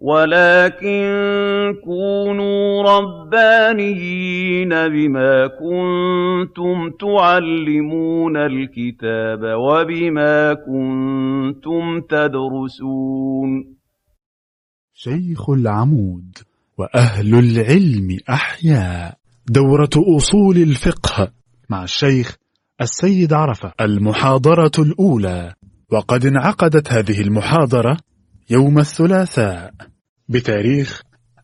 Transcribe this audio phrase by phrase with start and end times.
[0.00, 1.04] وَلَٰكِن
[1.84, 13.74] كُونُوا رَبَّانِيِّينَ بِمَا كُنتُمْ تُعَلِّمُونَ الْكِتَابَ وَبِمَا كُنتُمْ تَدْرُسُونَ.
[14.94, 16.38] شيخ العمود
[16.78, 19.14] وأهل العلم أحياء
[19.50, 21.32] دورة أصول الفقه
[21.70, 22.36] مع الشيخ
[22.80, 23.72] السيد عرفة.
[23.80, 25.54] المحاضرة الأولى.
[25.92, 27.96] وقد انعقدت هذه المحاضرة
[28.50, 29.89] يوم الثلاثاء.
[30.32, 31.02] بتاريخ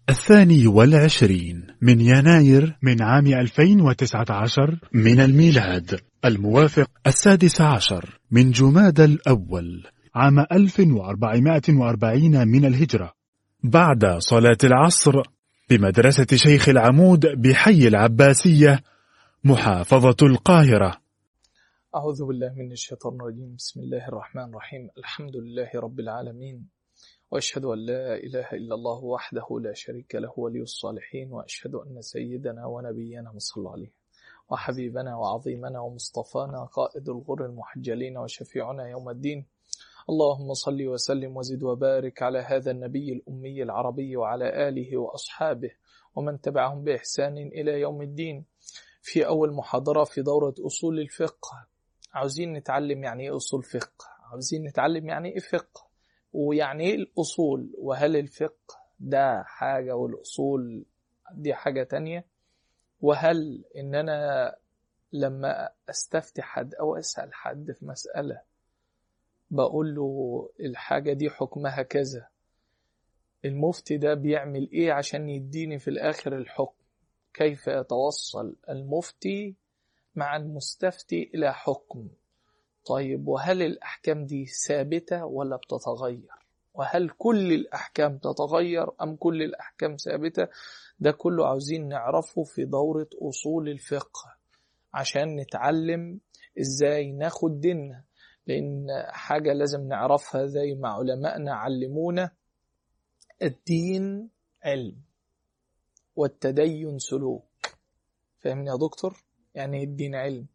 [0.09, 6.01] الثاني والعشرين من يناير من عام 2019 من الميلاد.
[6.25, 9.87] الموافق السادس عشر من جماد الأول.
[10.15, 13.13] عام 1440 من الهجرة.
[13.65, 15.23] بعد صلاة العصر
[15.71, 18.81] بمدرسة شيخ العمود بحي العباسية
[19.45, 20.97] محافظة القاهرة.
[21.95, 23.55] أعوذ بالله من الشيطان الرجيم.
[23.59, 24.89] بسم الله الرحمن الرحيم.
[24.99, 26.76] الحمد لله رب العالمين.
[27.31, 32.67] وأشهد أن لا إله إلا الله وحده لا شريك له ولي الصالحين وأشهد أن سيدنا
[32.67, 33.93] ونبينا صلى عليه
[34.51, 39.47] وحبيبنا وعظيمنا ومصطفانا قائد الغر المحجلين وشفيعنا يوم الدين.
[40.11, 45.71] اللهم صل وسلم وزد وبارك على هذا النبي الأمي العربي وعلى آله وأصحابه
[46.17, 48.45] ومن تبعهم بإحسان إلى يوم الدين.
[49.03, 51.67] في أول محاضرة في دورة أصول الفقه.
[52.13, 55.86] عاوزين نتعلم يعني إيه أصول فقه عاوزين نتعلم يعني إيه فقه؟
[56.37, 60.85] ويعني إيه الأصول؟ وهل الفقه ده حاجة والأصول
[61.35, 62.25] دي حاجة تانية؟
[63.01, 64.57] وهل إن أنا
[65.13, 68.41] لما أستفتي حد أو أسأل حد في مسألة
[69.51, 72.29] بقول له الحاجة دي حكمها كذا
[73.45, 76.77] المفتي ده بيعمل إيه عشان يديني في الآخر الحكم؟
[77.35, 79.55] كيف يتوصل المفتي
[80.15, 82.09] مع المستفتي إلى حكم؟
[82.87, 86.29] طيب وهل الأحكام دي ثابتة ولا بتتغير؟
[86.75, 90.49] وهل كل الأحكام تتغير أم كل الأحكام ثابتة؟
[90.99, 94.37] ده كله عاوزين نعرفه في دورة أصول الفقه
[94.95, 96.21] عشان نتعلم
[96.61, 98.05] إزاي ناخد ديننا
[98.47, 102.31] لأن حاجة لازم نعرفها زي ما علمائنا علمونا
[103.43, 104.31] الدين
[104.65, 104.97] علم
[106.17, 107.45] والتدين سلوك.
[108.39, 109.25] فاهمني يا دكتور؟
[109.55, 110.47] يعني الدين علم؟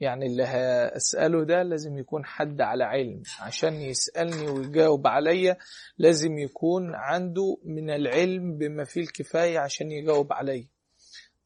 [0.00, 3.22] يعني اللي هسأله ده لازم يكون حد على علم.
[3.40, 5.56] عشان يسألني ويجاوب عليا
[5.98, 10.68] لازم يكون عنده من العلم بما فيه الكفاية عشان يجاوب عليا.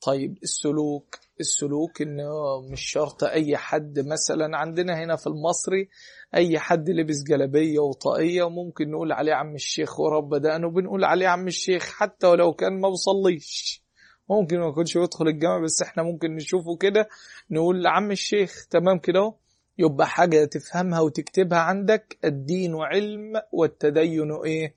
[0.07, 1.19] طيب السلوك.
[1.41, 3.99] السلوك انه مش شرط أي حد.
[3.99, 5.89] مثلا عندنا هنا في المصري
[6.35, 11.47] أي حد لبس جلابية وطاقية وممكن نقول عليه عم الشيخ ورب دقنه بنقول عليه عم
[11.47, 13.82] الشيخ حتى ولو كان ما بصليش
[14.31, 17.09] ممكن ما يكونش يدخل الجامع بس إحنا ممكن نشوفه كده
[17.51, 19.35] نقول عم الشيخ تمام كده
[19.79, 24.75] يبقى حاجة تفهمها وتكتبها عندك الدين علم والتدين إيه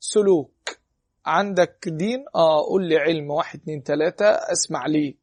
[0.00, 0.50] سلوك.
[1.26, 5.18] عندك دين؟ آه قول لي علم واحد اتنين تلاتة أسمع ليك.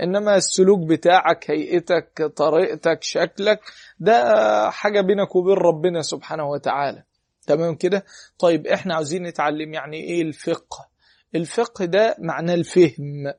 [0.00, 3.60] إنما السلوك بتاعك هيئتك طريقتك شكلك
[4.00, 4.24] ده
[4.70, 7.02] حاجة بينك وبين ربنا سبحانه وتعالى.
[7.46, 8.04] تمام كده؟
[8.38, 10.88] طيب إحنا عاوزين نتعلم يعني إيه الفقه؟
[11.34, 13.32] الفقه ده معناه الفهم.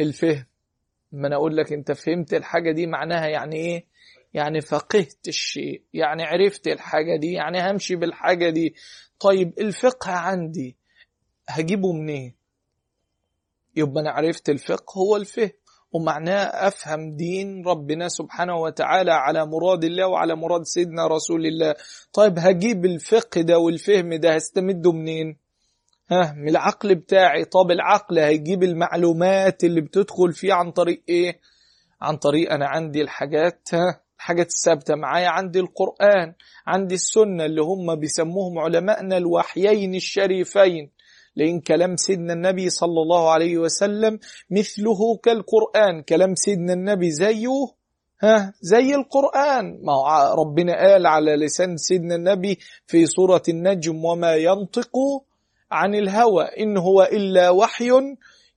[0.00, 0.46] الفهم.
[1.12, 3.86] ما أنا أقول لك أنت فهمت الحاجة دي معناها يعني إيه؟
[4.34, 5.82] يعني فقهت الشيء.
[5.94, 8.74] يعني عرفت الحاجة دي يعني همشي بالحاجة دي.
[9.20, 10.76] طيب الفقه عندي
[11.48, 12.34] هجيبه منين؟
[13.76, 15.50] يبقى أنا عرفت الفقه هو الفهم.
[15.92, 21.74] ومعناه أفهم دين ربنا سبحانه وتعالى على مراد الله وعلى مراد سيدنا رسول الله.
[22.12, 25.36] طيب هجيب الفقه ده والفهم ده هستمده منين؟
[26.10, 27.44] ها من العقل بتاعي.
[27.44, 31.40] طب العقل هيجيب المعلومات اللي بتدخل فيه عن طريق إيه؟
[32.00, 35.28] عن طريق أنا عندي الحاجات ها الحاجات الثابتة معايا.
[35.28, 36.34] عندي القرآن
[36.66, 40.90] عندي السنة اللي هم بيسموهم علماءنا الوحيين الشريفين.
[41.36, 44.18] لأن كلام سيدنا النبي صلى الله عليه وسلم
[44.50, 46.02] مثله كالقرآن.
[46.02, 47.48] كلام سيدنا النبي زيه
[48.22, 49.80] ها زي القرآن.
[49.82, 49.94] ما
[50.34, 54.90] ربنا قال على لسان سيدنا النبي في سورة النجم وما ينطق
[55.72, 56.44] عن الهوى.
[56.44, 57.90] إن هو إلا وحي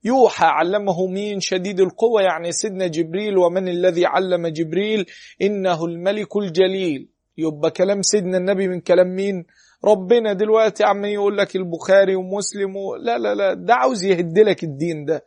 [0.04, 0.46] يوحى.
[0.46, 5.06] علمه مين شديد القوة يعني سيدنا جبريل ومن الذي علم جبريل.
[5.42, 7.08] إنه الملك الجليل.
[7.38, 9.44] يبقى كلام سيدنا النبي من كلام مين؟
[9.84, 10.32] ربنا.
[10.32, 12.96] دلوقتي عم يقول لك البخاري ومسلم و...
[12.96, 13.54] لا لا لا.
[13.54, 15.24] ده عاوز يهد لك الدين ده.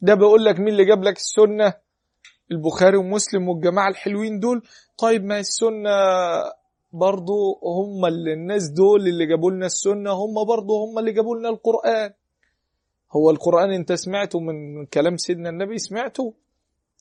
[0.00, 1.74] ده بيقول لك مين اللي جاب لك السنة؟
[2.52, 4.62] البخاري ومسلم والجماعة الحلوين دول.
[4.98, 5.90] طيب ما السنة
[6.92, 11.48] برضو هم اللي الناس دول اللي جابوا لنا السنة هم برضو هم اللي جابوا لنا
[11.48, 12.12] القرآن.
[13.12, 16.34] هو القرآن انت سمعته من كلام سيدنا النبي؟ سمعته.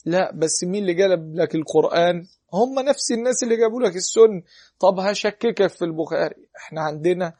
[0.06, 4.42] لا بس مين اللي جلب لك القرآن؟ هم نفس الناس اللي جابوا لك السنة.
[4.80, 6.36] طب هشككك في البخاري.
[6.58, 7.34] إحنا عندنا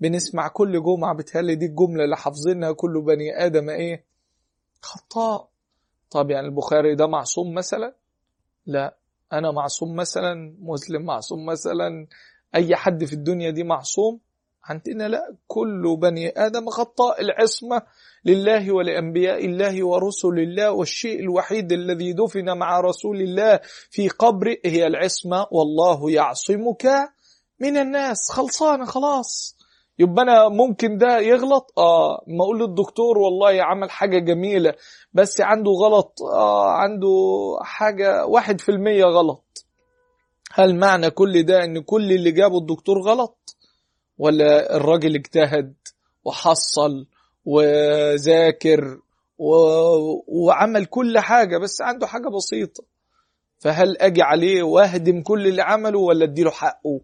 [0.00, 4.04] بنسمع كل جمعة بتهيألي دي الجملة اللي حافظينها كل بني آدم إيه؟
[4.82, 5.48] خطاء.
[6.10, 7.94] طب يعني البخاري ده معصوم مثلا؟
[8.66, 8.96] لا.
[9.38, 12.06] أنا معصوم مثلا مسلم معصوم مثلا
[12.54, 14.20] أي حد في الدنيا دي معصوم
[14.64, 17.82] عندنا لا كل بني آدم خطاء العصمة
[18.24, 23.60] لله ولأنبياء الله ورسل الله والشيء الوحيد الذي دفن مع رسول الله
[23.90, 26.86] في قبره هي العصمة والله يعصمك
[27.60, 29.53] من الناس خلصانة خلاص.
[29.98, 34.74] يبقى أنا ممكن ده يغلط؟ آه ما أقول للدكتور والله عمل حاجة جميلة
[35.12, 37.08] بس عنده غلط آه عنده
[37.62, 39.64] حاجة واحد في المية غلط.
[40.52, 43.56] هل معنى كل ده إن كل اللي جابه الدكتور غلط؟
[44.18, 45.74] ولا الراجل اجتهد
[46.24, 47.06] وحصل
[47.44, 48.98] وذاكر
[49.38, 49.54] و...
[50.28, 52.84] وعمل كل حاجة بس عنده حاجة بسيطة.
[53.58, 57.00] فهل أجي عليه وأهدم كل اللي عمله ولا أديله حقه؟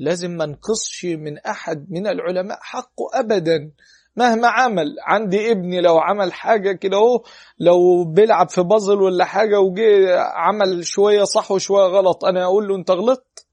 [0.00, 3.72] لازم ما نقصش من أحد من العلماء حقه أبدا.
[4.16, 7.22] مهما عمل عندي ابني لو عمل حاجة كده أهو
[7.58, 12.76] لو بيلعب في بازل ولا حاجة وجي عمل شوية صح وشوية غلط أنا أقول له
[12.76, 13.46] أنت غلطت.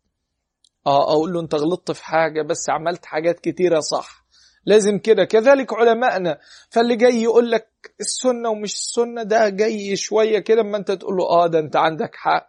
[0.88, 4.26] آه أقول له أنت غلطت في حاجة بس عملت حاجات كتيرة صح.
[4.66, 5.24] لازم كده.
[5.24, 6.38] كذلك علمائنا.
[6.70, 11.24] فاللي جاي يقول لك السنة ومش السنة ده جاي شوية كده أما أنت تقول له
[11.30, 12.48] آه ده أنت عندك حق.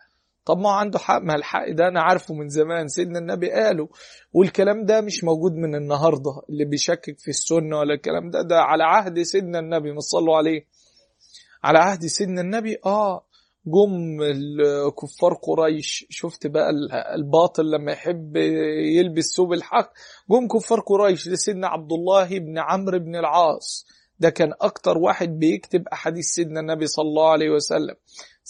[0.48, 3.88] طب ما هو عنده حق ما الحق ده أنا عارفه من زمان سيدنا النبي قاله
[4.32, 8.84] والكلام ده مش موجود من النهارده اللي بيشكك في السنة ولا الكلام ده ده على
[8.84, 10.64] عهد سيدنا النبي ما صلوا عليه
[11.64, 13.24] على عهد سيدنا النبي آه
[13.66, 14.18] جم
[15.02, 16.70] كفار قريش شفت بقى
[17.14, 18.36] الباطل لما يحب
[18.96, 19.92] يلبس ثوب الحق
[20.30, 23.86] جم كفار قريش لسيدنا عبد الله بن عمرو بن العاص
[24.20, 27.94] ده كان أكتر واحد بيكتب أحاديث سيدنا النبي صلى الله عليه وسلم.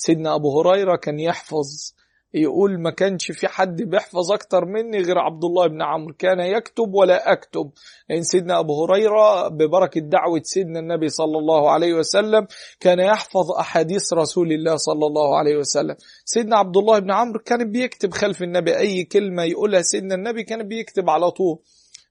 [0.00, 1.94] سيدنا أبو هريرة كان يحفظ
[2.34, 6.14] يقول ما كانش في حد بيحفظ أكتر مني غير عبد الله بن عمرو.
[6.18, 7.70] كان يكتب ولا أكتب.
[8.08, 12.46] لأن سيدنا أبو هريرة ببركة دعوة سيدنا النبي صلى الله عليه وسلم
[12.80, 15.96] كان يحفظ أحاديث رسول الله صلى الله عليه وسلم.
[16.24, 18.78] سيدنا عبد الله بن عمرو كان بيكتب خلف النبي.
[18.78, 21.58] أي كلمة يقولها سيدنا النبي كان بيكتب على طول.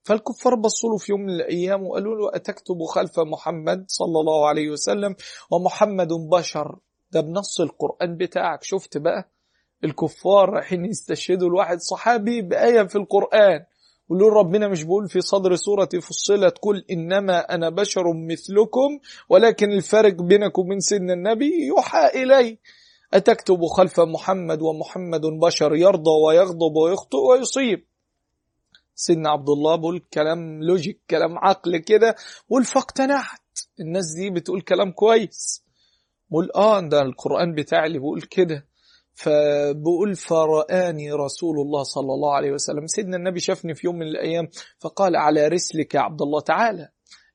[0.04, 4.70] فالكفار بصوا له في يوم من الأيام وقالوا له أتكتب خلف محمد صلى الله عليه
[4.70, 5.16] وسلم؟
[5.52, 6.76] ومحمد بشر.
[7.12, 8.64] ده بنص القرآن بتاعك.
[8.64, 9.30] شفت بقى؟
[9.84, 13.66] الكفار رايحين يستشهدوا الواحد صحابي بآية في القرآن.
[14.10, 19.00] ولو ربنا مش بيقول في صدر سورة فصلت كل إنما أنا بشر مثلكم
[19.30, 22.58] ولكن الفرق بينكم وبين سيدنا النبي يوحى إلي.
[23.14, 27.86] أتكتب خلف محمد ومحمد بشر يرضى ويغضب ويخطئ ويصيب؟
[28.96, 32.16] سيدنا عبد الله بيقول كلام لوجيك كلام عقل كده
[32.50, 33.40] بقول فاقتنعت
[33.80, 35.67] الناس دي بتقول كلام كويس.
[36.30, 38.68] بقول آه ده القرآن بتاعي اللي بيقول كده.
[39.14, 42.88] فبقول فرآني رسول الله صلى الله عليه وسلم.
[42.88, 44.48] سيدنا النبي شافني في يوم من الأيام
[44.80, 46.90] فقال على رسلك يا عبد الله تعالى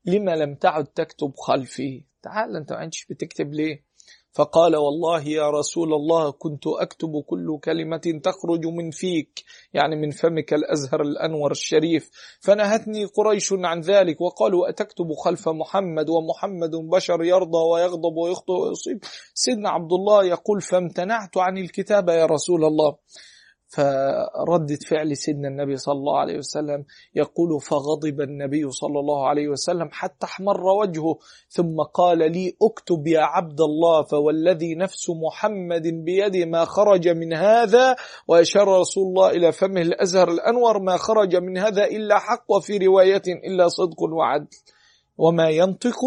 [0.05, 3.85] لما لم تعد تكتب خلفي؟ تعال أنت ما بتكتب ليه؟
[4.33, 9.45] فقال والله يا رسول الله كنت أكتب كل كلمة تخرج من فيك
[9.75, 12.11] يعني من فمك الأزهر الأنور الشريف.
[12.41, 18.99] فنهتني قريش عن ذلك وقالوا أتكتب خلف محمد ومحمد بشر يرضى ويغضب ويخطئ ويصيب.
[19.35, 22.97] سيدنا عبد الله يقول فامتنعت عن الكتابة يا رسول الله.
[23.73, 29.89] فردة فعل سيدنا النبي صلى الله عليه وسلم يقول فغضب النبي صلى الله عليه وسلم
[29.93, 36.65] حتى احمر وجهه ثم قال لي اكتب يا عبد الله فوالذي نفس محمد بيده ما
[36.65, 37.97] خرج من هذا
[38.29, 43.23] وأشار رسول الله إلى فمه الأزهر الأنور ما خرج من هذا إلا حق وفي رواية
[43.27, 44.47] إلا صدق وعدل.
[45.19, 46.01] وما ينطق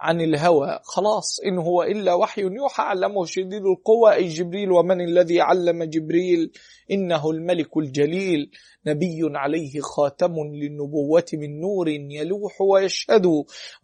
[0.00, 0.80] عن الهوى.
[0.84, 2.82] خلاص إن هو إلا وحي يوحى.
[2.82, 4.14] علمه شديد القوى.
[4.14, 6.52] أي جبريل ومن الذي علم جبريل؟
[6.90, 8.50] إنه الملك الجليل.
[8.86, 13.26] نبي عليه خاتم للنبوة من نور يلوح ويشهد.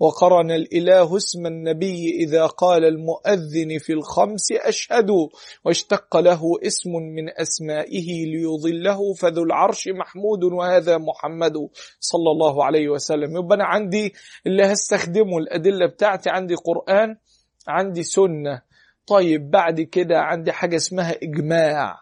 [0.01, 5.11] وقرن الإله اسم النبي إذا قال المؤذن في الخمس أشهد.
[5.65, 10.45] واشتق له اسم من أسمائه ليضله فذو العرش محمود.
[10.45, 11.55] وهذا محمد
[12.01, 13.37] صلى الله عليه وسلم.
[13.37, 14.13] يبقى أنا عندي
[14.47, 17.17] اللي هستخدمه الأدلة بتاعتي عندي قرآن
[17.69, 18.63] عندي سنة.
[19.07, 21.99] طيب بعد كده عندي حاجة اسمها إجماع.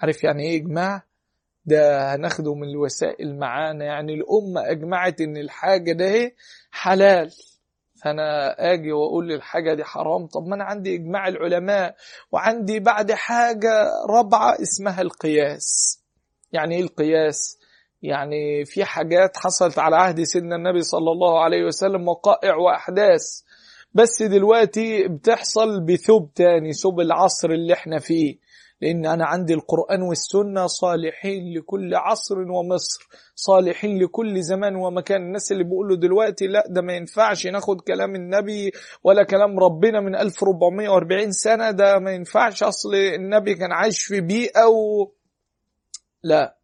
[0.00, 1.07] عارف يعني إيه إجماع؟
[1.68, 3.84] ده هناخده من الوسائل معانا.
[3.84, 6.32] يعني الأمة أجمعت إن الحاجة ده
[6.70, 7.30] حلال.
[8.04, 10.26] فأنا آجي وأقول الحاجة دي حرام.
[10.26, 11.94] طب ما أنا عندي إجماع العلماء
[12.32, 15.98] وعندي بعد حاجة رابعة اسمها القياس.
[16.52, 17.58] يعني إيه القياس؟
[18.02, 23.22] يعني في حاجات حصلت على عهد سيدنا النبي صلى الله عليه وسلم وقائع وأحداث.
[23.94, 28.38] بس دلوقتي بتحصل بثوب تاني ثوب العصر اللي إحنا فيه.
[28.80, 35.22] لأن أنا عندي القرآن والسنة صالحين لكل عصر ومصر صالحين لكل زمان ومكان.
[35.22, 38.72] الناس اللي بيقولوا دلوقتي لا ده ما ينفعش ناخد كلام النبي
[39.04, 42.62] ولا كلام ربنا من 1440 سنة ده ما ينفعش.
[42.62, 45.12] أصل النبي كان عايش في بيئة و...
[46.22, 46.58] لا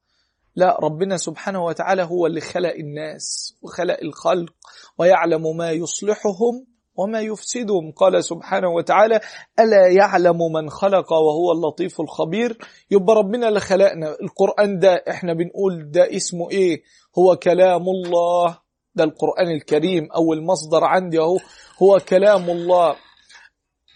[0.57, 4.55] لا ربنا سبحانه وتعالى هو اللي خلق الناس وخلق الخلق
[4.99, 7.93] ويعلم ما يصلحهم وما يفسدهم.
[7.97, 9.21] قال سبحانه وتعالى
[9.61, 12.59] ألا يعلم من خلق وهو اللطيف الخبير؟
[12.91, 14.17] يبقى ربنا اللي خلقنا.
[14.23, 16.83] القرآن ده إحنا بنقول ده اسمه إيه؟
[17.19, 18.59] هو كلام الله.
[18.95, 20.09] ده القرآن الكريم.
[20.17, 21.39] أو المصدر عندي أهو.
[21.83, 22.97] هو كلام الله.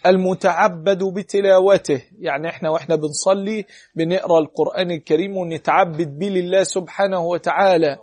[0.05, 2.01] المتعبد بتلاوته.
[2.19, 3.65] يعني إحنا وإحنا بنصلي
[3.95, 7.97] بنقرأ القرآن الكريم ونتعبد به لله سبحانه وتعالى.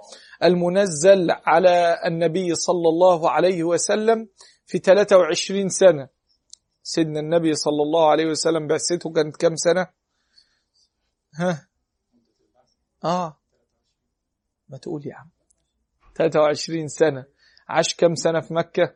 [0.44, 4.28] المنزل على النبي صلى الله عليه وسلم.
[4.66, 6.08] في 23 سنة.
[6.82, 9.86] سيدنا النبي صلى الله عليه وسلم بعثته كانت كم سنة؟
[11.34, 11.68] ها؟
[13.04, 13.36] آه.
[14.68, 15.30] ما تقول يا عم.
[16.14, 17.24] 23 سنة.
[17.68, 18.94] عاش كم سنة في مكة؟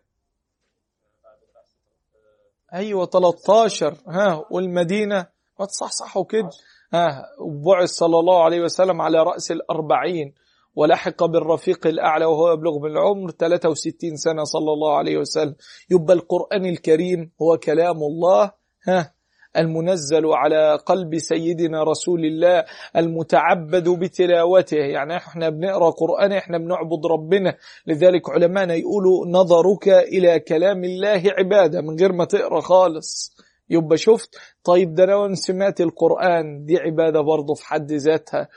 [2.74, 5.26] أيوه 13 ها والمدينة.
[5.60, 6.50] ما تصحصحوا كده.
[6.94, 10.34] ها وبعث صلى الله عليه وسلم على رأس الأربعين.
[10.74, 15.54] ولحق بالرفيق الأعلى وهو يبلغ من العمر 63 سنة صلى الله عليه وسلم.
[15.90, 18.52] يبقى القرآن الكريم هو كلام الله
[18.88, 19.12] ها
[19.56, 22.64] المنزل على قلب سيدنا رسول الله
[22.96, 24.76] المتعبد بتلاوته.
[24.76, 27.56] يعني إحنا بنقرأ قرآن إحنا بنعبد ربنا.
[27.86, 33.36] لذلك علمانا يقولوا نظرك إلى كلام الله عبادة من غير ما تقرأ خالص.
[33.70, 34.34] يبقى شفت؟
[34.64, 38.48] طيب ده لو سمعت القرآن دي عبادة برضه في حد ذاتها.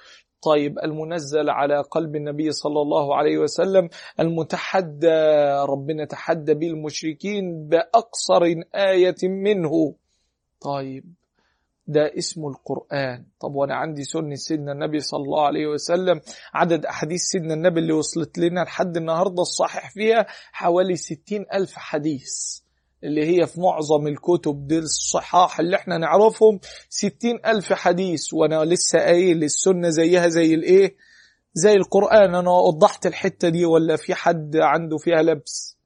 [0.45, 5.17] طيب المنزل على قلب النبي صلى الله عليه وسلم المتحدى
[5.69, 8.43] ربنا تحدى به المشركين بأقصر
[8.75, 9.95] آية منه.
[10.61, 11.03] طيب
[11.87, 13.25] ده اسمه القرآن.
[13.39, 16.21] طب وأنا عندي سنة سيدنا النبي صلى الله عليه وسلم.
[16.53, 22.62] عدد أحاديث سيدنا النبي اللي وصلت لنا لحد النهاردة الصحيح فيها حوالي ستين ألف حديث.
[23.03, 28.33] اللي هي في معظم الكتب دي الصحاح اللي إحنا نعرفهم ستين ألف حديث.
[28.33, 30.95] وأنا لسه قايل السنة زيها زي الإيه؟
[31.53, 32.35] زي القرآن.
[32.35, 35.77] أنا وضحت الحتة دي ولا في حد عنده فيها لبس؟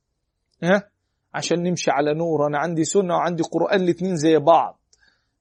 [0.64, 0.90] ها؟
[1.34, 2.48] عشان نمشي على نور.
[2.48, 4.80] أنا عندي سنة وعندي قرآن الاتنين زي بعض.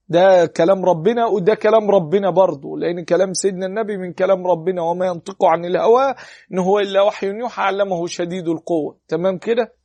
[0.08, 2.78] ده كلام ربنا وده كلام ربنا برضه.
[2.78, 6.14] لأن كلام سيدنا النبي من كلام ربنا وما ينطق عن الهوى
[6.52, 8.98] إن هو إلا وحي يوحى علمه شديد القوة.
[9.08, 9.75] تمام كده؟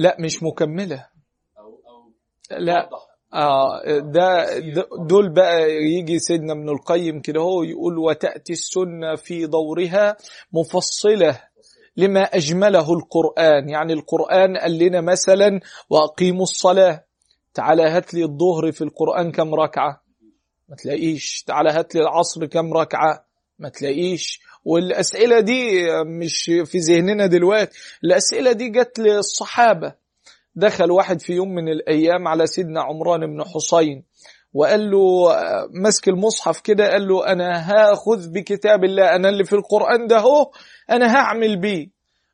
[0.00, 1.06] لا مش مكملة.
[2.50, 2.88] لا.
[3.34, 4.58] آه ده
[5.06, 10.16] دول بقى يجي سيدنا ابن القيم كده هو يقول وتأتي السنة في دورها
[10.52, 11.40] مفصلة
[11.96, 13.68] لما أجمله القرآن.
[13.68, 17.04] يعني القرآن قال لنا مثلا وأقيموا الصلاة.
[17.54, 20.02] تعالى هات لي الظهر في القرآن كم ركعة؟
[20.68, 21.42] ما تلاقيش.
[21.46, 23.24] تعالى هات لي العصر كم ركعة؟
[23.58, 24.40] ما تلاقيش.
[24.64, 27.78] والأسئلة دي مش في ذهننا دلوقتي.
[28.04, 29.94] الأسئلة دي جت للصحابة.
[30.54, 34.04] دخل واحد في يوم من الأيام على سيدنا عمران بن حسين
[34.54, 35.28] وقال له
[35.84, 40.50] مسك المصحف كده قال له أنا هاخذ بكتاب الله أنا اللي في القرآن ده هو
[40.90, 41.88] أنا هعمل بيه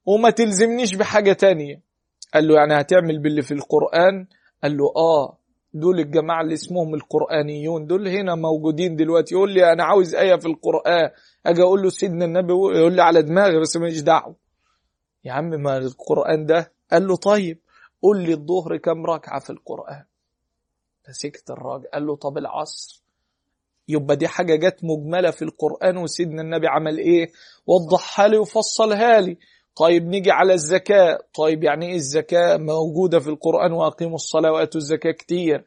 [0.06, 1.80] وما تلزمنيش بحاجة تانية.
[2.34, 4.26] قال له يعني هتعمل باللي في القرآن؟
[4.62, 5.38] قال له آه.
[5.80, 9.34] دول الجماعة اللي اسمهم القرآنيون دول هنا موجودين دلوقتي.
[9.34, 11.10] يقول لي أنا عاوز آية في القرآن.
[11.46, 14.36] أجي أقول له سيدنا النبي يقول لي على دماغي بس ماليش دعوة.
[15.24, 17.58] يا عم ما القرآن ده؟ قال له طيب
[18.02, 20.04] قول لي الظهر كم ركعة في القرآن.
[21.04, 23.02] فسكت الراجل قال له طب العصر.
[23.88, 27.26] يبقى دي حاجة جت مجملة في القرآن وسيدنا النبي عمل إيه؟
[27.66, 29.38] وضحها لي وفصلها لي.
[29.76, 31.18] طيب نيجي على الزكاة.
[31.34, 35.64] طيب يعني إيه الزكاة؟ موجودة في القرآن وأقيموا الصلاة وآتوا الزكاة كتير.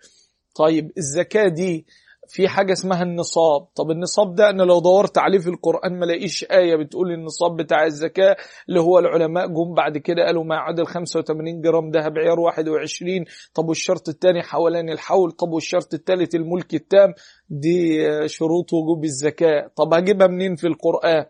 [0.55, 1.85] طيب الزكاة دي
[2.27, 3.61] في حاجة اسمها النصاب.
[3.75, 7.85] طب النصاب ده أنا لو دورت عليه في القرآن ما لاقيش آية بتقول النصاب بتاع
[7.85, 8.35] الزكاة
[8.69, 13.69] اللي هو العلماء جم بعد كده قالوا ما يعادل 85 جرام ذهب عيار 21 طب
[13.69, 15.31] والشرط الثاني حوالين الحول.
[15.31, 17.13] طب والشرط الثالث الملك التام.
[17.49, 17.97] دي
[18.27, 19.71] شروط وجوب الزكاة.
[19.75, 21.25] طب هجيبها منين في القرآن؟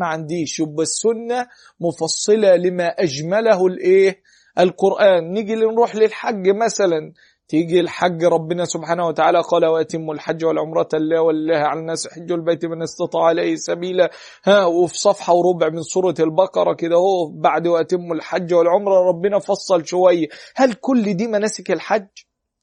[0.00, 0.60] ما عنديش.
[0.60, 1.46] يبقى السنة
[1.80, 4.22] مفصلة لما أجمله الإيه؟
[4.58, 5.32] القرآن.
[5.32, 7.12] نيجي نروح للحج مثلا.
[7.48, 12.64] تيجي الحج ربنا سبحانه وتعالى قال واتم الحج والعمرة لله ولله على الناس حج البيت
[12.64, 14.10] من استطاع إليه سبيلا.
[14.44, 19.86] ها وفي صفحة وربع من سورة البقرة كده هو بعد واتم الحج والعمرة ربنا فصل
[19.86, 20.28] شوية.
[20.56, 22.06] هل كل دي مناسك الحج؟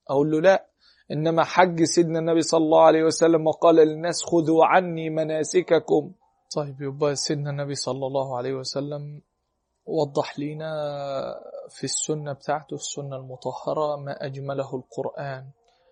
[0.09, 0.67] أقول له لا.
[1.11, 6.11] إنما حج سيدنا النبي صلى الله عليه وسلم وقال للناس خذوا عني مناسككم.
[6.55, 9.21] طيب يبقى سيدنا النبي صلى الله عليه وسلم
[9.85, 10.71] وضح لنا
[11.69, 15.49] في السنة بتاعته السنة المطهرة ما أجمله القرآن.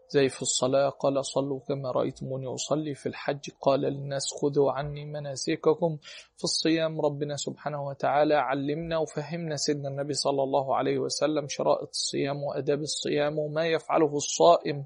[0.09, 2.95] زي في الصلاة قال صلوا كما رأيتموني أصلي.
[2.95, 5.97] في الحج قال للناس خذوا عني مناسككم
[6.38, 12.43] في الصيام ربنا سبحانه وتعالى علمنا وفهمنا سيدنا النبي صلى الله عليه وسلم شرائط الصيام
[12.43, 14.85] وأداب الصيام وما يفعله الصائم.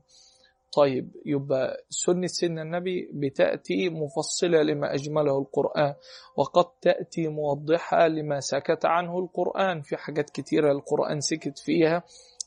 [0.76, 5.94] طيب يبقى سنة سيدنا النبي بتأتي مفصلة لما أجمله القرآن
[6.38, 9.82] وقد تأتي موضحة لما سكت عنه القرآن.
[9.82, 12.04] في حاجات كتيرة القرآن سكت فيها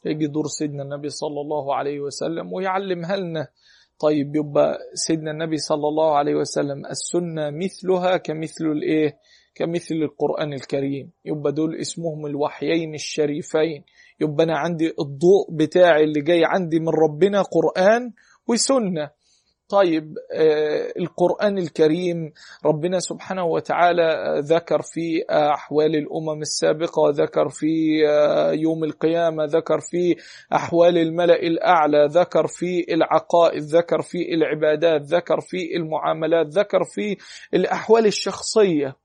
[0.07, 3.49] يجي دور سيدنا النبي صلى الله عليه وسلم ويعلمها لنا.
[3.99, 9.19] طيب يبقى سيدنا النبي صلى الله عليه وسلم السنة مثلها كمثل الإيه؟
[9.55, 11.11] كمثل القرآن الكريم.
[11.25, 13.85] يبقى دول اسمهم الوحيين الشريفين.
[14.23, 18.11] يبقى أنا عندي الضوء بتاعي اللي جاي عندي من ربنا قرآن
[18.49, 19.11] وسنة.
[19.69, 22.33] طيب آه القرآن الكريم
[22.67, 27.67] ربنا سبحانه وتعالى ذكر في أحوال الأمم السابقة ذكر في
[28.09, 30.17] آه يوم القيامة ذكر في
[30.55, 37.17] أحوال الملأ الأعلى ذكر في العقائد ذكر في العبادات ذكر في المعاملات ذكر في
[37.55, 38.97] الأحوال الشخصية.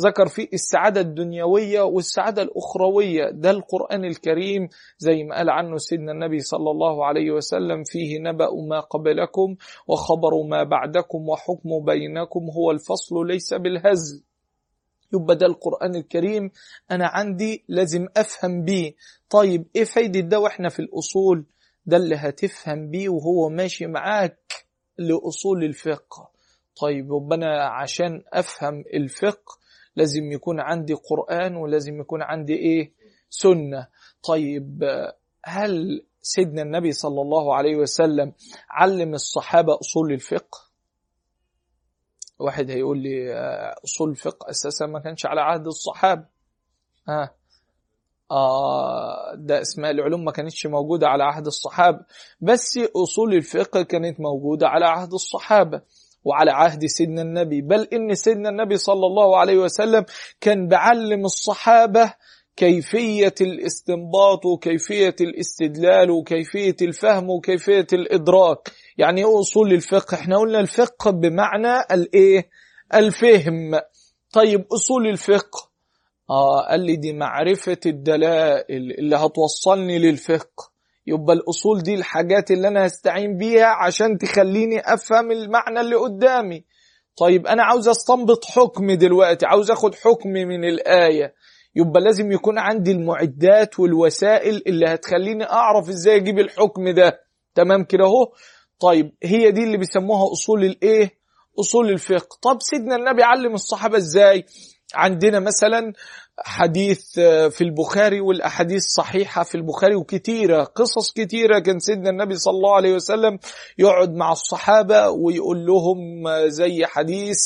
[0.00, 4.68] ذكر فيه السعادة الدنيوية والسعادة الأخروية ده القرآن الكريم
[4.98, 9.56] زي ما قال عنه سيدنا النبي صلى الله عليه وسلم فيه نبأ ما قبلكم
[9.86, 14.22] وخبر ما بعدكم وحكم بينكم هو الفصل ليس بالهزل.
[15.14, 16.50] يبقى ده القرآن الكريم
[16.90, 18.94] أنا عندي لازم أفهم بيه.
[19.30, 21.44] طيب إيه فايدة ده وإحنا في الأصول؟
[21.86, 24.52] ده اللي هتفهم بيه وهو ماشي معاك
[24.98, 26.30] لأصول الفقه.
[26.80, 29.59] طيب أنا عشان أفهم الفقه
[30.00, 32.92] لازم يكون عندي قرآن ولازم يكون عندي إيه؟
[33.30, 33.88] سنة.
[34.22, 34.84] طيب
[35.44, 38.32] هل سيدنا النبي صلى الله عليه وسلم
[38.70, 40.58] علم الصحابة أصول الفقه؟
[42.38, 43.34] واحد هيقول لي
[43.84, 46.24] أصول الفقه أساسا ما كانش على عهد الصحابة.
[47.08, 47.34] ها.
[48.30, 52.04] آه ده أسماء العلوم ما كانتش موجودة على عهد الصحابة
[52.40, 55.82] بس أصول الفقه كانت موجودة على عهد الصحابة.
[56.24, 57.60] وعلى عهد سيدنا النبي.
[57.60, 60.04] بل إن سيدنا النبي صلى الله عليه وسلم
[60.40, 62.14] كان بعلم الصحابة
[62.56, 68.70] كيفية الاستنباط وكيفية الاستدلال وكيفية الفهم وكيفية الإدراك.
[68.98, 70.14] يعني إيه أصول الفقه.
[70.14, 72.48] إحنا قلنا الفقه بمعنى الإيه؟
[72.94, 73.80] الفهم.
[74.32, 75.70] طيب أصول الفقه.
[76.30, 80.69] آه قال لي دي معرفة الدلائل اللي هتوصلني للفقه.
[81.10, 86.64] يبقى الأصول دي الحاجات اللي أنا هستعين بيها عشان تخليني أفهم المعنى اللي قدامي.
[87.16, 91.34] طيب أنا عاوز أستنبط حكم دلوقتي عاوز أخد حكم من الآية.
[91.76, 97.20] يبقى لازم يكون عندي المعدات والوسائل اللي هتخليني أعرف إزاي أجيب الحكم ده.
[97.54, 98.32] تمام كده أهو؟
[98.80, 101.10] طيب هي دي اللي بيسموها أصول الإيه؟
[101.60, 102.38] أصول الفقه.
[102.42, 104.44] طب سيدنا النبي علم الصحابة إزاي؟
[104.94, 105.92] عندنا مثلا
[106.44, 107.14] حديث
[107.50, 111.58] في البخاري والأحاديث صحيحة في البخاري وكتيرة قصص كتيرة.
[111.58, 113.38] كان سيدنا النبي صلى الله عليه وسلم
[113.78, 115.98] يقعد مع الصحابة ويقول لهم
[116.48, 117.38] زي حديث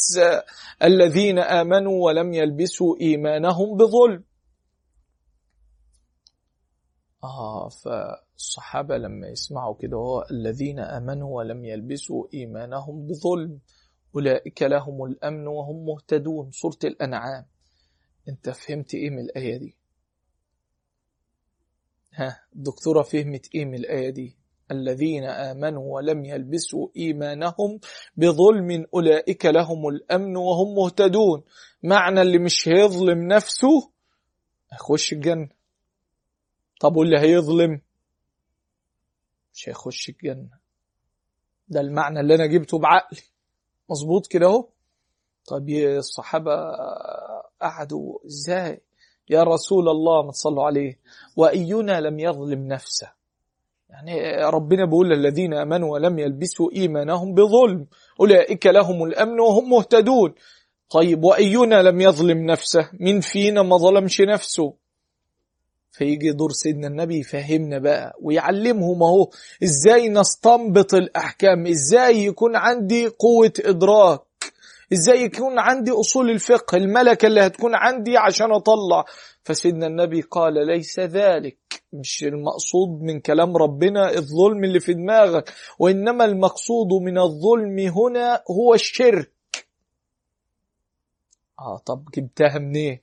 [0.83, 4.25] الذين آمنوا ولم يلبسوا إيمانهم بظلم.
[7.25, 13.59] آه فالصحابة لما يسمعوا كده هو الذين آمنوا ولم يلبسوا إيمانهم بظلم.
[14.15, 16.51] أولئك لهم الأمن وهم مهتدون.
[16.51, 17.54] سورة الأنعام.
[18.29, 19.77] أنت فهمت إيه من الآية دي؟
[22.13, 24.37] ها الدكتورة فهمت إيه من الآية دي؟
[24.71, 27.81] الذين آمنوا ولم يلبسوا إيمانهم
[28.17, 31.43] بظلم أولئك لهم الأمن وهم مهتدون.
[31.83, 33.91] معنى اللي مش هيظلم نفسه؟
[34.73, 35.49] هيخش الجنة
[36.81, 37.81] طب واللي هيظلم؟
[39.55, 40.59] مش هيخش الجنة.
[41.69, 43.21] ده المعنى اللي أنا جبته بعقلي.
[43.91, 44.69] مظبوط كده أهو؟
[45.47, 46.53] طب الصحابة
[47.65, 48.81] قعدوا إزاي؟
[49.31, 50.99] يا رسول الله ما تصلوا عليه
[51.37, 53.09] وأينا لم يظلم نفسه.
[53.91, 57.87] يعني ربنا بيقول الذين آمنوا ولم يلبسوا إيمانهم بظلم
[58.21, 60.35] أولئك لهم الأمن وهم مهتدون.
[60.91, 64.75] طيب وإينا لم يظلم نفسه من فينا ما ظلمش نفسه؟
[65.93, 69.31] فيجي دور سيدنا النبي يفهمنا بقى ويعلمهم اهو
[69.63, 74.21] إزاي نستنبط الأحكام إزاي يكون عندي قوة إدراك.
[74.95, 79.05] إزاي يكون عندي أصول الفقه الملكه اللي هتكون عندي عشان أطلع.
[79.45, 81.59] فسيدنا النبي قال ليس ذلك.
[81.93, 85.53] مش المقصود من كلام ربنا الظلم اللي في دماغك.
[85.79, 89.31] وإنما المقصود من الظلم هنا هو الشرك.
[91.61, 92.99] آه طب جبتها منين؟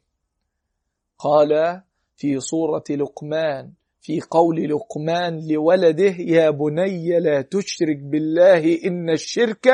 [1.20, 1.82] قال
[2.18, 9.68] في سورة لقمان في قول لقمان لولده يا بني لا تشرك بالله إن الشرك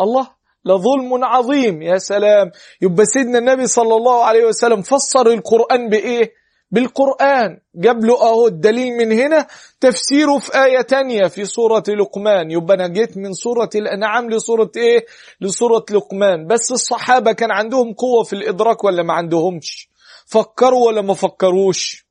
[0.00, 0.35] الله.
[0.66, 2.50] لظلم عظيم يا سلام.
[2.82, 6.32] يبقى سيدنا النبي صلى الله عليه وسلم فسر القرآن بإيه؟
[6.70, 7.58] بالقرآن.
[7.74, 9.46] جاب له أهو الدليل من هنا
[9.80, 12.50] تفسيره في آية تانية في سورة لقمان.
[12.50, 15.06] يبقى أنا جيت من سورة الأنعام لسورة إيه؟
[15.40, 16.46] لسورة لقمان.
[16.46, 19.88] بس الصحابة كان عندهم قوة في الإدراك ولا ما عندهمش؟
[20.26, 22.06] فكروا ولا ما فكروش؟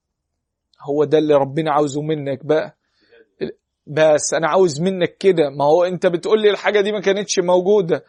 [0.90, 2.78] هو ده اللي ربنا عاوزه منك بقى.
[3.88, 5.50] بس أنا عاوز منك كده.
[5.50, 8.04] ما هو أنت بتقول لي الحاجة دي ما كانتش موجودة.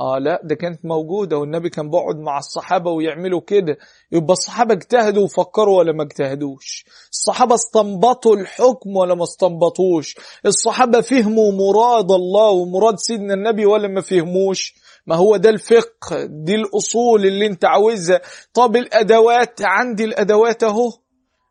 [0.00, 3.76] آه لا ده كانت موجودة والنبي كان بيقعد مع الصحابة ويعملوا كده.
[4.12, 11.52] يبقى الصحابة اجتهدوا وفكروا ولا ما اجتهدوش؟ الصحابة استنبطوا الحكم ولا ما استنبطوش؟ الصحابة فهموا
[11.52, 14.74] مراد الله ومراد سيدنا النبي ولا ما فهموش؟
[15.06, 18.20] ما هو ده الفقه دي الأصول اللي انت عاوزها.
[18.54, 20.90] طب الأدوات عندي الأدوات أهو.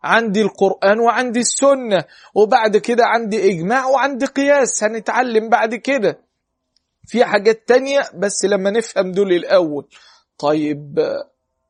[0.04, 2.04] عندي القرآن وعندي السنة
[2.36, 4.84] وبعد كده عندي إجماع وعندي قياس.
[4.84, 6.20] هنتعلم بعد كده.
[7.08, 9.88] في حاجات تانية بس لما نفهم دول الأول.
[10.38, 11.00] طيب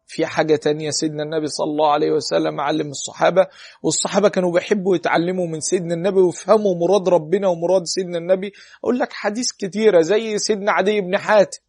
[0.07, 3.47] في حاجة تانية سيدنا النبي صلى الله عليه وسلم علم الصحابة
[3.83, 8.51] والصحابة كانوا بيحبوا يتعلموا من سيدنا النبي ويفهموا مراد ربنا ومراد سيدنا النبي.
[8.83, 11.59] أقول لك حديث كتيرة زي سيدنا عدي بن حاتم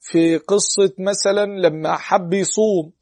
[0.00, 2.92] في قصة مثلا لما حب يصوم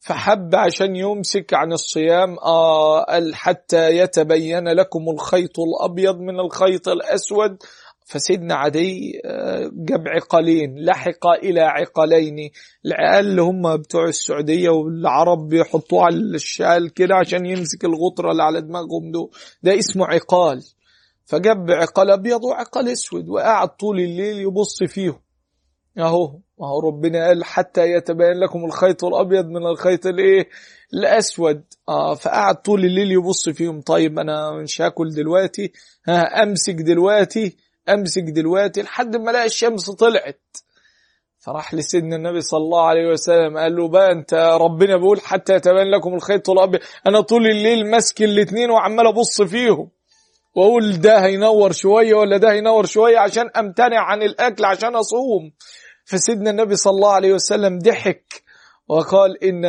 [0.00, 7.56] فحب عشان يمسك عن الصيام آه قال حتى يتبين لكم الخيط الأبيض من الخيط الأسود.
[8.08, 9.20] فسيدنا عدي
[9.72, 12.50] جاب عقالين لحق إلى عقالين
[12.86, 18.60] العقال اللي هم بتوع السعودية والعرب بيحطوه على الشال كده عشان يمسك الغطرة اللي على
[18.60, 19.30] دماغهم دول
[19.62, 20.62] ده اسمه عقال.
[21.24, 25.20] فجاب عقال أبيض وعقال أسود وقعد طول الليل يبص فيهم.
[25.98, 30.48] أهو ما هو ربنا قال حتى يتبين لكم الخيط الأبيض من الخيط الإيه؟
[30.94, 31.62] الأسود.
[31.88, 33.80] آه فقعد طول الليل يبص فيهم.
[33.80, 35.72] طيب أنا مش هاكل دلوقتي
[36.08, 37.56] ها أمسك دلوقتي.
[37.88, 40.40] أمسك دلوقتي لحد ما الاقي الشمس طلعت.
[41.38, 45.90] فراح لسيدنا النبي صلى الله عليه وسلم قال له بقى أنت ربنا بيقول حتى يتبين
[45.90, 49.90] لكم الخيط الابيض أنا طول الليل ماسك الاثنين وعمال أبص فيهم.
[50.54, 55.52] وأقول ده هينور شوية ولا ده هينور شوية عشان أمتنع عن الأكل عشان أصوم.
[56.04, 58.42] فسيدنا النبي صلى الله عليه وسلم ضحك
[58.88, 59.66] وقال إن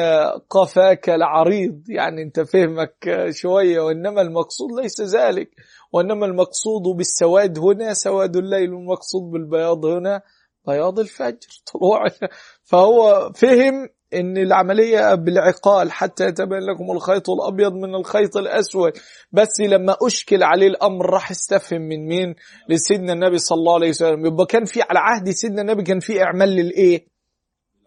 [0.50, 5.50] قفاك العريض يعني أنت فهمك شوية وإنما المقصود ليس ذلك.
[5.94, 10.22] وإنما المقصود بالسواد هنا سواد الليل والمقصود بالبياض هنا
[10.68, 11.48] بياض الفجر.
[11.74, 12.06] طلوع.
[12.64, 18.92] فهو فهم إن العملية بالعقال حتى يتبين لكم الخيط الأبيض من الخيط الأسود.
[19.32, 22.36] بس لما أشكل عليه الأمر راح استفهم من مين؟
[22.70, 24.26] لسيدنا النبي صلى الله عليه وسلم.
[24.26, 27.17] يبقى كان في على عهد سيدنا النبي كان في إعمال للإيه؟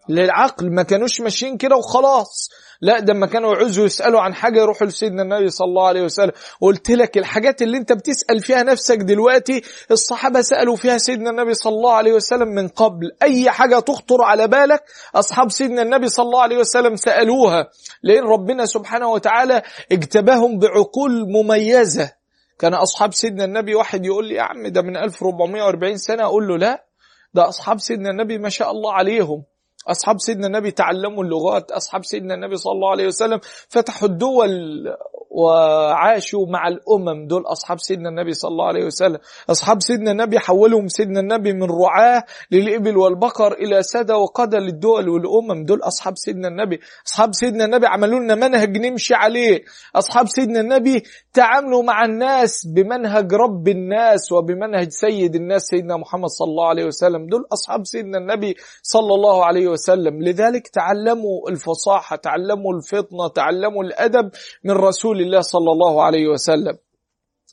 [0.09, 0.71] للعقل.
[0.71, 2.49] ما كانوش ماشيين كده وخلاص.
[2.81, 6.31] لا ده لما كانوا يعوزوا يسألوا عن حاجة يروحوا لسيدنا النبي صلى الله عليه وسلم.
[6.61, 9.61] قلت لك الحاجات اللي انت بتسأل فيها نفسك دلوقتي
[9.91, 13.11] الصحابة سألوا فيها سيدنا النبي صلى الله عليه وسلم من قبل.
[13.23, 14.83] أي حاجة تخطر على بالك
[15.15, 17.69] أصحاب سيدنا النبي صلى الله عليه وسلم سألوها.
[18.03, 19.61] لأن ربنا سبحانه وتعالى
[19.91, 22.11] اجتباهم بعقول مميزة.
[22.59, 26.23] كان أصحاب سيدنا النبي واحد يقول لي يا عم ده من 1440 سنة.
[26.23, 26.85] أقول له لا
[27.33, 29.43] ده أصحاب سيدنا النبي ما شاء الله عليهم.
[29.87, 31.71] أصحاب سيدنا النبي تعلموا اللغات.
[31.71, 33.39] أصحاب سيدنا النبي صلى الله عليه وسلم
[33.69, 34.51] فتحوا الدول
[35.31, 37.27] وعاشوا مع الأمم.
[37.27, 39.17] دول أصحاب سيدنا النبي صلى الله عليه وسلم.
[39.49, 45.65] أصحاب سيدنا النبي حولهم سيدنا النبي من رعاة للإبل والبقر إلى سادة وقادة للدول والأمم.
[45.65, 46.79] دول أصحاب سيدنا النبي.
[47.07, 49.63] أصحاب سيدنا النبي عملوا لنا منهج نمشي عليه.
[49.95, 56.47] أصحاب سيدنا النبي تعاملوا مع الناس بمنهج رب الناس وبمنهج سيد الناس سيدنا محمد صلى
[56.47, 57.27] الله عليه وسلم.
[57.27, 60.21] دول أصحاب سيدنا النبي صلى الله عليه وسلم.
[60.23, 64.29] لذلك تعلموا الفصاحة تعلموا الفطنة تعلموا الأدب
[64.63, 66.77] من رسول الله صلى الله عليه وسلم.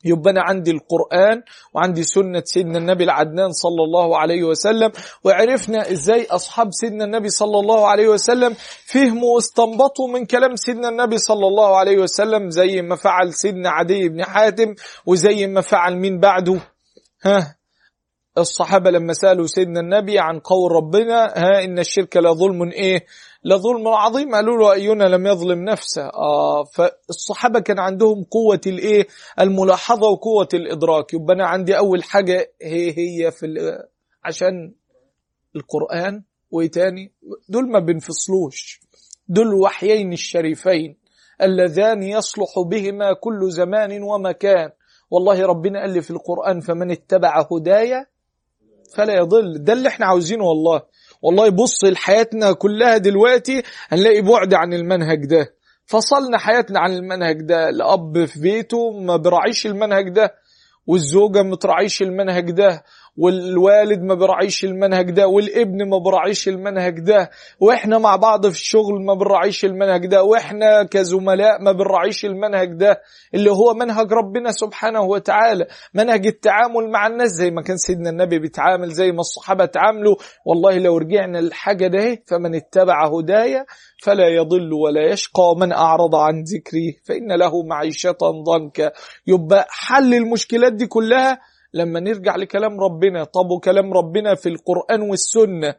[0.04, 1.42] يبقى أنا عندي القرآن
[1.74, 4.92] وعندي سنة سيدنا النبي العدنان صلى الله عليه وسلم
[5.24, 8.54] وعرفنا إزاي أصحاب سيدنا النبي صلى الله عليه وسلم
[8.86, 14.08] فهموا واستنبطوا من كلام سيدنا النبي صلى الله عليه وسلم زي ما فعل سيدنا عدي
[14.08, 14.74] بن حاتم
[15.06, 16.60] وزي ما فعل مين بعده؟
[17.24, 17.57] ها؟
[18.38, 23.06] الصحابة لما سألوا سيدنا النبي عن قول ربنا ها إن الشرك لظلم إيه؟
[23.44, 24.34] لظلم عظيم.
[24.34, 29.06] قالوا له أينا لم يظلم نفسه؟ آه فالصحابة كان عندهم قوة الإيه؟
[29.40, 31.14] الملاحظة وقوة الإدراك.
[31.14, 33.46] يبقى أنا عندي أول حاجة هي هي في
[34.24, 34.74] عشان
[35.56, 37.12] القرآن وإيه تاني؟
[37.48, 38.80] دول ما بنفصلوش
[39.28, 40.96] دول وحيين الشريفين
[41.42, 44.70] اللذان يصلح بهما كل زمان ومكان.
[45.10, 48.06] والله ربنا قال لي في القرآن فمن اتبع هدايا
[48.94, 49.64] فلا يضل.
[49.64, 50.82] ده اللي إحنا عاوزينه والله.
[51.22, 55.54] والله بص لحياتنا كلها دلوقتي هنلاقي بعد عن المنهج ده.
[55.86, 57.68] فصلنا حياتنا عن المنهج ده.
[57.68, 60.34] الأب في بيته ما براعيش المنهج ده
[60.86, 62.82] والزوجة ما تراعيش المنهج ده.
[63.18, 69.04] والوالد ما بيراعيش المنهج ده والابن ما بيراعيش المنهج ده وإحنا مع بعض في الشغل
[69.06, 73.00] ما بنراعيش المنهج ده وإحنا كزملاء ما بنراعيش المنهج ده
[73.34, 78.38] اللي هو منهج ربنا سبحانه وتعالى منهج التعامل مع الناس زي ما كان سيدنا النبي
[78.38, 83.64] بيتعامل زي ما الصحابة تعاملوا والله لو رجعنا للحاجة ده فمن اتبع هدايا
[84.02, 88.92] فلا يضل ولا يشقى ومن أعرض عن ذكري فإن له معيشة ضنكا.
[89.26, 91.38] يبقى حل المشكلات دي كلها
[91.74, 95.74] لما نرجع لكلام ربنا طب وكلام ربنا في القرآن والسنة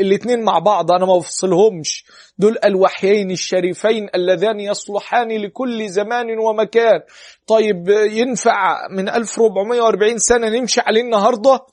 [0.00, 2.04] الاتنين مع بعض أنا ما بفصلهمش.
[2.38, 7.00] دول الوحيين الشريفين اللذان يصلحان لكل زمان ومكان.
[7.46, 11.66] طيب ينفع من 1440 سنة نمشي عليه النهاردة؟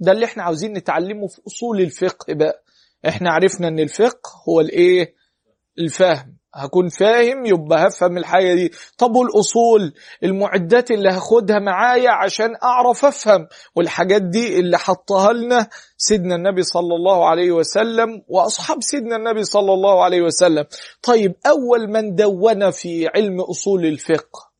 [0.00, 2.62] ده اللي إحنا عاوزين نتعلمه في أصول الفقه بقى.
[3.08, 5.14] إحنا عرفنا إن الفقه هو الإيه؟
[5.78, 6.35] الفهم.
[6.56, 8.72] هكون فاهم يبقى هفهم الحاجة دي.
[8.98, 13.48] طب والأصول؟ المعدات اللي هاخدها معايا عشان أعرف أفهم.
[13.74, 19.72] والحاجات دي اللي حطها لنا سيدنا النبي صلى الله عليه وسلم وأصحاب سيدنا النبي صلى
[19.72, 20.64] الله عليه وسلم.
[21.02, 24.50] طيب أول من دون في علم أصول الفقه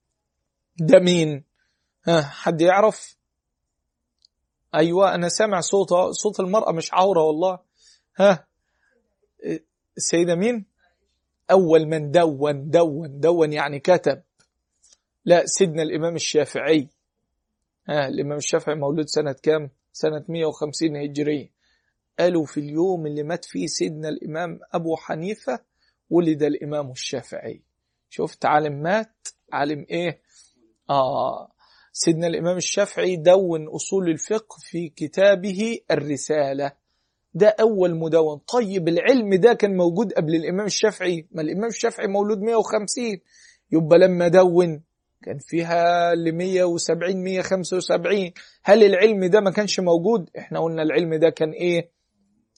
[0.78, 1.44] ده مين؟
[2.09, 3.16] ها حد يعرف؟
[4.74, 7.59] أيوة أنا سامع صوت صوت المرأة مش عورة والله.
[8.16, 8.46] ها
[9.96, 10.75] السيدة مين؟
[11.50, 14.22] أول من دون دون دون يعني كتب.
[15.24, 16.88] لا سيدنا الإمام الشافعي.
[17.88, 21.50] ها الإمام الشافعي مولود سنة كام؟ سنة 150 هجرية
[22.18, 25.61] قالوا في اليوم اللي مات فيه سيدنا الإمام أبو حنيفة
[26.11, 27.62] ولد الإمام الشافعي.
[28.11, 30.20] شفت عالم مات؟ عالم إيه؟
[30.90, 31.52] آه.
[31.92, 36.72] سيدنا الإمام الشافعي دون أصول الفقه في كتابه الرسالة.
[37.37, 41.27] ده أول مدون طيب العلم ده كان موجود قبل الإمام الشافعي.
[41.33, 43.05] ما الإمام الشافعي مولود 150
[43.72, 44.83] يبقى لما دون
[45.25, 48.31] كان فيها ل 170 175
[48.64, 51.90] هل العلم ده ما كانش موجود؟ إحنا قلنا العلم ده كان إيه؟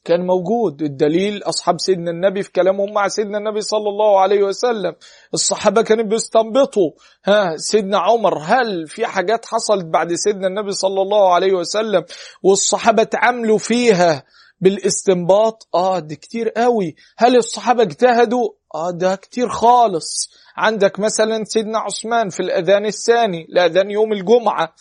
[0.04, 0.82] كان موجود.
[0.82, 4.94] الدليل أصحاب سيدنا النبي في كلامهم مع سيدنا النبي صلى الله عليه وسلم.
[5.34, 6.90] الصحابة كانوا بيستنبطوا.
[7.24, 12.04] ها سيدنا عمر هل في حاجات حصلت بعد سيدنا النبي صلى الله عليه وسلم؟
[12.42, 14.24] والصحابة تعاملوا فيها.
[14.60, 16.94] بالاستنباط؟ آه ده كتير قوي.
[17.18, 20.30] هل الصحابة اجتهدوا؟ آه ده كتير خالص.
[20.56, 24.74] عندك مثلا سيدنا عثمان في الأذان الثاني الأذان يوم الجمعة.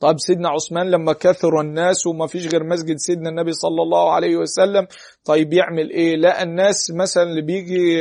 [0.00, 4.36] طيب سيدنا عثمان لما كثر الناس وما فيش غير مسجد سيدنا النبي صلى الله عليه
[4.36, 4.86] وسلم
[5.24, 7.98] طيب يعمل إيه؟ لا الناس مثلا اللي بيجي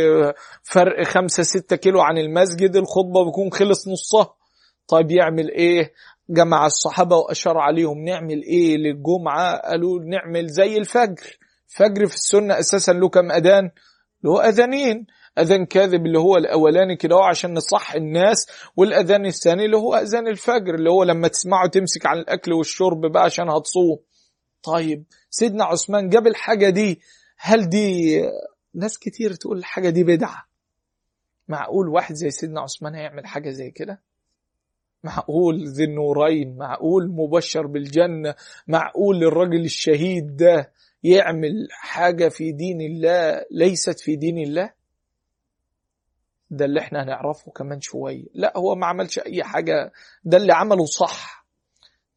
[0.64, 4.34] فرق خمسة ستة كيلو عن المسجد الخطبة بيكون خلص نصها.
[4.88, 5.94] طيب يعمل إيه؟
[6.30, 11.38] جمع الصحابة وأشار عليهم نعمل إيه للجمعة؟ قالوا نعمل زي الفجر.
[11.68, 13.70] فجر في السنة أساسا له كم أذان؟
[14.24, 15.06] له أذانين.
[15.40, 20.76] أذان كاذب اللي هو الأولاني كده عشان نصح الناس والأذان الثاني اللي هو أذان الفجر
[20.76, 24.00] اللي هو لما تسمعه تمسك عن الأكل والشرب بقى عشان هتصوم.
[24.64, 27.02] طيب سيدنا عثمان جاب الحاجة دي.
[27.38, 28.22] هل دي
[28.74, 30.46] ناس كتير تقول الحاجة دي بدعة؟
[31.48, 34.02] معقول واحد زي سيدنا عثمان هيعمل حاجة زي كده؟
[35.06, 38.36] معقول ذي النورين معقول مبشر بالجنة
[38.68, 40.72] معقول الرجل الشهيد ده
[41.04, 44.74] يعمل حاجة في دين الله ليست في دين الله؟
[46.50, 48.26] ده اللي إحنا هنعرفه كمان شوية.
[48.34, 49.92] لا هو ما عملش أي حاجة
[50.24, 51.46] ده اللي عمله صح.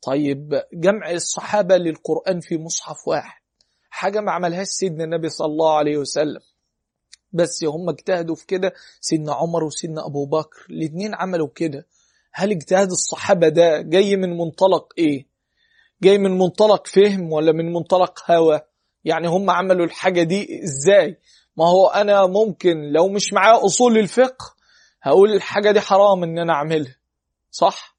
[0.02, 3.40] طيب جمع الصحابة للقرآن في مصحف واحد
[3.90, 6.40] حاجة ما عملهاش سيدنا النبي صلى الله عليه وسلم.
[7.32, 11.86] بس هم اجتهدوا في كده سيدنا عمر وسيدنا أبو بكر الاثنين عملوا كده.
[12.32, 15.26] هل اجتهاد الصحابة ده جاي من منطلق إيه؟
[16.02, 18.60] جاي من منطلق فهم ولا من منطلق هوى؟
[19.04, 21.18] يعني هم عملوا الحاجة دي إزاي؟
[21.56, 24.54] ما هو أنا ممكن لو مش معايا أصول الفقه
[25.02, 26.96] هقول الحاجة دي حرام إن أنا أعملها
[27.50, 27.96] صح؟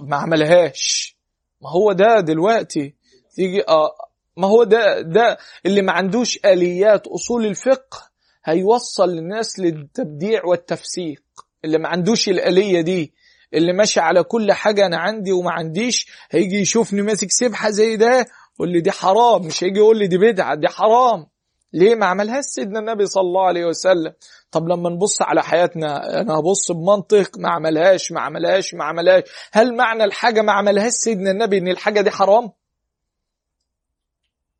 [0.00, 1.16] ما عملهاش.
[1.60, 2.94] ما هو ده دلوقتي
[3.34, 3.90] تيجي آه
[4.36, 8.10] ما هو ده ده اللي ما عندوش آليات أصول الفقه
[8.44, 11.22] هيوصل الناس للتبديع والتفسيق
[11.64, 13.12] اللي ما عندوش الآلية دي
[13.54, 18.26] اللي ماشي على كل حاجة أنا عندي وما عنديش هيجي يشوفني ماسك سبحة زي ده
[18.54, 21.26] يقول لي دي حرام مش هيجي يقول لي دي بدعة دي حرام.
[21.72, 24.12] ليه ما عملهاش سيدنا النبي صلى الله عليه وسلم؟
[24.50, 29.22] طب لما نبص على حياتنا أنا هبص بمنطق ما عملهاش ما عملهاش ما عملهاش.
[29.52, 32.50] هل معنى الحاجة ما عملهاش سيدنا النبي إن الحاجة دي حرام؟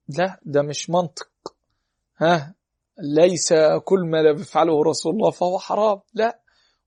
[0.08, 1.28] لا ده مش منطق.
[2.18, 2.54] ها
[2.98, 3.52] ليس
[3.84, 6.00] كل ما يفعله رسول الله فهو حرام.
[6.14, 6.41] لا.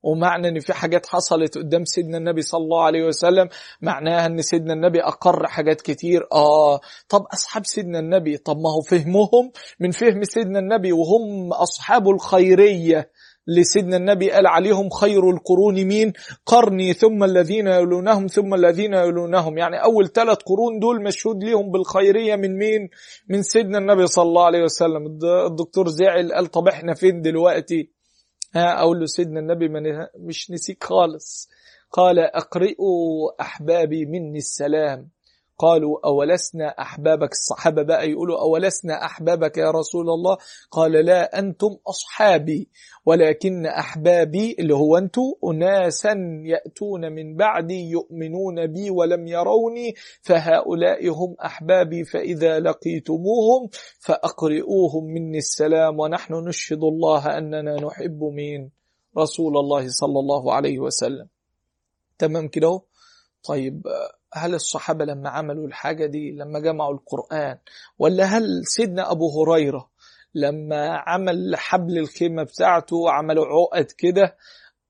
[0.05, 3.49] ومعنى إن في حاجات حصلت قدام سيدنا النبي صلى الله عليه وسلم
[3.81, 6.27] معناها إن سيدنا النبي أقر حاجات كتير.
[6.31, 6.79] آه.
[7.09, 13.11] طب أصحاب سيدنا النبي طب ما هو فهمهم من فهم سيدنا النبي وهم أصحاب الخيرية.
[13.47, 16.13] لسيدنا النبي قال عليهم خير القرون مين؟
[16.45, 19.57] قرني ثم الذين يلونهم ثم الذين يلونهم.
[19.57, 22.89] يعني أول ثلاث قرون دول مشهود ليهم بالخيرية من مين؟
[23.29, 25.19] من سيدنا النبي صلى الله عليه وسلم.
[25.47, 27.94] الدكتور زعل قال طب إحنا فين دلوقتي؟
[28.55, 29.69] ها أقول له سيدنا النبي
[30.15, 31.49] مش نسيك خالص.
[31.91, 35.09] قال أقرئوا أحبابي مني السلام.
[35.57, 40.37] قالوا أولسنا أحبابك الصحابة بقى يقولوا أولسنا أحبابك يا رسول الله؟
[40.71, 42.69] قال لا أنتم أصحابي
[43.05, 46.15] ولكن أحبابي اللي هو أنتم أناسا
[46.45, 55.99] يأتون من بعدي يؤمنون بي ولم يروني فهؤلاء هم أحبابي فإذا لقيتموهم فأقرئوهم مني السلام
[55.99, 58.71] ونحن نشهد الله أننا نحب مين؟
[59.17, 61.27] رسول الله صلى الله عليه وسلم.
[62.17, 62.81] تمام كده
[63.47, 63.87] طيب
[64.37, 67.57] هل الصحابة لما عملوا الحاجة دي لما جمعوا القرآن
[67.99, 69.89] ولا هل سيدنا أبو هريرة
[70.35, 74.35] لما عمل حبل الخيمة بتاعته عملوا عقد كده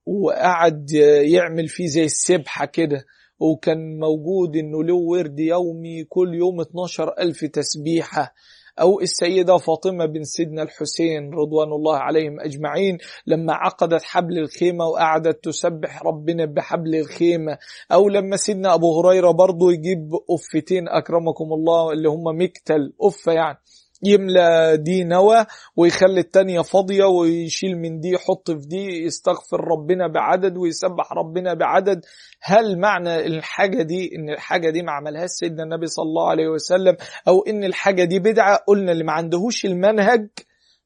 [0.06, 0.90] وقعد
[1.22, 3.04] يعمل فيه زي السبحة كده
[3.40, 8.34] وكان موجود إنه له ورد يومي كل يوم 12 ألف تسبيحة
[8.80, 15.44] أو السيدة فاطمة بن سيدنا الحسين رضوان الله عليهم أجمعين لما عقدت حبل الخيمة وقعدت
[15.44, 17.58] تسبح ربنا بحبل الخيمة.
[17.92, 23.58] أو لما سيدنا أبو هريرة برضو يجيب أفتين أكرمكم الله اللي هم مكتل أفة يعني.
[24.02, 30.56] يملى دي نوى ويخلي التانية فاضية ويشيل من دي يحط في دي يستغفر ربنا بعدد
[30.56, 32.04] ويسبح ربنا بعدد.
[32.42, 36.96] هل معنى الحاجة دي إن الحاجة دي ما عملهاش سيدنا النبي صلى الله عليه وسلم؟
[37.28, 40.28] أو إن الحاجة دي بدعة؟ قلنا اللي ما عندهوش المنهج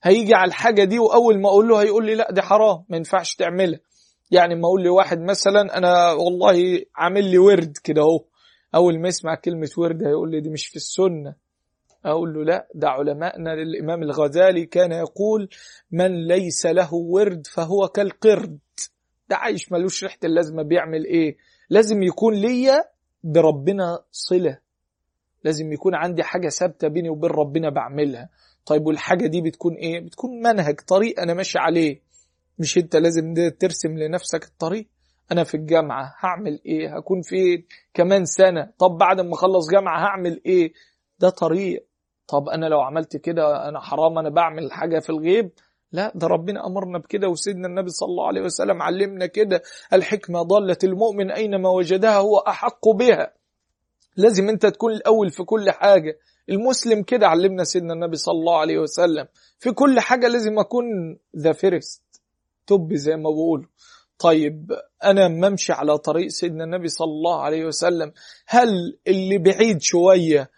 [0.02, 3.34] هيجي على الحاجة دي وأول ما أقول له هيقول لي لا دي حرام ما ينفعش
[3.34, 3.80] تعملها.
[4.30, 8.24] يعني ما أقول لي واحد مثلا أنا والله عامل لي ورد كده أهو.
[8.74, 11.34] أول ما يسمع كلمة ورد هيقول لي دي مش في السنة.
[12.04, 15.48] أقول له لا ده علماءنا الإمام الغزالي كان يقول
[15.90, 18.58] من ليس له ورد فهو كالقرد.
[19.28, 21.36] ده عايش ملوش ريحة اللازمة بيعمل إيه؟
[21.70, 22.84] لازم يكون ليا
[23.24, 24.58] بربنا صلة.
[25.44, 28.28] لازم يكون عندي حاجة ثابتة بيني وبين ربنا بعملها.
[28.66, 32.00] طيب والحاجة دي بتكون إيه؟ بتكون منهج طريق أنا ماشي عليه.
[32.58, 34.88] مش أنت لازم ترسم لنفسك الطريق.
[35.32, 38.72] أنا في الجامعة هعمل إيه؟ هكون فين؟ كمان سنة.
[38.78, 40.72] طب بعد ما أخلص جامعة هعمل إيه؟
[41.18, 41.86] ده طريق.
[42.30, 45.50] طب أنا لو عملت كده أنا حرام أنا بعمل حاجة في الغيب؟
[45.92, 49.62] لا ده ربنا أمرنا بكده وسيدنا النبي صلى الله عليه وسلم علمنا كده.
[49.92, 53.32] الحكمة ضاله المؤمن أينما وجدها هو أحق بها.
[54.16, 56.18] لازم أنت تكون الأول في كل حاجة.
[56.48, 59.26] المسلم كده علمنا سيدنا النبي صلى الله عليه وسلم.
[59.58, 60.84] في كل حاجة لازم أكون
[61.36, 62.02] the first
[62.66, 63.66] top زي ما بقولوا
[64.18, 64.72] طيب
[65.04, 68.12] أنا ممشي على طريق سيدنا النبي صلى الله عليه وسلم
[68.46, 68.68] هل
[69.08, 70.50] اللي بعيد شوية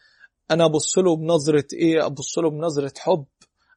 [0.50, 3.24] أنا أبص له بنظرة إيه؟ أبص له بنظرة حب.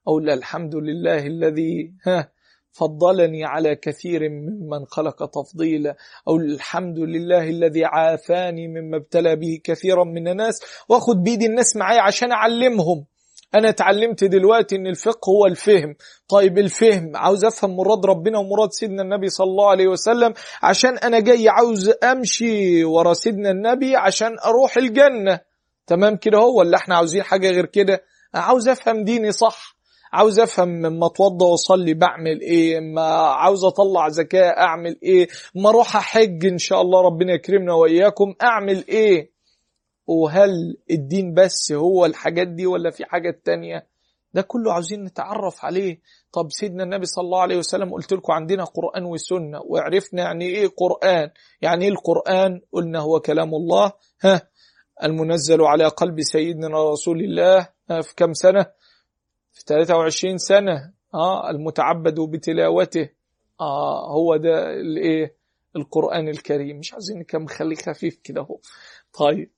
[0.07, 2.31] أقول الحمد لله الذي ها
[2.71, 5.95] فضلني على كثير ممن خلق تفضيلا.
[6.27, 10.61] أو الحمد لله الذي عافاني مما ابتلى به كثيرا من الناس.
[10.89, 13.05] واخد بيدي الناس معايا عشان أعلمهم.
[13.55, 15.95] أنا اتعلمت دلوقتي إن الفقه هو الفهم.
[16.27, 17.11] طيب الفهم.
[17.15, 20.33] عاوز أفهم مراد ربنا ومراد سيدنا النبي صلى الله عليه وسلم.
[20.63, 25.39] عشان أنا جاي عاوز أمشي ورا سيدنا النبي عشان أروح الجنة.
[25.87, 29.75] تمام كده هو ولا إحنا عاوزين حاجة غير كده؟ عاوز أفهم ديني صح.
[30.13, 35.95] عاوز أفهم لما أتوضى وأصلي بعمل إيه ما عاوز أطلع زكاة أعمل إيه ما أروح
[35.95, 39.31] أحج إن شاء الله ربنا يكرمنا وإياكم أعمل إيه؟
[40.07, 43.87] وهل الدين بس هو الحاجات دي ولا في حاجات تانية؟
[44.33, 45.99] ده كله عاوزين نتعرف عليه.
[46.31, 50.67] طب سيدنا النبي صلى الله عليه وسلم قلت لكم عندنا قرآن وسنة وعرفنا يعني إيه
[50.67, 51.29] قرآن؟
[51.61, 53.91] يعني إيه القرآن؟ قلنا هو كلام الله.
[54.21, 54.41] ها
[55.03, 58.65] المنزل على قلب سيدنا رسول الله في كم سنة؟
[59.53, 60.93] في 23 سنة.
[61.13, 63.09] آه المتعبد بتلاوته.
[63.61, 65.35] آه هو ده الإيه؟
[65.75, 66.77] القرآن الكريم.
[66.77, 68.59] مش عايزين كم خليه خفيف كده هو.
[69.13, 69.51] طيب.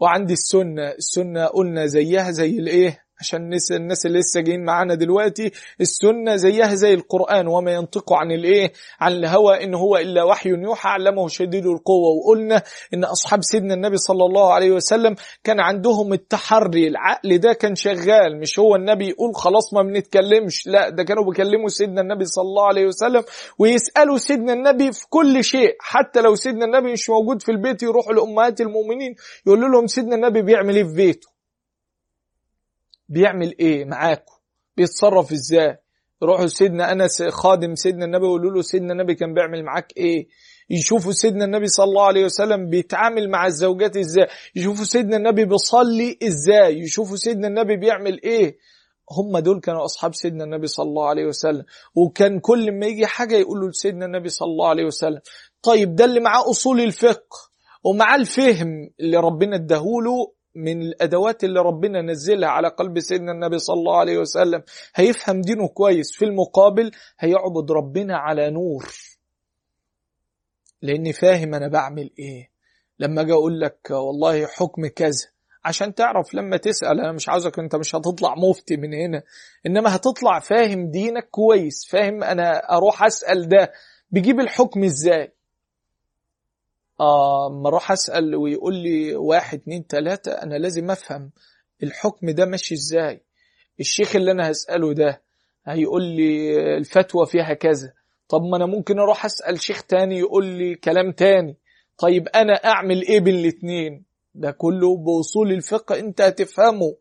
[0.00, 0.88] وعندي السنة.
[0.88, 5.50] السنة قلنا زيها زي الإيه؟ عشان الناس الناس اللي لسه جايين معانا دلوقتي
[5.80, 10.88] السنة زيها زي القرآن وما ينطق عن الإيه؟ عن الهوى إن هو إلا وحي يوحى
[10.88, 12.62] علمه شديد القوة وقلنا
[12.94, 18.40] إن أصحاب سيدنا النبي صلى الله عليه وسلم كان عندهم التحري العقل ده كان شغال
[18.40, 22.66] مش هو النبي يقول خلاص ما بنتكلمش لا ده كانوا بيكلموا سيدنا النبي صلى الله
[22.66, 23.22] عليه وسلم
[23.58, 28.12] ويسألوا سيدنا النبي في كل شيء حتى لو سيدنا النبي مش موجود في البيت يروحوا
[28.14, 29.14] لأمهات المؤمنين
[29.46, 31.35] يقولوا لهم سيدنا النبي بيعمل إيه في بيته؟
[33.08, 34.34] بيعمل إيه معاكم
[34.76, 35.78] بيتصرف إزاي؟
[36.22, 40.28] يروحوا سيدنا أنس خادم سيدنا النبي يقولوا له سيدنا النبي كان بيعمل معاك إيه؟
[40.70, 44.26] يشوفوا سيدنا النبي صلى الله عليه وسلم بيتعامل مع الزوجات إزاي؟
[44.56, 48.58] يشوفوا سيدنا النبي بيصلي إزاي؟ يشوفوا سيدنا النبي بيعمل إيه؟
[49.12, 51.64] هم دول كانوا أصحاب سيدنا النبي صلى الله عليه وسلم.
[51.94, 55.20] وكان كل ما يجي حاجة يقولوا لسيدنا النبي صلى الله عليه وسلم.
[55.62, 57.38] طيب ده اللي معاه أصول الفقه
[57.84, 63.74] ومعاه الفهم اللي ربنا اداهوله من الأدوات اللي ربنا نزلها على قلب سيدنا النبي صلى
[63.74, 64.62] الله عليه وسلم.
[64.94, 66.12] هيفهم دينه كويس.
[66.16, 68.86] في المقابل هيعبد ربنا على نور.
[70.82, 72.50] لأني فاهم أنا بعمل إيه.
[72.98, 75.26] لما أجي أقول لك والله حكم كذا.
[75.64, 79.22] عشان تعرف لما تسأل أنا مش عاوزك أنت مش هتطلع مفتي من هنا.
[79.66, 81.86] إنما هتطلع فاهم دينك كويس.
[81.90, 83.72] فاهم أنا أروح أسأل ده.
[84.10, 85.32] بيجيب الحكم إزاي؟
[87.00, 91.30] آه ما أروح أسأل ويقول لي واحد اتنين تلاتة أنا لازم أفهم
[91.82, 93.22] الحكم ده ماشي إزاي.
[93.80, 95.22] الشيخ اللي أنا هسأله ده
[95.66, 97.92] هيقول لي الفتوى فيها كذا.
[98.28, 101.56] طب ما أنا ممكن أروح أسأل شيخ تاني يقول لي كلام تاني.
[101.98, 106.96] طيب أنا أعمل إيه بين الاتنين ده كله باصول الفقه أنت هتفهمه.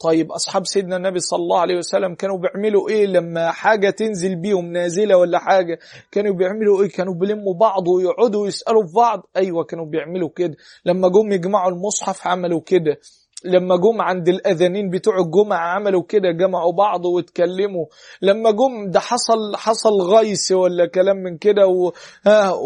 [0.00, 4.72] طيب أصحاب سيدنا النبي صلى الله عليه وسلم كانوا بيعملوا إيه لما حاجة تنزل بيهم
[4.72, 5.78] نازلة ولا حاجة؟
[6.12, 9.26] كانوا بيعملوا إيه؟ كانوا بيلموا بعض ويقعدوا يسألوا في بعض.
[9.36, 10.54] أيوة كانوا بيعملوا كده.
[10.84, 12.96] لما جم يجمعوا المصحف عملوا كده.
[13.44, 17.86] لما جم عند الاذانين بتوع الجمعه عملوا كده جمعوا بعض واتكلموا.
[18.22, 21.92] لما جم ده حصل حصل غيث ولا كلام من كده و...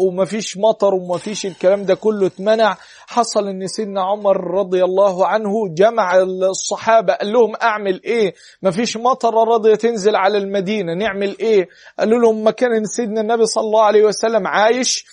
[0.07, 2.77] ومفيش مطر ومفيش الكلام ده كله اتمنع.
[3.07, 6.17] حصل إن سيدنا عمر رضي الله عنه جمع
[6.49, 11.67] الصحابة قال لهم أعمل إيه؟ مفيش مطر راضية تنزل على المدينة نعمل إيه؟
[11.99, 15.05] قالوا لهم مكان سيدنا النبي صلى الله عليه وسلم عايش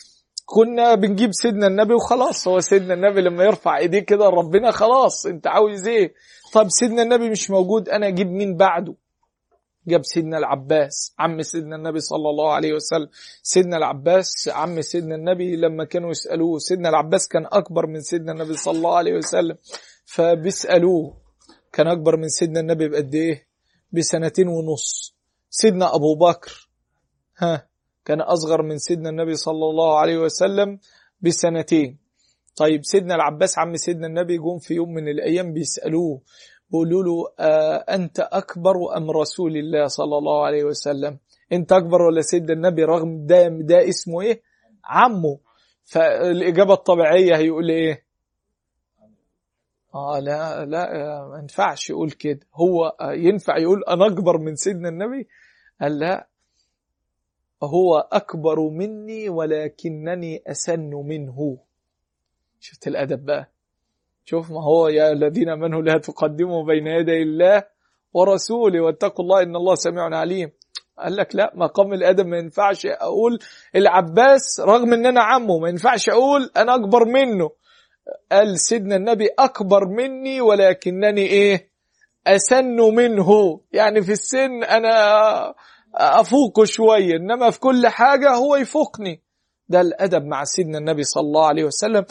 [0.54, 5.46] كنا بنجيب سيدنا النبي وخلاص هو سيدنا النبي لما يرفع ايديه كده ربنا خلاص انت
[5.46, 6.14] عاوز إيه؟
[6.52, 8.94] طب سيدنا النبي مش موجود أنا أجيب مين بعده؟
[9.86, 13.08] جاب سيدنا العباس عم سيدنا النبي صلى الله عليه وسلم.
[13.42, 18.56] سيدنا العباس عم سيدنا النبي لما كانوا يسألوه سيدنا العباس كان أكبر من سيدنا النبي
[18.56, 19.56] صلى الله عليه وسلم.
[20.04, 21.16] فبيسألوه
[21.72, 23.46] كان أكبر من سيدنا النبي بقد إيه؟
[23.92, 25.16] بسنتين ونص.
[25.50, 26.68] سيدنا أبو بكر
[27.38, 27.71] ها
[28.04, 30.78] كان أصغر من سيدنا النبي صلى الله عليه وسلم
[31.20, 31.98] بسنتين.
[32.56, 36.20] طيب سيدنا العباس عم سيدنا النبي جم في يوم من الأيام بيسألوه
[36.70, 41.18] بيقولوا له آه أنت أكبر أم رسول الله صلى الله عليه وسلم؟
[41.52, 44.42] أنت أكبر ولا سيدنا النبي؟ رغم ده, ده اسمه إيه؟
[44.84, 45.38] عمه.
[45.84, 48.04] فالإجابة الطبيعية هيقول إيه؟
[49.94, 50.84] آه لا لا
[51.32, 52.40] ما ينفعش يقول كده.
[52.54, 55.28] هو ينفع يقول أنا أكبر من سيدنا النبي؟
[55.80, 56.28] قال لا.
[57.66, 61.58] هو أكبر مني ولكنني أسن منه.
[62.60, 63.50] شفت الأدب بقى؟
[64.24, 67.62] شوف ما هو يا الذين آمنوا لا تقدموا بين يدي الله
[68.14, 70.52] ورسوله واتقوا الله إن الله سميع عليم.
[70.98, 73.38] قال لك لا مقام الأدب ما ينفعش أقول
[73.76, 77.50] العباس رغم أن أنا عمه ما ينفعش أقول أنا أكبر منه.
[78.32, 81.70] قال سيدنا النبي أكبر مني ولكنني إيه؟
[82.26, 83.60] أسن منه.
[83.72, 85.54] يعني في السن أنا
[85.94, 89.22] أفوقه شوية إنما في كل حاجة هو يفوقني.
[89.68, 92.04] ده الأدب مع سيدنا النبي صلى الله عليه وسلم.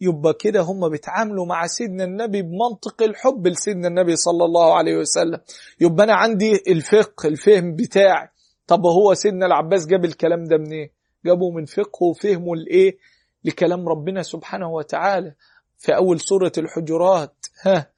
[0.00, 5.38] يبقى كده هم بيتعاملوا مع سيدنا النبي بمنطق الحب لسيدنا النبي صلى الله عليه وسلم.
[5.80, 8.28] يبقى أنا عندي الفقه الفهم بتاعي.
[8.66, 10.92] طب هو سيدنا العباس جاب الكلام ده منين؟ إيه؟
[11.26, 12.98] جابه من فقهه وفهمه لإيه؟
[13.44, 15.34] لكلام ربنا سبحانه وتعالى.
[15.78, 17.46] في أول سورة الحجرات.
[17.62, 17.90] ها؟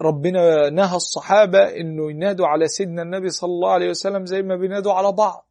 [0.00, 4.92] ربنا نهى الصحابة إنه ينادوا على سيدنا النبي صلى الله عليه وسلم زي ما بينادوا
[4.92, 5.48] على بعض.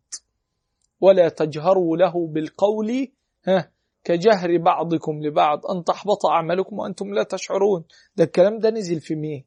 [1.01, 3.07] ولا تجهروا له بالقول
[3.47, 3.71] ها
[4.03, 7.83] كجهر بعضكم لبعض أن تحبط أعمالكم وأنتم لا تشعرون.
[8.15, 9.45] ده الكلام ده نزل في مين؟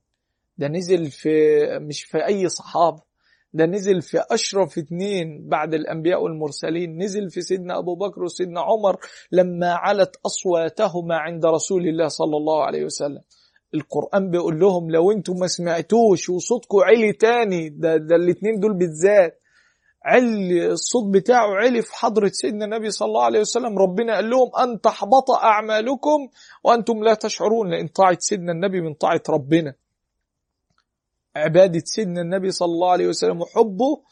[0.58, 1.30] ده نزل في
[1.78, 3.02] مش في أي صحابة.
[3.52, 7.02] ده نزل في أشرف اثنين بعد الأنبياء والمرسلين.
[7.02, 8.96] نزل في سيدنا أبو بكر وسيدنا عمر
[9.32, 13.22] لما علت أصواتهما عند رسول الله صلى الله عليه وسلم.
[13.74, 19.40] القرآن بيقول لهم لو أنتم ما سمعتوش وصوتكم علي تاني ده, ده الاتنين دول بالذات.
[20.04, 23.78] علي الصوت بتاعه علي في حضرة سيدنا النبي صلى الله عليه وسلم.
[23.78, 26.28] ربنا قال لهم أن تحبط أعمالكم
[26.64, 29.74] وأنتم لا تشعرون لأن طاعة سيدنا النبي من طاعة ربنا.
[31.36, 34.02] عبادة سيدنا النبي صلى الله عليه وسلم وحبه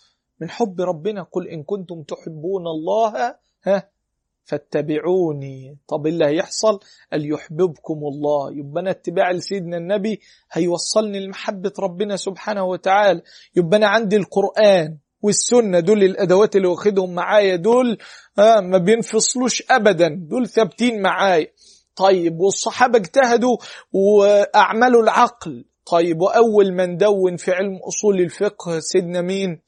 [0.41, 1.23] من حب ربنا.
[1.23, 3.35] قل إن كنتم تحبون الله
[3.65, 3.89] ها؟
[4.47, 5.79] فاتبعوني.
[5.89, 6.81] طب اللي هيحصل
[7.13, 8.53] قال يحببكم الله.
[8.59, 10.21] يبقى أنا اتباع لسيدنا النبي
[10.53, 13.23] هيوصلني لمحبة ربنا سبحانه وتعالى.
[13.57, 17.99] يبقى أنا عندي القرآن والسنة دول الأدوات اللي واخدهم معايا دول
[18.39, 20.09] آه ما بينفصلوش أبدا.
[20.09, 21.47] دول ثابتين معايا.
[21.97, 23.57] طيب والصحابة اجتهدوا
[23.93, 25.65] وأعملوا العقل.
[25.91, 29.61] طيب وأول من دون في علم أصول الفقه سيدنا مين؟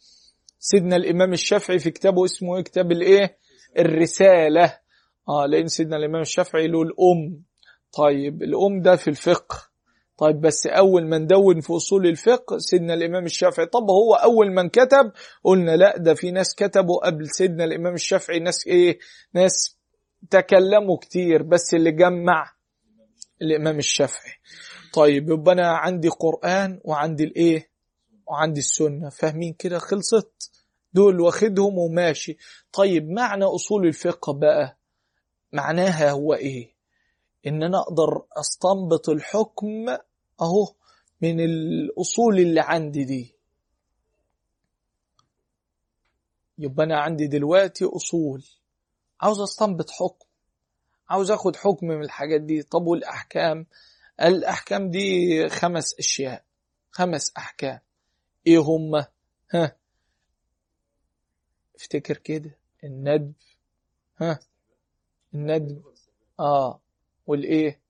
[0.59, 3.39] سيدنا الإمام الشافعي في كتابه اسمه إيه؟ كتاب الإيه؟
[3.79, 4.79] الرسالة.
[5.29, 7.43] آه لأن سيدنا الإمام الشافعي له الأم.
[7.93, 9.69] طيب الأم ده في الفقه.
[10.19, 13.66] طيب بس أول من دون في أصول الفقه سيدنا الإمام الشافعي.
[13.66, 15.12] طب هو أول من كتب؟
[15.45, 18.39] قلنا لا ده في ناس كتبوا قبل سيدنا الإمام الشافعي.
[18.39, 18.99] ناس إيه؟
[19.35, 19.79] ناس
[20.31, 22.53] تكلموا كتير بس اللي جمع
[23.43, 24.33] الإمام الشافعي.
[24.95, 27.69] طيب يبقى أنا عندي قرآن وعندي الإيه؟
[28.27, 29.09] وعندي السنة.
[29.09, 30.51] فاهمين كده؟ خلصت.
[30.93, 32.36] دول واخدهم وماشي.
[32.72, 34.78] طيب معنى أصول الفقه بقى
[35.53, 36.74] معناها هو إيه؟
[37.47, 39.89] إن أنا أقدر أستنبط الحكم
[40.41, 40.74] أهو
[41.22, 43.34] من الأصول اللي عندي دي.
[46.59, 48.45] يبقى أنا عندي دلوقتي أصول.
[49.20, 50.26] عاوز أستنبط حكم.
[51.09, 52.62] عاوز أخد حكم من الحاجات دي.
[52.62, 53.66] طب والأحكام؟
[54.22, 56.45] الأحكام دي خمس أشياء.
[56.91, 57.78] خمس أحكام.
[58.47, 59.05] إيه هم
[59.51, 59.76] ها
[61.79, 63.33] افتكر كده؟ الندب.
[64.20, 64.39] ها؟
[65.35, 65.83] الندب.
[66.41, 66.81] آه.
[67.26, 67.81] والإيه؟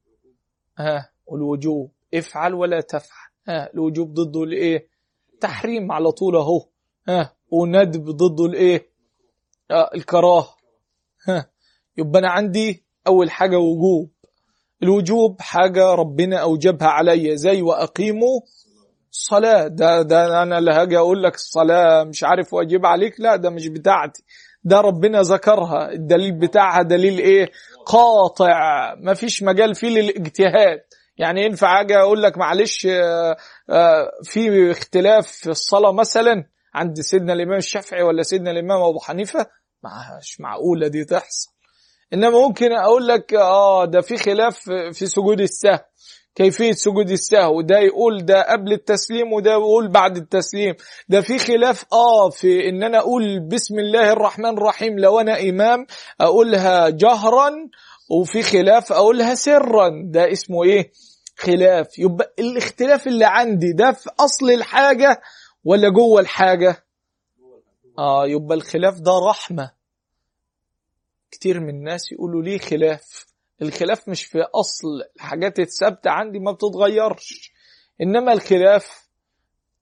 [0.79, 1.93] ها؟ والوجوب.
[2.15, 3.29] افعل ولا تفعل.
[3.49, 4.89] ها؟ الوجوب ضده الإيه؟
[5.41, 6.69] تحريم على طول أهو.
[7.09, 8.89] ها؟ وندب ضده الإيه؟
[9.71, 10.57] آه الكراهة.
[11.29, 11.51] ها؟
[11.97, 14.11] يبقى أنا عندي أول حاجة وجوب.
[14.83, 18.41] الوجوب حاجة ربنا أوجبها عليا زي وأقيموا
[19.13, 23.51] الصلاه ده ده أنا اللي هاجي أقول لك الصلاة مش عارف واجب عليك؟ لا ده
[23.51, 24.25] مش بتاعتي.
[24.65, 25.93] ده ربنا ذكرها.
[25.93, 27.51] الدليل بتاعها دليل إيه؟
[27.87, 28.95] قاطع.
[28.95, 30.81] ما فيش مجال فيه للاجتهاد.
[31.17, 32.87] يعني ينفع أجي أقول لك معلش
[34.25, 36.45] في اختلاف في الصلاة مثلا
[36.75, 39.47] عند سيدنا الإمام الشافعي ولا سيدنا الإمام أبو حنيفة؟
[40.19, 41.51] مش معقولة دي تحصل.
[42.13, 45.79] إنما ممكن أقول لك آه ده في خلاف في سجود السهو.
[46.39, 50.75] كيفية سجود السهو ده يقول ده قبل التسليم وده يقول بعد التسليم.
[51.09, 55.87] ده في خلاف آه في إن أنا أقول بسم الله الرحمن الرحيم لو أنا إمام
[56.21, 57.51] أقولها جهرا
[58.11, 59.91] وفي خلاف أقولها سرا.
[60.05, 60.93] ده اسمه إيه؟
[61.37, 61.99] خلاف.
[61.99, 65.21] يبقى الاختلاف اللي عندي ده في أصل الحاجة
[65.65, 66.85] ولا جوه الحاجة؟
[67.99, 69.71] آه يبقى الخلاف ده رحمة.
[71.31, 73.28] كتير من الناس يقولوا ليه خلاف.
[73.63, 77.53] الخلاف مش في أصل الحاجات الثابتة عندي ما بتتغيرش.
[78.03, 79.09] إنما الخلاف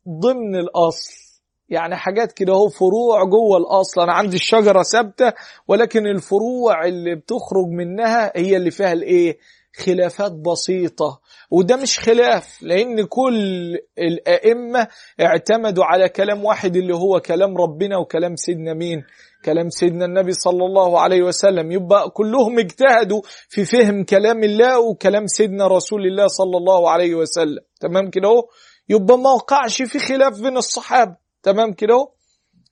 [0.08, 1.26] ضمن الأصل.
[1.68, 4.00] يعني حاجات كده هو فروع جوه الأصل.
[4.00, 5.32] أنا عندي الشجرة ثابتة
[5.68, 9.38] ولكن الفروع اللي بتخرج منها هي اللي فيها الإيه؟
[9.76, 11.20] خلافات بسيطة.
[11.50, 14.88] وده مش خلاف لأن كل الأئمة
[15.20, 19.04] اعتمدوا على كلام واحد اللي هو كلام ربنا وكلام سيدنا مين؟
[19.46, 21.72] كلام سيدنا النبي صلى الله عليه وسلم.
[21.72, 27.62] يبقى كلهم اجتهدوا في فهم كلام الله وكلام سيدنا رسول الله صلى الله عليه وسلم.
[27.80, 28.42] تمام كده اهو؟
[28.88, 31.16] يبقى ما وقعش في خلاف بين الصحابة.
[31.42, 32.08] تمام كده اهو؟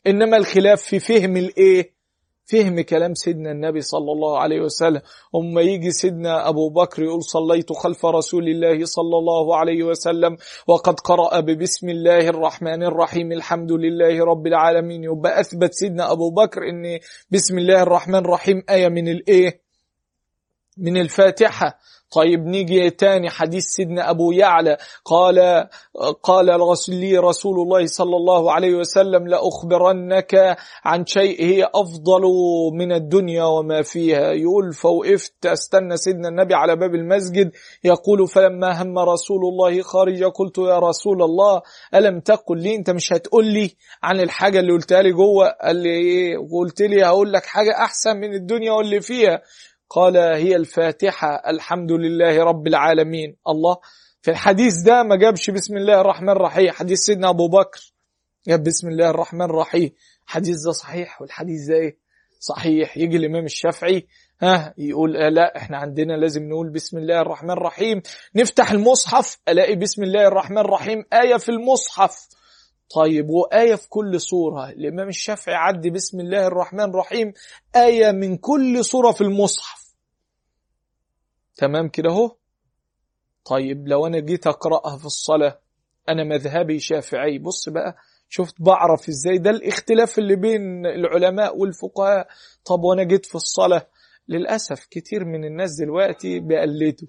[0.07, 1.94] إنما الخلاف في فهم الإيه؟
[2.47, 5.01] فهم كلام سيدنا النبي صلى الله عليه وسلم.
[5.37, 10.37] أما يجي سيدنا أبو بكر يقول صليت خلف رسول الله صلى الله عليه وسلم
[10.67, 15.05] وقد قرأ ببسم الله الرحمن الرحيم الحمد لله رب العالمين.
[15.05, 16.99] يبقى أثبت سيدنا أبو بكر أن
[17.31, 19.61] بسم الله الرحمن الرحيم آية من الإيه؟
[20.79, 21.79] من الفاتحة.
[22.15, 24.77] طيب نيجي تاني حديث سيدنا أبو يعلى.
[25.05, 25.69] قال
[26.23, 26.47] قال
[26.89, 32.23] لي رسول الله صلى الله عليه وسلم لأخبرنك عن شيء هي أفضل
[32.73, 34.33] من الدنيا وما فيها.
[34.33, 37.51] يقول فوقفت أستنى سيدنا النبي على باب المسجد.
[37.85, 41.63] يقول فلما هم رسول الله خارج قلت يا رسول الله
[41.95, 43.71] ألم تقل لي؟ أنت مش هتقول لي
[44.03, 48.17] عن الحاجة اللي قلتها لي جوه؟ قال لي إيه؟ قلت لي هقول لك حاجة أحسن
[48.17, 49.43] من الدنيا واللي فيها.
[49.91, 53.37] قال هي الفاتحة الحمد لله رب العالمين.
[53.49, 53.77] الله.
[54.23, 56.71] في الحديث ده ما جابش بسم الله الرحمن الرحيم.
[56.71, 57.93] حديث سيدنا أبو بكر
[58.49, 59.91] جاب بسم الله الرحمن الرحيم.
[60.27, 61.99] حديث ده صحيح والحديث ده إيه؟
[62.41, 62.97] صحيح.
[62.97, 64.07] يجي الإمام الشافعي
[64.43, 68.03] ها يقول آه لا إحنا عندنا لازم نقول بسم الله الرحمن الرحيم.
[68.35, 72.29] نفتح المصحف ألاقي بسم الله الرحمن الرحيم آية في المصحف.
[72.91, 74.71] طيب وآية في كل سورة.
[74.71, 77.33] الإمام الشافعي عدي بسم الله الرحمن الرحيم
[77.77, 79.95] آية من كل سورة في المصحف.
[81.57, 82.37] تمام كده أهو؟
[83.45, 85.59] طيب لو أنا جيت أقرأها في الصلاة
[86.09, 87.39] أنا مذهبي شافعي.
[87.39, 87.97] بص بقى
[88.29, 92.29] شفت بعرف إزاي؟ ده الاختلاف اللي بين العلماء والفقهاء.
[92.65, 93.87] طب وأنا جيت في الصلاة؟
[94.29, 97.09] للأسف كتير من الناس دلوقتي بيقلدوا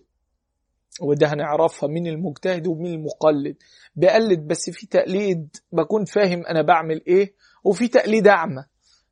[1.01, 3.55] وده هنعرفها مين المجتهد ومين المقلد.
[3.95, 7.33] بقلد بس في تقليد بكون فاهم أنا بعمل إيه
[7.63, 8.65] وفي تقليد أعمى.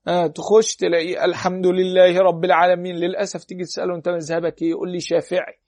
[0.07, 4.99] آه تخش تلاقي الحمد لله رب العالمين للأسف تيجي تسأله أنت مذهبك إيه يقول لي
[4.99, 5.59] شافعي.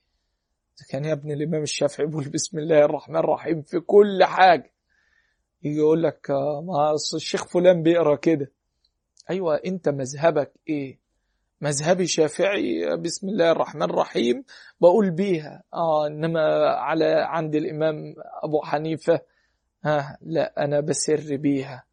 [0.90, 4.74] كان يا ابن الإمام الشافعي بيقول بسم الله الرحمن الرحيم في كل حاجة.
[5.64, 8.52] يجي يقول لك آه ما الشيخ فلان بيقرأ كده.
[9.30, 11.05] أيوه أنت مذهبك إيه؟
[11.62, 14.44] مذهبي شافعي بسم الله الرحمن الرحيم
[14.82, 15.64] بقول بيها.
[15.74, 16.40] آه إنما
[16.70, 17.96] على عند الإمام
[18.44, 19.20] أبو حنيفة
[19.86, 21.84] ها لا أنا بسر بيها.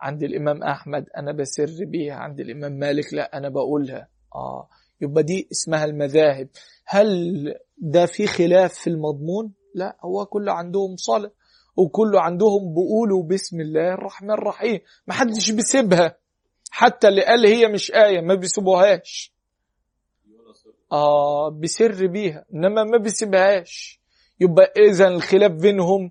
[0.00, 2.14] عند الإمام أحمد أنا بسر بيها.
[2.14, 4.08] عند الإمام مالك لا أنا بقولها.
[4.34, 4.68] آه
[5.00, 6.48] يبقى دي اسمها المذاهب.
[6.86, 7.08] هل
[7.78, 11.30] ده في خلاف في المضمون؟ لا هو كله عندهم صلاة
[11.76, 14.80] وكله عندهم بيقولوا بسم الله الرحمن الرحيم.
[15.06, 16.16] ما حدش بيسيبها.
[16.70, 19.32] حتى اللي قال هي مش آية ما بيسيبوهاش.
[20.92, 24.00] آه بسر بيها إنما ما بيسيبهاش.
[24.40, 26.10] يبقى إذا الخلاف بينهم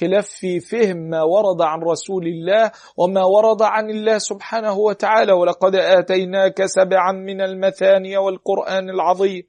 [0.00, 5.32] خلاف في فهم ما ورد عن رسول الله وما ورد عن الله سبحانه وتعالى.
[5.32, 9.42] ولقد آتيناك سبعا من المثاني والقرآن العظيم.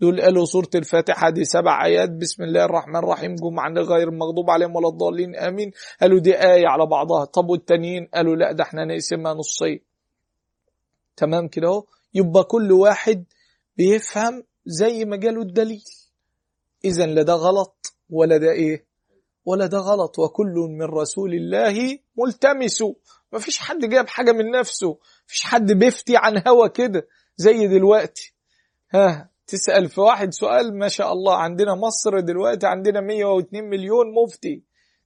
[0.00, 2.10] دول قالوا سورة الفاتحة دي سبع آيات.
[2.10, 3.34] بسم الله الرحمن الرحيم.
[3.34, 5.36] جم عن غير المغضوب عليهم ولا الضالين.
[5.36, 5.70] آمين.
[6.00, 7.24] قالوا دي آية على بعضها.
[7.24, 9.93] طب والتانيين؟ قالوا لا ده إحنا نقسمها نصين.
[11.16, 11.84] تمام كده اهو.
[12.14, 13.24] يبقى كل واحد
[13.76, 15.84] بيفهم زي ما جاله الدليل.
[16.84, 18.86] إذا لا ده غلط ولا ده إيه؟
[19.44, 20.18] ولا ده غلط.
[20.18, 22.82] وكل من رسول الله ملتمس.
[23.32, 24.98] ما فيش حد جاب حاجة من نفسه.
[25.26, 28.34] فيش حد بيفتي عن هوا كده زي دلوقتي.
[28.94, 34.62] ها تسأل في واحد سؤال ما شاء الله عندنا مصر دلوقتي عندنا 102 مليون مفتي.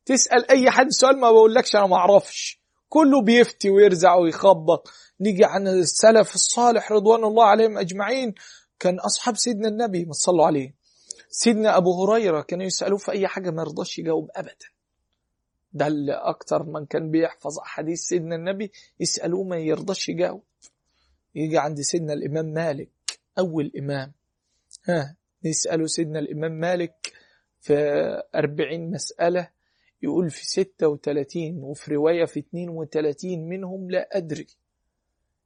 [0.06, 2.60] تسأل أي حد سؤال ما بقولكش أنا ما أعرفش.
[2.88, 4.88] كله بيفتي ويرزع ويخبط.
[5.20, 8.34] نيجي عن السلف الصالح رضوان الله عليهم أجمعين.
[8.78, 10.74] كان أصحاب سيدنا النبي ما صلوا عليه.
[11.30, 14.66] سيدنا أبو هريرة كانوا يسألوه في أي حاجة ما يرضاش يجاوب أبدا.
[15.72, 20.42] ده اللي أكتر من كان بيحفظ أحاديث سيدنا النبي يسألوه ما يرضاش يجاوب.
[21.34, 22.90] يجي عند سيدنا الإمام مالك
[23.38, 24.12] أول إمام.
[24.88, 27.12] ها يسألوا سيدنا الإمام مالك
[27.60, 27.74] في
[28.34, 29.48] أربعين مسألة.
[30.02, 34.46] يقول في ستة وثلاثين وفي رواية في اتنين وثلاثين منهم لا أدري.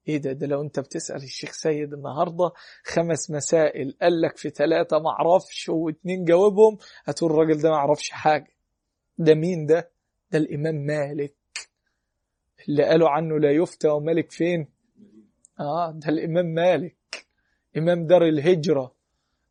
[0.08, 2.52] إيه ده؟ ده لو أنت بتسأل الشيخ سيد النهاردة
[2.84, 8.10] خمس مسائل قال لك في ثلاثة ما أعرفش واتنين جاوبهم هتقول الراجل ده ما أعرفش
[8.10, 8.52] حاجة.
[9.18, 9.90] ده مين ده؟
[10.30, 11.34] ده الإمام مالك.
[12.68, 14.68] اللي قالوا عنه لا يفتى ومالك فين؟
[15.60, 17.26] آه ده الإمام مالك.
[17.76, 18.94] إمام دار الهجرة.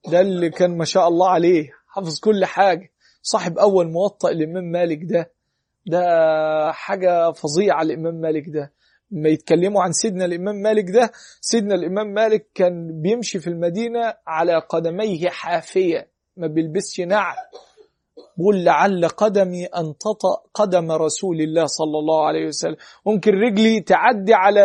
[0.07, 2.90] ده اللي كان ما شاء الله عليه حافظ كل حاجة.
[3.21, 5.31] صاحب أول موطأ الامام مالك ده.
[5.85, 6.01] ده
[6.71, 8.73] حاجة فظيعة الامام مالك ده.
[9.11, 11.11] ما يتكلموا عن سيدنا الإمام مالك ده
[11.41, 16.07] سيدنا الإمام مالك كان بيمشي في المدينة على قدميه حافية
[16.37, 17.35] ما بيلبسش نعل.
[18.37, 22.75] بقول لعل قدمي أن تطأ قدم رسول الله صلى الله عليه وسلم.
[23.05, 24.63] ممكن رجلي تعدي على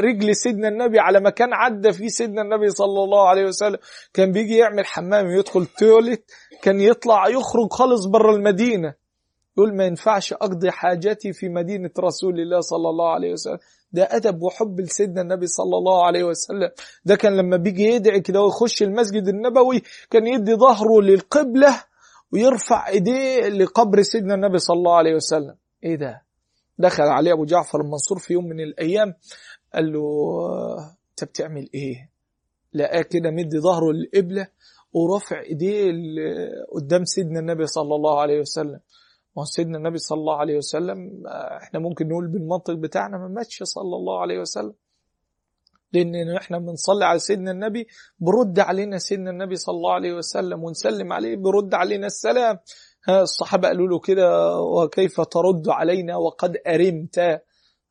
[0.00, 3.78] رجل سيدنا النبي على مكان عدى فيه سيدنا النبي صلى الله عليه وسلم.
[4.14, 6.24] كان بيجي يعمل حمام يدخل تولت
[6.62, 8.94] كان يطلع يخرج خالص بره المدينة.
[9.58, 13.58] يقول ما ينفعش أقضي حاجتي في مدينة رسول الله صلى الله عليه وسلم.
[13.92, 16.70] ده أدب وحب لسيدنا النبي صلى الله عليه وسلم.
[17.04, 21.84] ده كان لما بيجي يدعي كده ويخش المسجد النبوي كان يدي ظهره للقبلة
[22.32, 25.54] ويرفع إيديه لقبر سيدنا النبي صلى الله عليه وسلم.
[25.84, 26.22] إيه ده؟
[26.78, 29.14] دخل عليه أبو جعفر المنصور في يوم من الأيام
[29.74, 30.00] قال له
[31.10, 32.10] أنت بتعمل إيه؟
[32.74, 34.46] لقاه كده مدي ظهره للقبلة
[34.92, 35.92] ورافع إيديه
[36.74, 38.80] قدام سيدنا النبي صلى الله عليه وسلم.
[39.36, 41.26] ما سيدنا النبي صلى الله عليه وسلم
[41.62, 44.74] إحنا ممكن نقول بالمنطق بتاعنا ما ماتش صلى الله عليه وسلم.
[45.92, 47.86] لأن إحنا بنصلي على سيدنا النبي
[48.18, 52.58] برد علينا سيدنا النبي صلى الله عليه وسلم ونسلم عليه برد علينا السلام.
[53.08, 57.40] الصحابة قالوا له كده وكيف ترد علينا وقد أرمت؟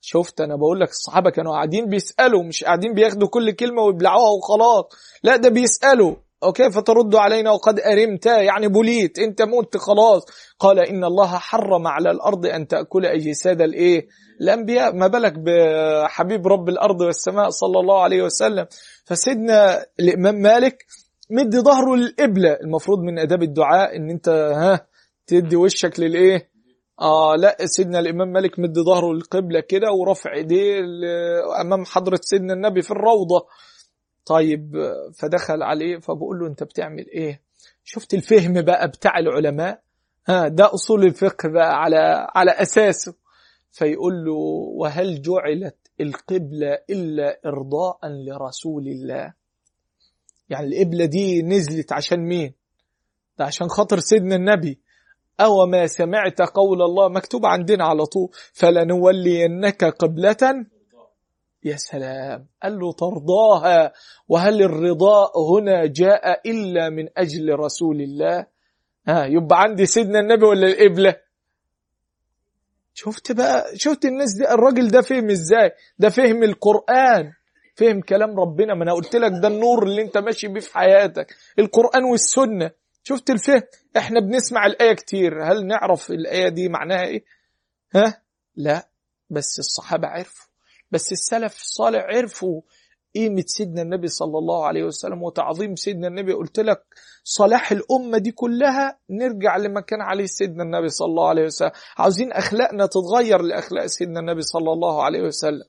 [0.02, 4.86] شفت أنا بقول لك الصحابة كانوا قاعدين بيسألوا مش قاعدين بياخدوا كل كلمة ويبلعوها وخلاص.
[5.24, 6.16] لا ده بيسألوا.
[6.44, 10.26] وكيف ترد علينا وقد أرمت يعني بليت انت مت خلاص.
[10.60, 14.08] قال إن الله حرم على الأرض أن تأكل أجساد الإيه؟
[14.42, 14.96] الأنبياء.
[14.96, 18.66] ما بالك بحبيب رب الأرض والسماء صلى الله عليه وسلم؟
[19.06, 20.86] فسيدنا الإمام مالك
[21.30, 24.88] مدي ظهره للقبلة المفروض من أداب الدعاء إن أنت ها
[25.28, 26.50] تدي وشك للإيه؟
[27.02, 30.80] آه لا سيدنا الإمام مالك مدي ظهره للقبلة كده ورفع إيديه
[31.62, 33.46] أمام حضرة سيدنا النبي في الروضة.
[34.28, 34.76] طيب
[35.16, 37.42] فدخل عليه فبقول له انت بتعمل إيه؟
[37.84, 39.82] شفت الفهم بقى بتاع العلماء؟
[40.28, 43.14] ها ده أصول الفقه بقى على على أساسه.
[43.72, 44.34] فيقول له
[44.78, 49.34] وهل جعلت القبلة إلا إرضاء لرسول الله؟
[50.50, 52.54] يعني القبلة دي نزلت عشان مين؟
[53.40, 54.80] ده عشان خاطر سيدنا النبي.
[55.40, 58.30] أو ما سمعت قول الله مكتوب عندنا على طول.
[58.54, 60.66] فلنولينك قبلة
[61.64, 62.47] يا سلام.
[62.64, 63.93] قال له ترضاها.
[64.28, 68.45] وهل الرضاء هنا جاء إلا من أجل رسول الله؟
[69.08, 71.16] ها يبقى عندي سيدنا النبي ولا القبلة
[72.93, 77.34] شفت بقى شفت الناس دي؟ الراجل ده فهم إزاي؟ ده فهم القرآن.
[77.76, 78.74] فهم كلام ربنا.
[78.74, 81.28] ما أنا قلت لك ده النور اللي أنت ماشي بيه في حياتك.
[81.60, 82.72] القرآن والسنة.
[83.03, 83.62] شفت الفهم؟
[83.97, 85.43] إحنا بنسمع الآية كتير.
[85.51, 87.24] هل نعرف الآية دي معناها إيه؟
[87.95, 88.22] ها؟
[88.55, 88.89] لا.
[89.30, 90.47] بس الصحابة عرفوا.
[90.92, 92.62] بس السلف الصالح عرفوا
[93.16, 96.34] قيمة سيدنا النبي صلى الله عليه وسلم وتعظيم سيدنا النبي.
[96.34, 96.84] قلت لك
[97.24, 101.72] صلاح الأمة دي كلها نرجع لما كان عليه سيدنا النبي صلى الله عليه وسلم.
[101.98, 105.66] عاوزين أخلاقنا تتغير لأخلاق سيدنا النبي صلى الله عليه وسلم.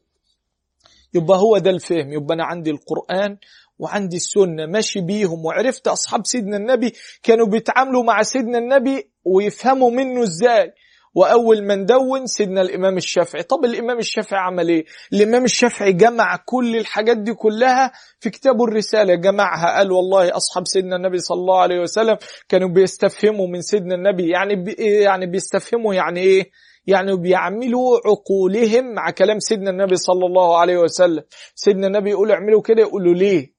[1.14, 2.12] يبقى هو ده الفهم.
[2.12, 3.36] يبقى أنا عندي القرآن
[3.78, 4.66] وعندي السنة.
[4.66, 5.44] ماشي بيهم.
[5.44, 6.92] وعرفت أصحاب سيدنا النبي
[7.22, 10.72] كانوا بيتعاملوا مع سيدنا النبي ويفهموا منه إزاي.
[11.14, 13.42] وأول من دون سيدنا الإمام الشافعي.
[13.42, 19.14] طب الإمام الشافعي عمل إيه؟ الإمام الشافعي جمع كل الحاجات دي كلها في كتابه الرسالة.
[19.14, 22.16] جمعها قال والله أصحاب سيدنا النبي صلى الله عليه وسلم
[22.48, 24.30] كانوا بيستفهموا من سيدنا النبي.
[24.30, 26.50] يعني بي يعني بيستفهموا يعني إيه؟
[26.86, 31.22] يعني بيعملوا عقولهم مع كلام سيدنا النبي صلى الله عليه وسلم.
[31.54, 33.52] سيدنا النبي يقول اعملوا كده يقولوا ليه؟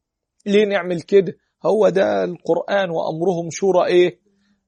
[0.45, 1.33] ليه نعمل كده؟
[1.65, 4.19] هو ده القرآن وأمرهم شورى إيه؟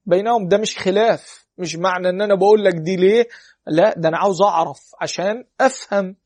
[0.06, 0.48] بينهم.
[0.48, 1.41] ده مش خلاف.
[1.62, 3.26] مش معنى إن أنا بقول لك دي ليه؟
[3.66, 6.16] لا ده أنا عاوز أعرف عشان أفهم.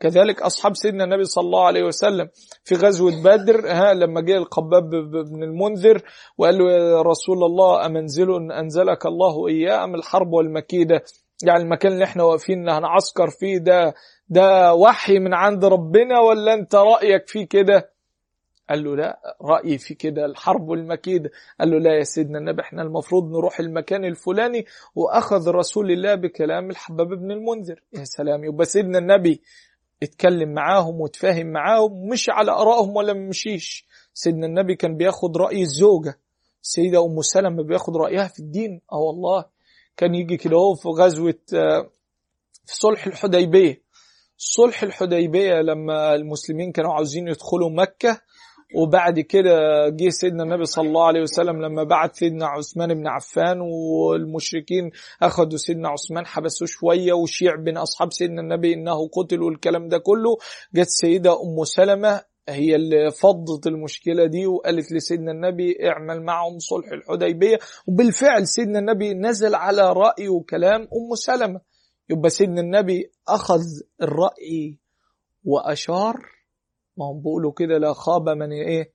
[0.00, 2.28] كذلك أصحاب سيدنا النبي صلى الله عليه وسلم
[2.64, 4.90] في غزوة بدر ها لما جه القباب
[5.30, 6.02] بن المنذر
[6.38, 11.02] وقال له يا رسول الله أمنزل أنزلك الله إياه أم الحرب والمكيدة؟
[11.46, 13.94] يعني المكان اللي إحنا واقفين هنعسكر فيه ده
[14.28, 17.90] ده وحي من عند ربنا ولا أنت رأيك فيه كده؟
[18.72, 22.82] قال له لا رأيي في كده الحرب والمكيدة قال له لا يا سيدنا النبي إحنا
[22.82, 24.64] المفروض نروح المكان الفلاني
[24.94, 27.82] وأخذ رسول الله بكلام الحباب بن المنذر.
[27.92, 29.42] يا سلام يبقى سيدنا النبي
[30.02, 36.18] اتكلم معاهم وتفاهم معاهم مش على آرائهم ولا مشيش سيدنا النبي كان بياخد رأي الزوجة.
[36.62, 38.80] السيدة أم سلمة بياخد رأيها في الدين.
[38.92, 39.44] آه والله.
[39.96, 41.38] كان يجي كده في غزوة
[42.66, 43.82] في صلح الحديبية.
[44.36, 48.20] صلح الحديبية لما المسلمين كانوا عاوزين يدخلوا مكة
[48.74, 49.50] وبعد كده
[49.88, 54.90] جه سيدنا النبي صلى الله عليه وسلم لما بعت سيدنا عثمان بن عفان والمشركين
[55.22, 60.36] أخذوا سيدنا عثمان حبسوه شوية وشيع بين أصحاب سيدنا النبي إنه قتل والكلام ده كله.
[60.74, 66.92] جت سيدة أم سلمة هي اللي فضت المشكلة دي وقالت لسيدنا النبي اعمل معهم صلح
[66.92, 67.58] الحديبية.
[67.86, 71.60] وبالفعل سيدنا النبي نزل على رأي وكلام أم سلمة.
[72.10, 73.60] يبقى سيدنا النبي أخذ
[74.02, 74.78] الرأي
[75.44, 76.16] وأشار
[76.96, 78.92] ما هم بيقولوا كده لا خاب من إيه؟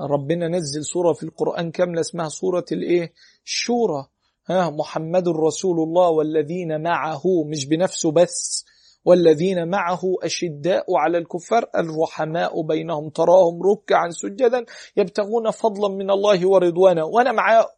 [0.00, 3.12] ربنا نزل سورة في القرآن كاملة اسمها سورة الإيه؟
[3.44, 4.06] الشورى.
[4.46, 8.64] ها محمد رسول الله والذين معه مش بنفسه بس
[9.04, 13.10] والذين معه أشداء على الكفار الرحماء بينهم.
[13.10, 14.64] تراهم ركعا سجدا
[14.96, 17.68] يبتغون فضلا من الله ورضوانا وأنا معاه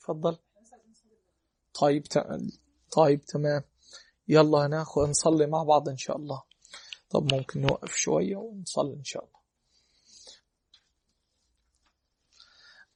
[0.00, 0.36] تفضل.
[1.80, 2.02] طيب
[2.96, 3.62] طيب تمام.
[4.28, 6.42] يلا هناخد نصلي مع بعض إن شاء الله.
[7.10, 9.40] طب ممكن نوقف شوية ونصلي إن شاء الله.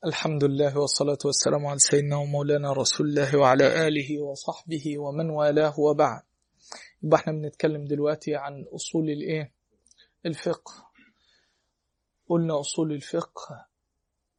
[0.06, 6.22] الحمد لله والصلاة والسلام على سيدنا ومولانا رسول الله وعلى آله وصحبه ومن والاه وبعد.
[7.02, 9.52] يبقى إحنا بنتكلم دلوقتي عن أصول الإيه؟
[10.26, 10.90] الفقه.
[12.28, 13.66] قلنا أصول الفقه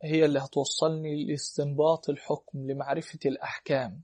[0.04, 4.02] هي اللي هتوصلني لاستنباط الحكم لمعرفة الأحكام.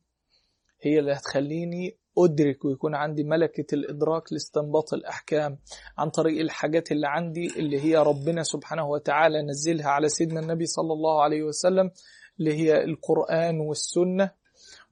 [0.81, 5.57] هي اللي هتخليني أدرك ويكون عندي ملكة الإدراك لاستنباط الأحكام
[5.97, 10.93] عن طريق الحاجات اللي عندي اللي هي ربنا سبحانه وتعالى نزلها على سيدنا النبي صلى
[10.93, 11.91] الله عليه وسلم
[12.39, 14.41] اللي هي القرآن والسنة.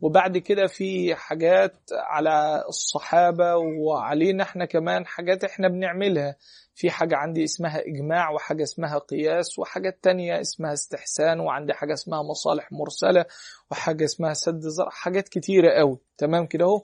[0.02, 6.36] وبعد كده في حاجات على الصحابة وعلينا إحنا كمان حاجات إحنا بنعملها.
[6.76, 12.24] في حاجة عندي اسمها إجماع وحاجة اسمها قياس وحاجات تانية اسمها استحسان وعندي حاجة اسمها
[12.24, 13.26] مصالح مرسلة
[13.72, 15.98] وحاجة اسمها سد زرع حاجات كتيرة قوي.
[16.18, 16.82] تمام كده أهو؟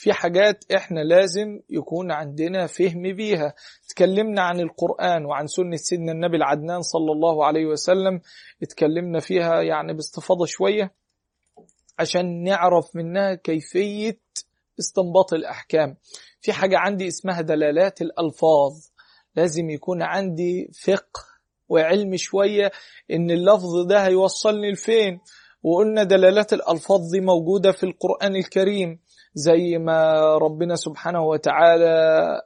[0.00, 3.54] في حاجات إحنا لازم يكون عندنا فهم بيها.
[3.86, 8.20] اتكلمنا عن القرآن وعن سنة سيدنا النبي العدنان صلى الله عليه وسلم
[8.62, 10.94] اتكلمنا فيها يعني باستفاضة شوية
[11.98, 14.18] عشان نعرف منها كيفية
[14.78, 15.96] استنباط الأحكام.
[16.40, 18.72] في حاجة عندي اسمها دلالات الألفاظ.
[19.36, 21.22] لازم يكون عندي فقه
[21.68, 22.70] وعلم شوية
[23.10, 25.20] إن اللفظ ده هيوصلني لفين.
[25.62, 28.98] وقلنا دلالات الألفاظ دي موجودة في القرآن الكريم.
[29.34, 31.94] زي ما ربنا سبحانه وتعالى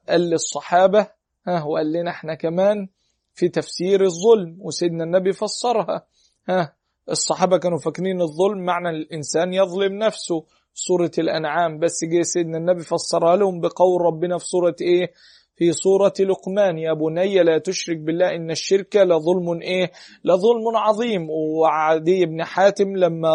[0.08, 1.06] قال للصحابة
[1.46, 2.88] ها وقال لنا إحنا كمان
[3.34, 6.06] في تفسير الظلم وسيدنا النبي فسرها
[6.48, 6.74] ها
[7.10, 13.36] الصحابة كانوا فاكرين الظلم معنى الإنسان يظلم نفسه سورة الأنعام بس جه سيدنا النبي فسرها
[13.36, 15.12] لهم بقول ربنا في سورة إيه؟
[15.56, 19.90] في سورة لقمان يا بني لا تشرك بالله إن الشرك لظلم إيه؟
[20.24, 21.30] لظلم عظيم.
[21.30, 23.30] وعدي بن حاتم لما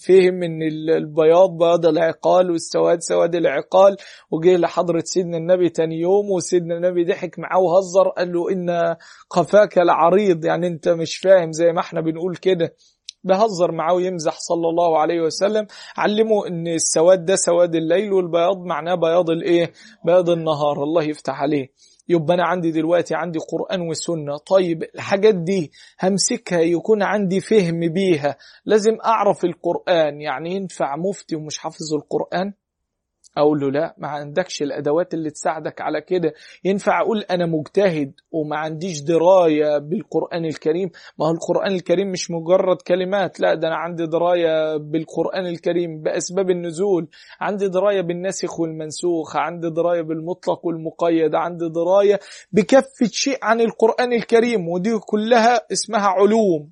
[0.00, 0.62] فهم إن
[0.96, 3.96] البياض بياض العقال والسواد سواد العقال.
[4.30, 8.96] وجه لحضرة سيدنا النبي تاني يوم وسيدنا النبي ضحك معاه وهزر قال له إن
[9.30, 12.74] قفاك لعريض يعني أنت مش فاهم زي ما إحنا بنقول كده.
[13.24, 15.66] بهزر معاه ويمزح صلى الله عليه وسلم.
[15.96, 19.72] علمه إن السواد ده سواد الليل والبياض معناه بياض الإيه؟
[20.04, 20.82] بياض النهار.
[20.82, 21.68] الله يفتح عليه.
[22.12, 24.36] يبقى أنا عندي دلوقتي عندي قرآن وسنة.
[24.36, 28.36] طيب الحاجات دي همسكها يكون عندي فهم بيها.
[28.64, 30.20] لازم أعرف القرآن.
[30.20, 32.52] يعني ينفع مفتي ومش حافظ القرآن؟
[33.36, 36.34] أقول له لا ما عندكش الأدوات اللي تساعدك على كده.
[36.64, 42.76] ينفع أقول أنا مجتهد وما عنديش دراية بالقرآن الكريم؟ ما هو القرآن الكريم مش مجرد
[42.82, 47.08] كلمات لا ده أنا عندي دراية بالقرآن الكريم بأسباب النزول.
[47.40, 52.20] عندي دراية بالناسخ والمنسوخ عندي دراية بالمطلق والمقيد عندي دراية
[52.52, 56.70] بكافة شيء عن القرآن الكريم ودي كلها اسمها علوم.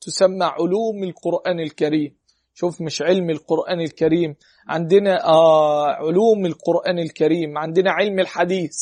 [0.00, 2.19] تسمى علوم القرآن الكريم.
[2.60, 4.34] شوف مش علم القرآن الكريم
[4.68, 8.76] عندنا آه علوم القرآن الكريم عندنا علم الحديث.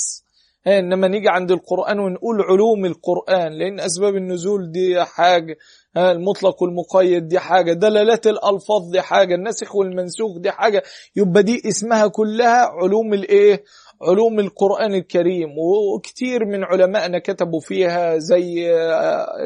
[0.66, 5.56] إنما نيجي عند القرآن ونقول علوم القرآن لأن أسباب النزول دي حاجة
[5.96, 10.82] المطلق والمقيد دي حاجة دلالات الألفاظ دي حاجة الناسخ والمنسوخ دي حاجة
[11.16, 13.64] يبقى دي اسمها كلها علوم الإيه؟
[14.02, 18.70] علوم القرآن الكريم وكثير من علمائنا كتبوا فيها زي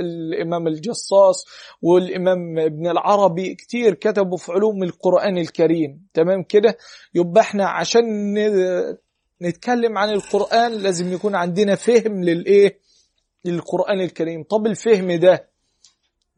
[0.01, 1.45] الإمام الجصاص
[1.83, 6.07] والإمام ابن العربي كثير كتبوا في علوم القرآن الكريم.
[6.15, 6.77] تمام كده؟
[7.15, 8.05] يبقى إحنا عشان
[9.43, 12.79] نتكلم عن القرآن لازم يكون عندنا فهم للإيه؟
[13.45, 14.43] للقرآن الكريم.
[14.43, 15.49] طب الفهم ده؟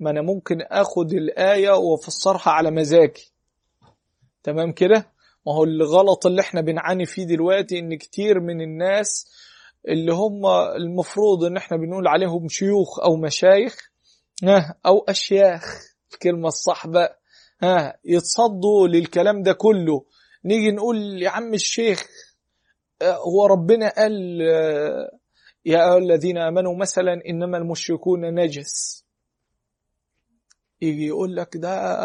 [0.01, 3.33] ما أنا ممكن أخد الآية وأفسرها على مزاجي.
[4.43, 5.14] تمام كده؟
[5.47, 9.27] ما هو الغلط اللي إحنا بنعاني فيه دلوقتي إن كتير من الناس
[9.89, 13.77] اللي هم المفروض إن إحنا بنقول عليهم شيوخ أو مشايخ
[14.87, 15.83] أو أشياخ
[16.13, 17.21] الكلمة الصح بقى
[17.63, 20.05] ها يتصدوا للكلام ده كله.
[20.45, 22.07] نيجي نقول يا عم الشيخ
[23.03, 24.41] هو ربنا قال
[25.67, 29.04] يا أيها الذين آمنوا مثلا إنما المشركون نجس.
[30.83, 31.97] يجي يقول لك ده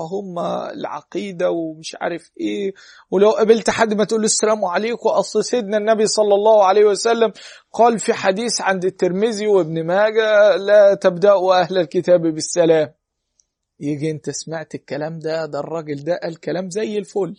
[0.00, 0.38] هم
[0.72, 2.74] العقيدة ومش عارف إيه.
[3.10, 7.32] ولو قابلت حد ما تقول له السلام عليكم أصل سيدنا النبي صلى الله عليه وسلم
[7.72, 12.92] قال في حديث عند الترمذي وابن ماجه لا تبدأوا أهل الكتاب بالسلام.
[13.80, 17.36] يجي أنت سمعت الكلام ده ده الراجل ده قال كلام زي الفل.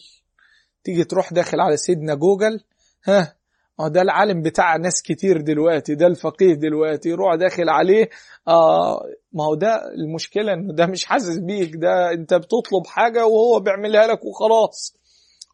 [0.84, 2.60] تيجي تروح داخل على سيدنا جوجل
[3.06, 3.36] ها
[3.80, 8.10] آه ده العالم بتاع ناس كتير دلوقتي ده الفقيه دلوقتي يروح داخل عليه.
[8.48, 9.02] آه
[9.34, 14.08] ما هو ده المشكلة إنه ده مش حاسس بيك ده أنت بتطلب حاجة وهو بيعملها
[14.08, 14.96] لك وخلاص.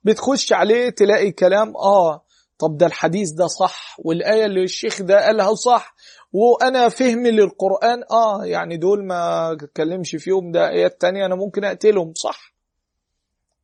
[0.03, 2.23] بتخش عليه تلاقي كلام آه
[2.59, 5.95] طب ده الحديث ده صح والآية اللي الشيخ ده قالها صح
[6.33, 8.03] وأنا فهمي للقرآن.
[8.11, 12.53] آه يعني دول ما أتكلمش فيهم ده آيات تانية أنا ممكن أقتلهم صح.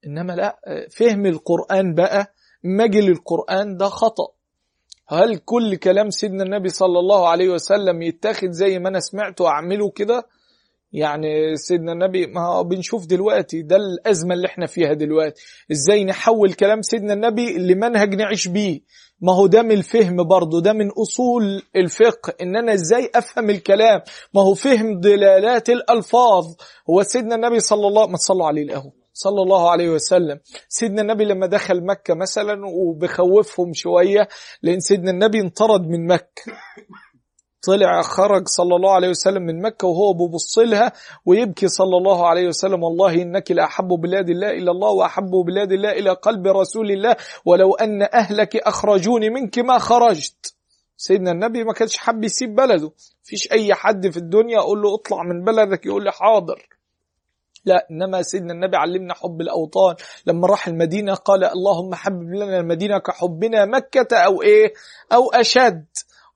[0.05, 0.59] إنما لا
[0.91, 2.33] فهم القرآن بقى
[2.63, 4.36] مجل القرآن ده خطأ.
[5.09, 9.89] هل كل كلام سيدنا النبي صلى الله عليه وسلم يتاخد زي ما أنا سمعته واعمله
[9.89, 10.23] كده؟
[10.91, 15.41] يعني سيدنا النبي ما بنشوف دلوقتي ده الأزمة اللي إحنا فيها دلوقتي.
[15.71, 18.81] إزاي نحول كلام سيدنا النبي لمنهج نعيش بيه؟
[19.21, 24.01] ما هو ده من الفهم برضه ده من أصول الفقه إن أنا إزاي أفهم الكلام.
[24.33, 26.45] ما هو فهم دلالات الألفاظ.
[26.89, 30.39] هو سيدنا النبي صلى الله ما تصلوا عليه الأهو صلى الله عليه وسلم.
[30.69, 34.27] سيدنا النبي لما دخل مكة مثلا وبخوفهم شوية
[34.61, 36.43] لأن سيدنا النبي انطرد من مكة.
[37.67, 40.91] طلع خرج صلى الله عليه وسلم من مكة وهو ببص لها
[41.25, 42.83] ويبكي صلى الله عليه وسلم.
[42.83, 47.15] والله إنك لأحب بلاد الله إلى الله وأحب بلاد الله إلى قلب رسول الله
[47.45, 50.55] ولو أن أهلك أخرجوني منك ما خرجت.
[50.97, 52.91] سيدنا النبي ما كانش حب يسيب بلده.
[53.23, 56.76] فيش أي حد في الدنيا أقول له اطلع من بلدك يقول لي حاضر.
[57.67, 59.95] لا إنما سيدنا النبي علمنا حب الأوطان.
[60.25, 64.73] لما راح المدينة قال اللهم حبب لنا المدينة كحبنا مكة أو إيه؟
[65.13, 65.85] أو أشد.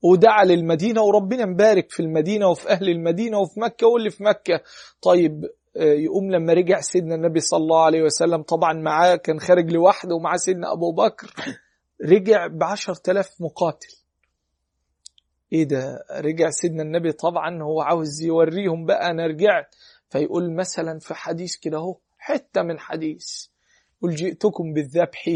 [0.03, 4.61] ودعا للمدينة وربنا مبارك في المدينة وفي أهل المدينة وفي مكة واللي في مكة.
[5.01, 10.15] طيب يقوم لما رجع سيدنا النبي صلى الله عليه وسلم طبعا معاه كان خارج لوحده
[10.15, 11.33] ومعاه سيدنا أبو بكر.
[12.05, 13.95] رجع بعشر تلاف مقاتل.
[15.53, 19.75] إيه ده؟ رجع سيدنا النبي طبعا هو عاوز يوريهم بقى أنا رجعت.
[20.11, 23.47] فيقول مثلا في حديث كده أهو حتة من حديث
[24.01, 25.27] قل جئتكم بالذبح.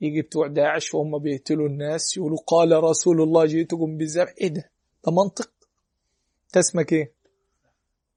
[0.00, 4.34] يجي بتوع داعش وهم بيقتلوا الناس يقولوا قال رسول الله جئتكم بالذبح.
[4.40, 4.70] إيه ده؟
[5.06, 5.50] ده منطق.
[6.56, 7.12] اسمك إيه؟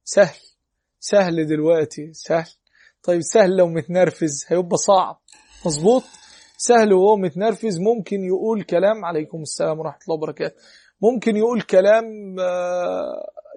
[0.04, 0.38] سهل.
[1.00, 2.14] سهل دلوقتي.
[2.14, 2.52] سهل.
[3.04, 4.46] طيب سهل لو متنرفز.
[4.48, 5.22] هيبقى صعب.
[5.66, 6.04] مظبوط؟
[6.58, 10.56] سهل وهو متنرفز ممكن يقول كلام عليكم السلام ورحمة الله وبركاته
[11.02, 12.36] ممكن يقول كلام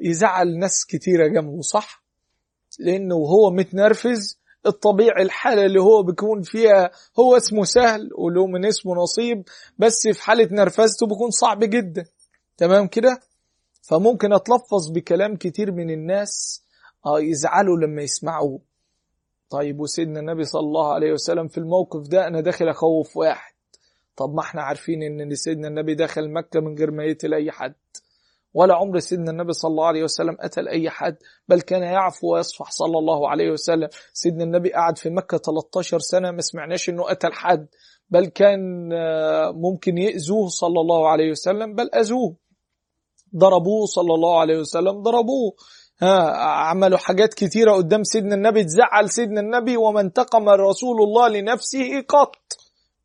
[0.03, 2.05] يزعل ناس كتيرة جنبه صح؟
[2.79, 8.95] لأنه وهو متنرفز الطبيعي الحالة اللي هو بيكون فيها هو اسمه سهل وله من اسمه
[8.95, 9.43] نصيب
[9.79, 12.07] بس في حالة نرفزته بيكون صعب جدا.
[12.57, 13.21] تمام كده؟
[13.83, 16.65] فممكن أتلفظ بكلام كتير من الناس
[17.07, 18.61] آه يزعلوا لما يسمعوه.
[19.51, 23.53] طيب وسيدنا النبي صلى الله عليه وسلم في الموقف ده أنا داخل أخوف واحد.
[24.17, 27.75] طب ما إحنا عارفين إن سيدنا النبي دخل مكة من غير ما يقتل أي حد.
[28.55, 31.17] ولا عمر سيدنا النبي صلى الله عليه وسلم قتل أي حد
[31.49, 33.89] بل كان يعفو ويصفح صلى الله عليه وسلم.
[34.13, 37.67] سيدنا النبي قعد في مكة 13 سنة ما سمعناش أنه قتل حد
[38.11, 38.89] بل كان
[39.55, 42.37] ممكن يأذوه صلى الله عليه وسلم بل أذوه.
[43.37, 45.53] ضربوه صلى الله عليه وسلم ضربوه.
[46.03, 52.01] ها عملوا حاجات كتيرة قدام سيدنا النبي تزعل سيدنا النبي وما انتقم رسول الله لنفسه
[52.09, 52.37] قط.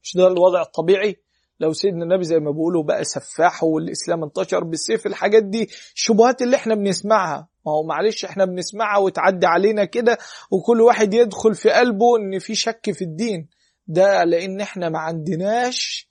[0.04, 1.23] مش ده الوضع الطبيعي؟
[1.60, 6.56] لو سيدنا النبي زي ما بيقولوا بقى سفاح والإسلام انتشر بالسيف الحاجات دي الشبهات اللي
[6.56, 7.48] إحنا بنسمعها.
[7.66, 10.18] ما هو معلش إحنا بنسمعها وتعدي علينا كده
[10.52, 13.48] وكل واحد يدخل في قلبه إن في شك في الدين.
[13.88, 16.10] ده لأن إحنا ما عندناش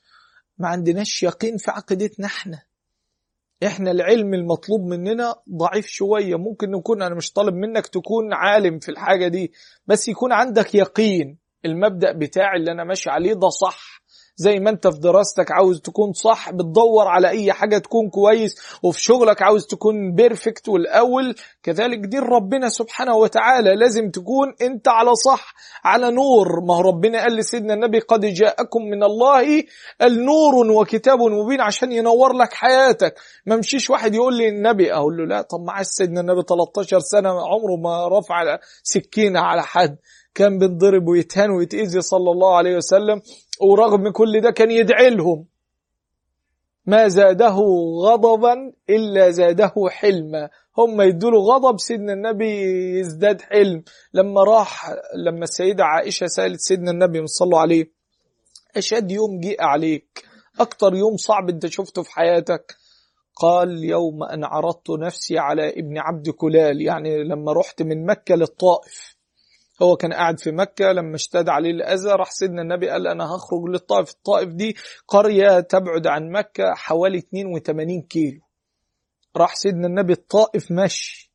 [0.58, 2.62] ما عندناش يقين في عقيدتنا إحنا.
[3.66, 6.36] إحنا العلم المطلوب مننا ضعيف شوية.
[6.36, 9.52] ممكن نكون أنا مش طالب منك تكون عالم في الحاجة دي
[9.86, 11.38] بس يكون عندك يقين.
[11.64, 13.91] المبدأ بتاعي اللي أنا ماشي عليه ده صح.
[14.36, 19.02] زي ما انت في دراستك عاوز تكون صح بتدور على أي حاجة تكون كويس وفي
[19.02, 21.34] شغلك عاوز تكون بيرفكت والأول.
[21.62, 25.54] كذلك دين ربنا سبحانه وتعالى لازم تكون أنت على صح
[25.84, 26.60] على نور.
[26.68, 29.64] ما هو ربنا قال لسيدنا النبي قد جاءكم من الله
[30.02, 33.14] النور وكتاب مبين عشان ينور لك حياتك.
[33.46, 35.42] ما مشيش واحد يقول لي النبي أقول له لا.
[35.42, 39.96] طب معاه سيدنا النبي 13 سنة عمره ما رفع سكينة على حد.
[40.34, 43.22] كان بينضرب ويتهان ويتأذي صلى الله عليه وسلم
[43.60, 45.46] ورغم كل ده كان يدعي لهم
[46.86, 47.56] ما زاده
[48.04, 50.48] غضبا إلا زاده حلما.
[50.78, 52.62] هم يدوا غضب سيدنا النبي
[53.00, 53.84] يزداد حلم.
[54.14, 54.90] لما راح
[55.26, 57.92] لما السيدة عائشة سألت سيدنا النبي صلى عليه
[58.76, 60.24] أشد يوم جيء عليك؟
[60.60, 62.74] أكتر يوم صعب أنت شفته في حياتك؟
[63.36, 66.82] قال يوم أن عرضت نفسي على ابن عبد كلال.
[66.82, 69.11] يعني لما رحت من مكة للطائف.
[69.82, 73.64] هو كان قاعد في مكة لما اشتد عليه الأذى راح سيدنا النبي قال أنا هخرج
[73.68, 74.76] للطائف الطائف دي
[75.08, 78.40] قرية تبعد عن مكة حوالي 82 كيلو.
[79.36, 81.32] راح سيدنا النبي الطائف مشي.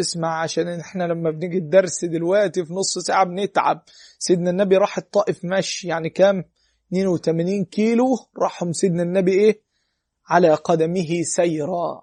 [0.00, 3.82] اسمع عشان إحنا لما بنيجي الدرس دلوقتي في نص ساعة بنتعب.
[4.18, 6.44] سيدنا النبي راح الطائف مشي يعني كام؟
[6.92, 8.16] 82 كيلو.
[8.38, 9.62] راحهم سيدنا النبي إيه؟
[10.28, 12.02] على قدمه سيرا.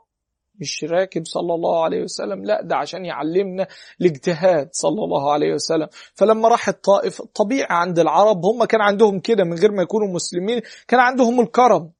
[0.59, 3.67] مش راكب صلى الله عليه وسلم لا ده عشان يعلمنا
[4.01, 5.87] الاجتهاد صلى الله عليه وسلم.
[6.15, 10.61] فلما راح الطائف طبيعي عند العرب هم كان عندهم كده من غير ما يكونوا مسلمين
[10.87, 11.91] كان عندهم الكرم.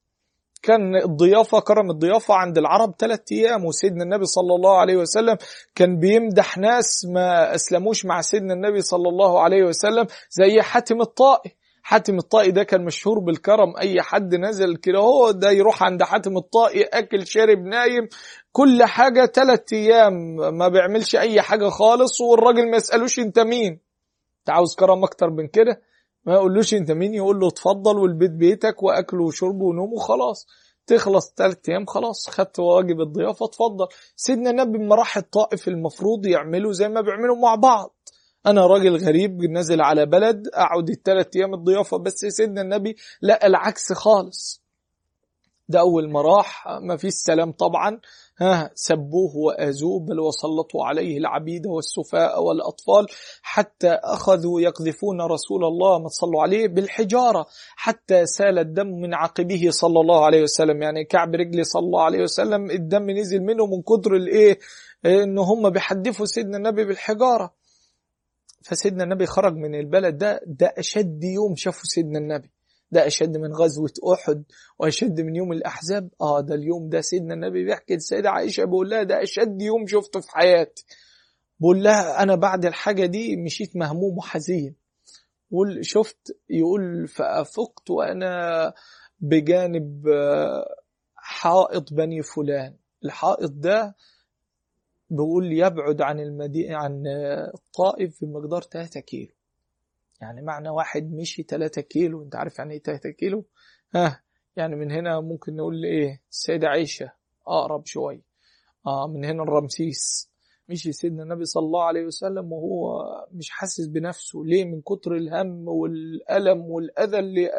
[0.62, 5.36] كان الضيافة كرم الضيافة عند العرب ثلاثة أيام وسيدنا النبي صلى الله عليه وسلم
[5.74, 11.50] كان بيمدح ناس ما أسلموش مع سيدنا النبي صلى الله عليه وسلم زي حاتم الطائي
[11.90, 16.36] حاتم الطائي ده كان مشهور بالكرم أي حد نزل كده هو ده يروح عند حاتم
[16.36, 18.08] الطائي أكل شارب نايم
[18.52, 23.72] كل حاجة تلات أيام ما بيعملش أي حاجة خالص والراجل ما يسألوش أنت مين.
[24.40, 25.82] أنت عاوز كرم أكتر من كده؟
[26.24, 30.46] ما يقولوش أنت مين يقول له اتفضل والبيت بيتك واكل وشرب ونوم وخلاص.
[30.86, 33.86] تخلص ثلاث أيام خلاص خدت واجب الضيافة اتفضل.
[34.16, 37.94] سيدنا النبي لما راح الطائف المفروض يعملوا زي ما بيعملوا مع بعض.
[38.46, 43.92] أنا راجل غريب نازل على بلد أقعد الثلاث أيام الضيافة بس سيدنا النبي لا العكس
[43.92, 44.60] خالص.
[45.68, 48.00] ده أول ما راح ما فيش سلام طبعا.
[48.38, 53.06] ها سبوه وأذوه بل وسلطوا عليه العبيد والسفاء والأطفال
[53.42, 60.00] حتى أخذوا يقذفون رسول الله ما صلوا عليه بالحجارة حتى سال الدم من عقبه صلى
[60.00, 60.82] الله عليه وسلم.
[60.82, 64.58] يعني كعب رجلي صلى الله عليه وسلم الدم نزل منه من كتر الإيه؟
[65.06, 67.59] ان هم بيحدفوا سيدنا النبي بالحجارة.
[68.62, 72.50] فسيدنا النبي خرج من البلد ده ده أشد يوم شافه سيدنا النبي.
[72.92, 74.44] ده أشد من غزوة أحد
[74.78, 76.08] وأشد من يوم الأحزاب.
[76.20, 80.20] آه ده اليوم ده سيدنا النبي بيحكي للسيدة عائشة بيقول لها ده أشد يوم شفته
[80.20, 80.84] في حياتي.
[81.60, 84.74] بقول لها أنا بعد الحاجة دي مشيت مهموم وحزين.
[85.80, 88.72] شفت؟ يقول فأفقت وأنا
[89.20, 90.04] بجانب
[91.14, 92.76] حائط بني فلان.
[93.04, 93.94] الحائط ده
[95.10, 97.04] بيقول يبعد عن المدينة عن
[97.54, 99.32] الطائف بمقدار 3 كيلو.
[100.20, 103.44] يعني معنى واحد مشي 3 كيلو انت عارف يعني إيه 3 كيلو؟
[103.94, 104.22] ها
[104.56, 107.12] يعني من هنا ممكن نقول إيه؟ السيدة عائشة
[107.46, 108.22] أقرب شوي.
[108.86, 110.30] آه من هنا الرمسيس.
[110.68, 113.02] مشي سيدنا النبي صلى الله عليه وسلم وهو
[113.32, 114.44] مش حاسس بنفسه.
[114.44, 117.50] ليه؟ من كتر الهم والألم والأذى اللي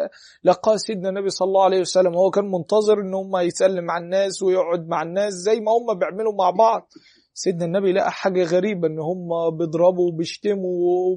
[0.44, 2.14] لقاه سيدنا النبي صلى الله عليه وسلم.
[2.16, 6.34] هو كان منتظر إن هم يسلم على الناس ويقعد مع الناس زي ما هم بيعملوا
[6.34, 6.90] مع بعض.
[7.34, 11.16] سيدنا النبي لقى حاجة غريبة إن هم بيضربوا وبيشتموا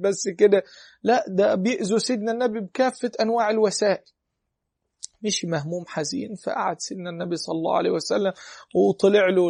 [0.00, 0.62] بس كده.
[1.02, 4.04] لا ده بيأذوا سيدنا النبي بكافة أنواع الوسائل.
[5.22, 8.32] مشي مهموم حزين فقعد سيدنا النبي صلى الله عليه وسلم
[8.74, 9.46] وطلع له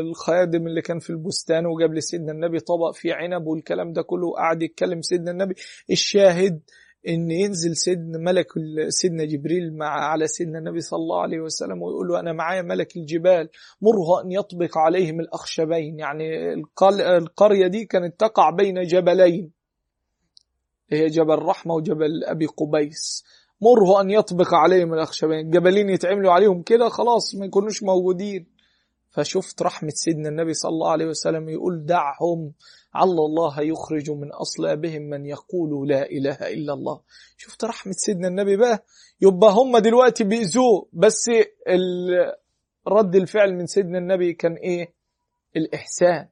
[0.00, 4.62] الخادم اللي كان في البستان وجاب لسيدنا النبي طبق فيه عنب والكلام ده كله وقعد
[4.62, 5.54] يتكلم سيدنا النبي.
[5.90, 6.60] الشاهد
[7.08, 8.46] إن ينزل سيدنا ملك
[8.88, 12.96] سيدنا جبريل مع على سيدنا النبي صلى الله عليه وسلم ويقول له أنا معايا ملك
[12.96, 13.48] الجبال
[13.82, 15.98] مره أن يطبق عليهم الأخشبين.
[15.98, 16.52] يعني
[17.16, 19.50] القرية دي كانت تقع بين جبلين.
[20.90, 23.24] هي جبل رحمة وجبل أبي قبيس.
[23.62, 25.38] مره أن يطبق عليهم الأخشبين.
[25.38, 28.46] الجبلين يتعملوا عليهم كده خلاص ما يكونوش موجودين.
[29.10, 32.52] فشفت رحمة سيدنا النبي صلى الله عليه وسلم يقول دعهم
[32.94, 37.00] عل الله يخرج من أصلابهم من يقول لا إله إلا الله.
[37.36, 38.84] شفت رحمة سيدنا النبي بقى؟
[39.20, 40.88] يبقى هم دلوقتي بيأذوه.
[40.92, 41.30] بس
[42.88, 44.94] رد الفعل من سيدنا النبي كان إيه؟
[45.56, 46.28] الإحسان.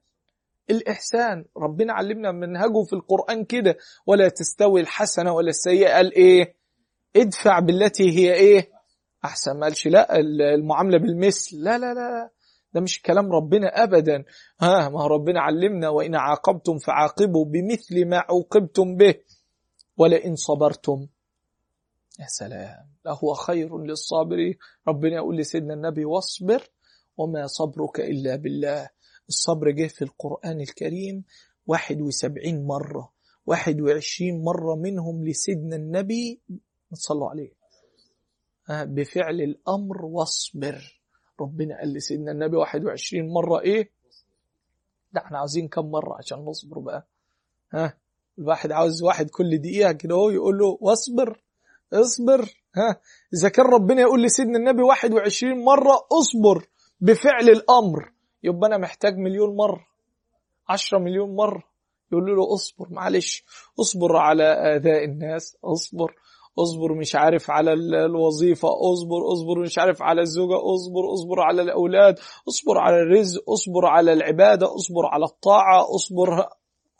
[0.69, 1.45] الإحسان.
[1.57, 3.77] ربنا علمنا منهجه في القرآن كده.
[4.07, 5.93] ولا تستوي الحسنة ولا السيئة.
[5.95, 6.55] قال إيه؟
[7.15, 8.69] ادفع بالتي هي إيه؟
[9.25, 9.57] أحسن.
[9.59, 10.19] ما قالش لا
[10.55, 11.57] المعاملة بالمثل.
[11.63, 12.29] لا لا لا.
[12.73, 14.23] ده مش كلام ربنا أبدا.
[14.61, 19.15] ها ما ربنا علمنا وإن عاقبتم فعاقبوا بمثل ما عوقبتم به.
[19.97, 21.07] ولئن صبرتم
[22.19, 24.57] يا سلام لهو خير للصابرين.
[24.87, 26.69] ربنا يقول لسيدنا النبي واصبر
[27.17, 28.89] وما صبرك إلا بالله.
[29.29, 31.23] الصبر جه في القرآن الكريم
[31.67, 33.11] 71 مرة.
[33.45, 36.41] 21 مرة منهم لسيدنا النبي
[36.93, 37.53] صلوا عليه
[38.69, 40.98] بفعل الأمر واصبر.
[41.41, 43.89] ربنا قال لسيدنا النبي 21 مرة إيه؟
[45.13, 47.07] ده إحنا عاوزين كم مرة عشان نصبر بقى.
[47.73, 47.97] ها؟
[48.39, 51.41] الواحد عاوز واحد كل دقيقة كده هو يقول له واصبر
[51.93, 52.41] اصبر
[52.75, 52.99] ها؟
[53.33, 56.67] إذا كان ربنا يقول لسيدنا النبي 21 مرة اصبر
[57.01, 58.11] بفعل الأمر.
[58.43, 59.85] يبقى أنا محتاج مليون مرة
[60.69, 61.63] 10 مليون مرة.
[62.11, 63.45] يقول له اصبر معلش
[63.79, 66.15] اصبر على آذاء الناس اصبر.
[66.63, 67.73] اصبر مش عارف على
[68.05, 73.85] الوظيفة اصبر اصبر مش عارف على الزوجة اصبر اصبر على الأولاد اصبر على الرزق اصبر
[73.85, 76.47] على العبادة اصبر على الطاعة اصبر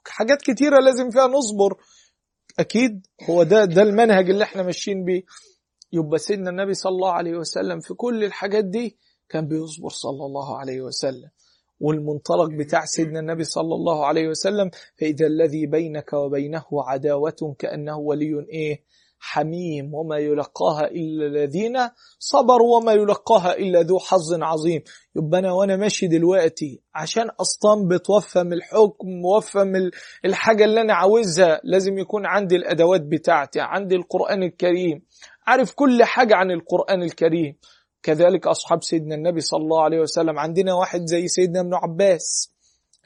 [0.08, 1.78] حاجات كتيرة لازم فيها نصبر.
[2.60, 5.24] أكيد هو ده ده المنهج اللي إحنا ماشيين بيه.
[5.94, 8.98] يبقى سيدنا النبي صلى الله عليه وسلم في كل الحاجات دي
[9.30, 11.30] كان بيصبر صلى الله عليه وسلم.
[11.80, 18.46] والمنطلق بتاع سيدنا النبي صلى الله عليه وسلم فإذا الذي بينك وبينه عداوة كأنه ولي
[18.50, 18.84] إيه؟
[19.20, 21.78] حميم وما يلقاها إلا الذين
[22.20, 24.82] صبروا وما يلقاها إلا ذو حظ عظيم.
[25.16, 29.92] يبقى أنا وأنا ماشي دلوقتي عشان أستنبط وأفهم الحكم وأفهم
[30.26, 35.02] الحاجة اللي أنا عاوزها لازم يكون عندي الأدوات بتاعتي عندي القرآن الكريم.
[35.48, 37.56] عارف كل حاجة عن القرآن الكريم.
[38.04, 40.40] كذلك أصحاب سيدنا النبي صلى الله عليه وسلم.
[40.40, 42.54] عندنا واحد زي سيدنا ابن عباس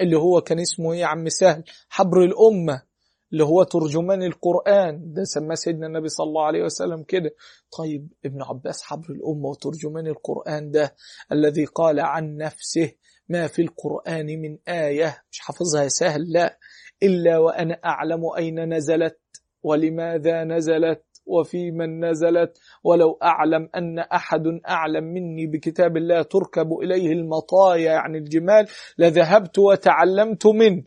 [0.01, 2.93] اللي هو كان اسمه إيه يا عم سهل؟ حبر الأمة.
[3.34, 5.14] اللي هو ترجمان القرآن.
[5.14, 7.32] ده سماه سيدنا النبي صلى الله عليه وسلم كده.
[7.78, 10.96] طيب ابن عباس حبر الأمة وترجمان القرآن ده
[11.32, 12.92] الذي قال عن نفسه
[13.30, 15.24] ما في القرآن من آية.
[15.32, 16.58] مش حافظها سهل لا.
[17.04, 19.20] إلا وأنا أعلم أين نزلت
[19.64, 22.58] ولماذا نزلت وفي من نزلت.
[22.84, 28.68] ولو أعلم أن أحد أعلم مني بكتاب الله تركب إليه المطايا يعني الجمال
[28.98, 30.84] لذهبت وتعلمت منه.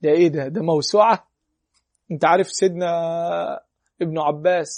[0.00, 1.31] ده إيه ده؟ ده موسوعة؟
[2.10, 2.90] انت عارف سيدنا
[4.02, 4.72] ابن عباس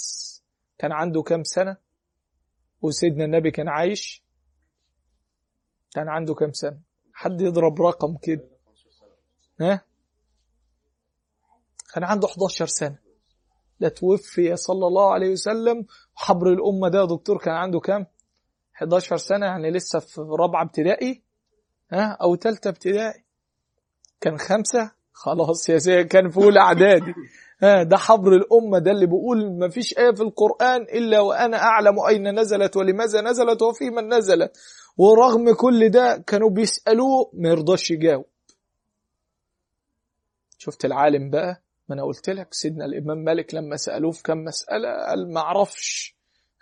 [0.77, 1.77] كان عنده كام سنة؟
[2.81, 4.23] وسيدنا النبي كان عايش؟
[5.93, 6.79] كان عنده كام سنة؟
[7.13, 8.47] حد يضرب رقم كده.
[9.61, 9.81] ها؟
[11.93, 12.99] كان عنده 11 سنة.
[13.79, 18.05] ده توفي صلى الله عليه وسلم وحبر الأمة ده دكتور كان عنده كام؟
[18.75, 21.23] 11 سنة يعني لسه في رابعة ابتدائي
[21.91, 23.23] ها أو تالتة ابتدائي.
[24.21, 27.13] كان خمسة خلاص يا سيدي كان في أولى إعدادي.
[27.61, 32.39] ده حبر الأمة ده اللي بيقول ما فيش آية في القرآن إلا وأنا أعلم أين
[32.39, 34.57] نزلت ولماذا نزلت وفي من نزلت.
[34.97, 38.25] ورغم كل ده كانوا بيسألوه ما يرضاش يجاوب.
[40.57, 44.89] شفت العالم بقى؟ ما أنا قلت لك سيدنا الإمام مالك لما سألوه في كم مسألة؟
[45.07, 46.15] قال ما أعرفش.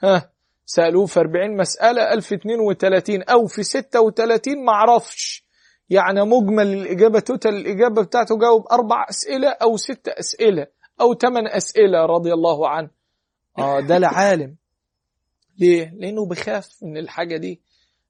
[0.03, 0.29] ها
[0.65, 5.42] سألوه في 40 مسألة قال في 32 أو في 36 ما أعرفش.
[5.93, 10.67] يعني مجمل الإجابة توتال الإجابة بتاعته جاوب أربع أسئلة أو ست أسئلة
[11.01, 12.89] أو ثمان أسئلة رضي الله عنه
[13.59, 14.55] آه ده العالم
[15.59, 17.61] ليه؟ لأنه بخاف من الحاجة دي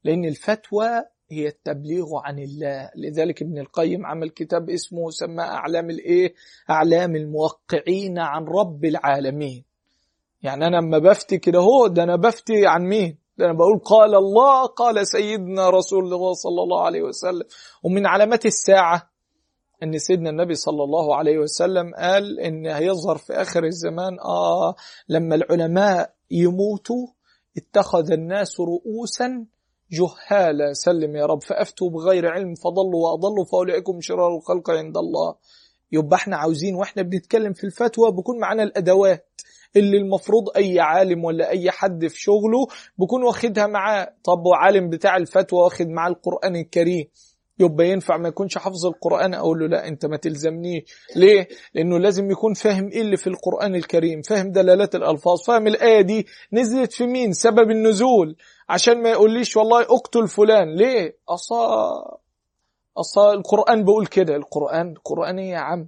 [0.03, 0.87] لأن الفتوى
[1.31, 6.33] هي التبليغ عن الله لذلك ابن القيم عمل كتاب اسمه سماه أعلام الإيه؟
[6.69, 9.63] أعلام الموقعين عن رب العالمين
[10.41, 14.15] يعني أنا لما بفتي كده هو ده أنا بفتي عن مين؟ ده أنا بقول قال
[14.15, 17.43] الله قال سيدنا رسول الله صلى الله عليه وسلم.
[17.83, 19.09] ومن علامات الساعة
[19.83, 24.75] أن سيدنا النبي صلى الله عليه وسلم قال إن هيظهر في آخر الزمان آه
[25.09, 27.07] لما العلماء يموتوا
[27.57, 29.45] اتخذ الناس رؤوسا
[29.91, 35.35] جهالا سلم يا رب فأفتوا بغير علم فضلوا وأضلوا فأولئكم شرار الخلق عند الله.
[35.91, 39.29] يبقى إحنا عاوزين وإحنا بنتكلم في الفتوى بكون معانا الأدوات.
[39.75, 42.67] اللي المفروض أي عالم ولا أي حد في شغله
[42.97, 44.13] بكون واخدها معاه.
[44.23, 47.05] طب وعالم بتاع الفتوى واخد معاه القرآن الكريم.
[47.59, 50.83] يبقى ينفع ما يكونش حافظ القرآن؟ أقول له لا أنت ما تلزمنيش.
[51.15, 54.21] ليه؟ لأنه لازم يكون فاهم إيه اللي في القرآن الكريم.
[54.21, 55.41] فاهم دلالات الألفاظ.
[55.47, 58.35] فاهم الآية دي نزلت في مين؟ سبب النزول.
[58.69, 60.75] عشان ما يقوليش والله اقتل فلان.
[60.75, 61.87] ليه؟ أصا
[62.97, 64.35] أصا القرآن بيقول كده.
[64.35, 65.87] القرآن القرآن إيه يا عم.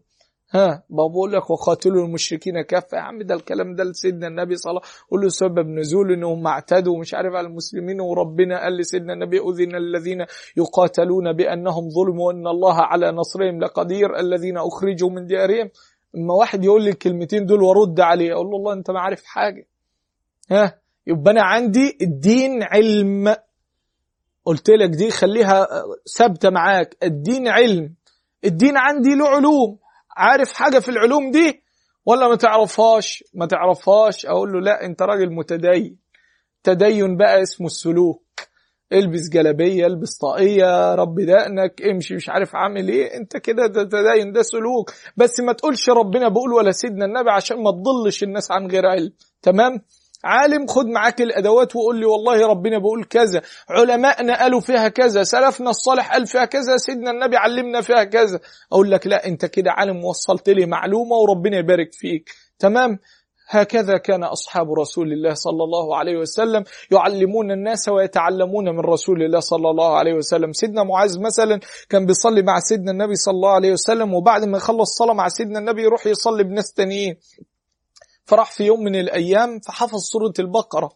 [0.53, 4.81] ها بقول لك وقاتلوا المشركين كافة يا عم ده الكلام ده لسيدنا النبي صلى الله
[5.13, 5.49] عليه وسلم.
[5.49, 8.01] سبب نزول إنهم اعتدوا ومش عارف على المسلمين.
[8.01, 10.25] وربنا قال لسيدنا النبي أذن الذين
[10.57, 15.69] يقاتلون بأنهم ظلموا وإن الله على نصرهم لقدير الذين أخرجوا من ديارهم.
[16.15, 19.67] أما واحد يقول لي الكلمتين دول وأرد عليه أقول له الله أنت ما عارف حاجة.
[20.51, 23.35] ها يبقى أنا عندي الدين علم.
[24.45, 25.67] قلت لك دي خليها
[26.17, 26.97] ثابتة معاك.
[27.03, 27.93] الدين علم.
[28.45, 29.84] الدين عندي له علوم.
[30.17, 31.63] عارف حاجة في العلوم دي؟
[32.05, 35.97] ولا ما تعرفهاش؟ ما تعرفهاش؟ أقول له لا أنت راجل متدين.
[36.63, 38.25] تدين بقى اسمه السلوك.
[38.93, 43.17] البس جلابية البس طاقية رب دقنك امشي مش عارف عامل إيه.
[43.17, 44.91] أنت كده ده تدين ده سلوك.
[45.17, 49.11] بس ما تقولش ربنا بقول ولا سيدنا النبي عشان ما تضلش الناس عن غير علم.
[49.41, 49.81] تمام؟
[50.25, 53.41] عالم خد معاك الأدوات وقول لي والله ربنا بيقول كذا.
[53.69, 58.39] علماءنا قالوا فيها كذا سلفنا الصالح قال فيها كذا سيدنا النبي علمنا فيها كذا.
[58.71, 62.29] أقول لك لا أنت كده عالم وصلت لي معلومة وربنا يبارك فيك.
[62.59, 62.99] تمام؟
[63.49, 69.39] هكذا كان أصحاب رسول الله صلى الله عليه وسلم يعلمون الناس ويتعلمون من رسول الله
[69.39, 70.53] صلى الله عليه وسلم.
[70.53, 74.97] سيدنا معاذ مثلا كان بيصلي مع سيدنا النبي صلى الله عليه وسلم وبعد ما يخلص
[74.97, 77.15] صلاه مع سيدنا النبي يروح يصلي بناس تانيين.
[78.25, 80.89] فراح في يوم من الأيام فحفظ سورة البقرة.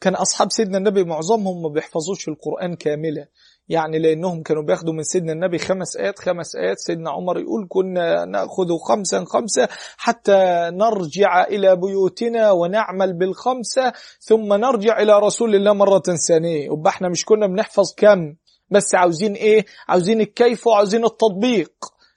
[0.00, 3.26] كان أصحاب سيدنا النبي معظمهم ما بيحفظوش القرآن كاملة.
[3.68, 6.78] يعني لأنهم كانوا بياخدوا من سيدنا النبي خمس آيات خمس آيات.
[6.78, 15.02] سيدنا عمر يقول كنا نأخذ خمسا خمسة حتى نرجع إلى بيوتنا ونعمل بالخمسة ثم نرجع
[15.02, 16.64] إلى رسول الله مرة ثانية.
[16.64, 18.34] يبقى إحنا مش كنا بنحفظ كم
[18.70, 21.72] بس عاوزين إيه؟ عاوزين الكيف وعاوزين التطبيق.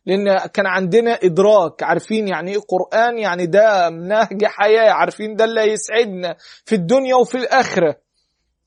[0.06, 1.84] لأن كان عندنا إدراك.
[1.84, 4.92] عارفين يعني إيه قرآن؟ يعني ده نهج حياة.
[4.92, 6.36] عارفين ده اللي هيسعدنا
[6.66, 8.00] في الدنيا وفي الآخرة.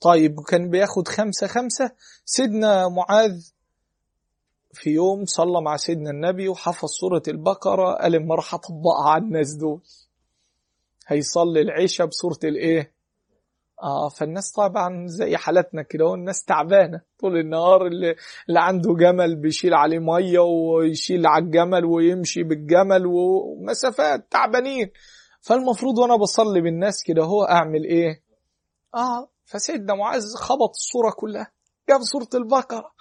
[0.00, 1.90] طيب كان بياخد خمسة خمسة.
[2.24, 3.50] سيدنا معاذ
[4.74, 7.92] في يوم صلى مع سيدنا النبي وحفظ سورة البقرة.
[7.94, 9.80] قال اما راح اطبقها على الناس دول.
[11.06, 12.91] هيصلي العشاء بسورة الإيه؟
[13.82, 17.00] آه فالناس طبعا زي حالتنا كده الناس تعبانة.
[17.20, 18.14] طول النهار اللي,
[18.48, 24.90] اللي عنده جمل بيشيل عليه مية ويشيل على الجمل ويمشي بالجمل ومسافات تعبانين.
[25.40, 28.22] فالمفروض وأنا بصلي بالناس كده هو أعمل إيه؟
[28.94, 31.52] آه فسيدنا معاذ خبط الصورة كلها
[31.88, 32.92] جاب سوره البقرة.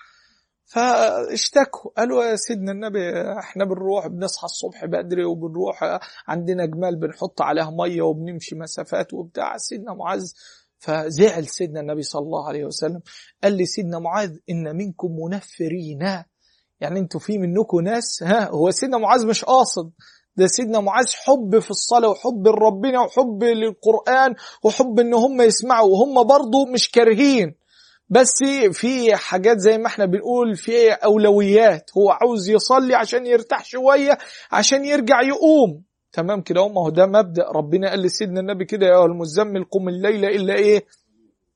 [0.66, 3.00] فاشتكوا قالوا يا سيدنا النبي
[3.40, 9.58] إحنا بنروح بنصحى الصبح بدري وبنروح عندنا جمال بنحط عليها مية وبنمشي مسافات وبتاع.
[9.58, 10.32] سيدنا معاذ
[10.82, 13.02] فزعل سيدنا النبي صلى الله عليه وسلم
[13.44, 16.00] قال لي سيدنا معاذ إن منكم منفرين.
[16.80, 19.92] يعني أنتوا في منكم ناس ها هو سيدنا معاذ مش قاصد
[20.36, 26.24] ده سيدنا معاذ حب في الصلاة وحب لربنا وحب للقرآن وحب إن هم يسمعوا وهم
[26.28, 27.56] برضه مش كارهين.
[28.10, 28.34] بس
[28.72, 34.18] في حاجات زي ما إحنا بنقول في أولويات هو عاوز يصلي عشان يرتاح شوية
[34.52, 35.84] عشان يرجع يقوم.
[36.14, 40.26] تمام كده ما هو ده مبدأ ربنا قال لسيدنا النبي كده يا المزمل قم الليل
[40.26, 40.86] إلا إيه؟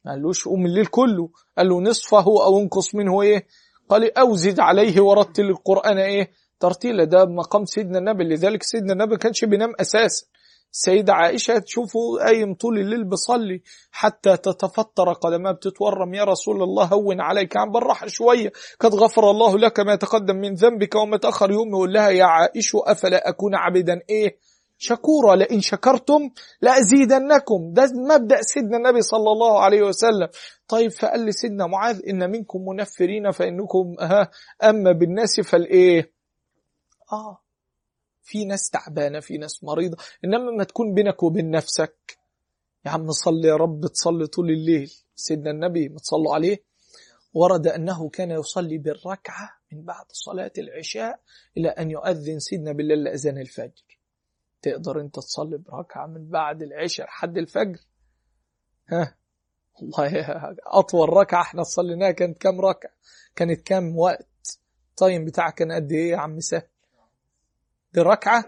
[0.06, 1.30] ما قالوش قوم الليل كله.
[1.58, 3.46] قال له نصفه أو انقص منه إيه؟
[3.90, 6.30] قال أوزد عليه ورتل القرآن إيه؟
[6.60, 8.24] ترتيلا ده مقام سيدنا النبي.
[8.24, 10.26] لذلك سيدنا النبي كانش بينام أساسا.
[10.76, 13.62] السيدة عائشة تشوفه قايم طول الليل بصلي
[13.92, 19.58] حتى تتفطر قدماه بتتورم يا رسول الله هون عليك عم بالراحة شوية قد غفر الله
[19.58, 21.70] لك ما تقدم من ذنبك وما تأخر يوم.
[21.70, 24.38] يقول لها يا عائشة أفلا أكون عبدا؟ إيه
[24.78, 26.30] شكورا لئن شكرتم
[26.62, 27.74] لأزيدنكم.
[27.74, 30.28] ده مبدأ سيدنا النبي صلى الله عليه وسلم.
[30.68, 34.30] طيب فقال لسيدنا معاذ إن منكم منفرين فإنكم ها
[34.64, 36.12] أما بالناس فالإيه؟
[37.14, 37.45] آه.
[38.26, 42.18] في ناس تعبانة في ناس مريضة إنما ما تكون بينك وبين نفسك.
[42.86, 44.94] يا عم صلي يا رب تصلي طول الليل.
[45.16, 46.64] سيدنا النبي ما تصلوا عليه.
[47.34, 51.20] ورد أنه كان يصلي بالركعة من بعد صلاة العشاء
[51.58, 54.00] إلى أن يؤذن سيدنا بالليل لأذان الفجر.
[54.62, 57.80] تقدر أنت تصلي بركعة من بعد العشاء لحد الفجر؟
[58.88, 59.18] ها؟
[59.82, 60.26] والله
[60.80, 62.92] أطول ركعة إحنا صليناها كانت كام ركعة؟
[63.36, 64.60] كانت كام وقت؟
[64.98, 66.68] طيب بتاعك كان قد إيه يا عم سهل؟
[67.96, 68.46] دي ركعة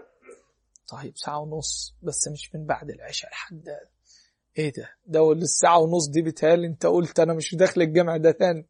[0.88, 3.68] طيب ساعة ونص بس مش من بعد العشاء لحد
[4.58, 8.66] إيه ده؟ ده الساعة ونص دي بتهيألي أنت قلت أنا مش داخل الجامع ده تاني.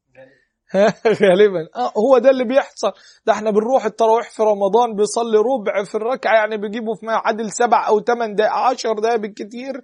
[1.22, 1.68] غالبا.
[1.76, 2.92] آه هو ده اللي بيحصل.
[3.26, 7.52] ده إحنا بنروح التراويح في رمضان بيصلي ربع في الركعة يعني بيجيبوا في ما يعادل
[7.52, 9.80] سبع أو ثمان دقائق عشر دقائق بالكتير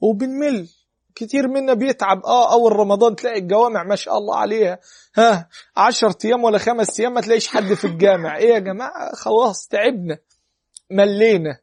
[0.00, 0.68] وبنمل.
[1.14, 2.26] كتير منا بيتعب.
[2.26, 4.78] آه أول رمضان تلاقي الجوامع ما شاء الله عليها.
[5.16, 8.36] ها؟ عشر أيام ولا خمس أيام ما تلاقيش حد في الجامع.
[8.36, 10.18] إيه يا جماعة؟ خلاص تعبنا.
[10.90, 11.58] ملينا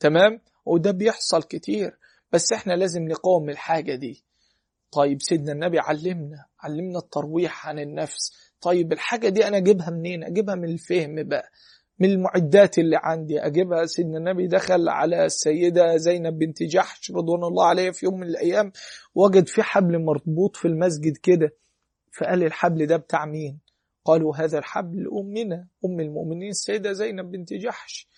[0.00, 1.98] تمام؟ وده بيحصل كتير.
[2.32, 4.24] بس إحنا لازم نقاوم الحاجة دي.
[4.92, 8.52] طيب سيدنا النبي علمنا علمنا الترويح عن النفس.
[8.60, 11.50] طيب الحاجة دي أنا أجيبها منين؟ أجيبها من الفهم بقى
[11.98, 13.40] من المعدات اللي عندي.
[13.40, 18.26] أجيبها سيدنا النبي دخل على السيدة زينب بنت جحش رضوان الله عليها في يوم من
[18.26, 18.72] الأيام
[19.14, 21.50] وجد في حبل مربوط في المسجد كده.
[22.18, 23.58] فقال الحبل ده بتاع مين؟
[24.04, 28.08] قالوا هذا الحبل أمنا أم المؤمنين السيدة زينب بنت جحش.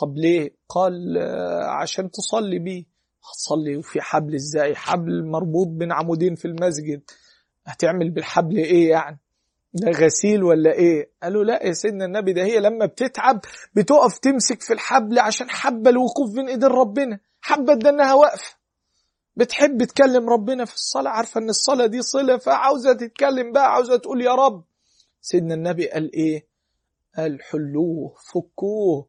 [0.00, 1.18] طب ليه؟ قال
[1.80, 2.84] عشان تصلي بيه.
[3.30, 7.02] هتصلي في حبل إزاي حبل مربوط بين عمودين في المسجد.
[7.66, 9.18] هتعمل بالحبل إيه يعني؟
[9.74, 13.40] ده غسيل ولا إيه؟ قالوا لا يا سيدنا النبي ده هي لما بتتعب
[13.74, 17.20] بتقف تمسك في الحبل عشان حبة الوقوف بين ايدين ربنا.
[17.40, 18.56] حبة ده إنها واقفة.
[19.36, 21.10] بتحب تكلم ربنا في الصلاة.
[21.10, 24.64] عارفة إن الصلاة دي صلة فعاوزة تتكلم بقى عاوزة تقول يا رب.
[25.20, 26.46] سيدنا النبي قال إيه؟
[27.16, 29.06] قال حلوة فكوه.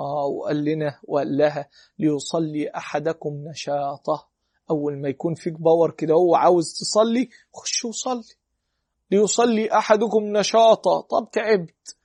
[0.00, 1.68] آه وقال لنا وقال لها
[1.98, 4.26] ليصلي أحدكم نشاطه.
[4.70, 8.22] أول ما يكون فيك باور كده هو عاوز تصلي خش وصلي.
[9.10, 11.00] ليصلي أحدكم نشاطه.
[11.00, 11.96] طب تعبت.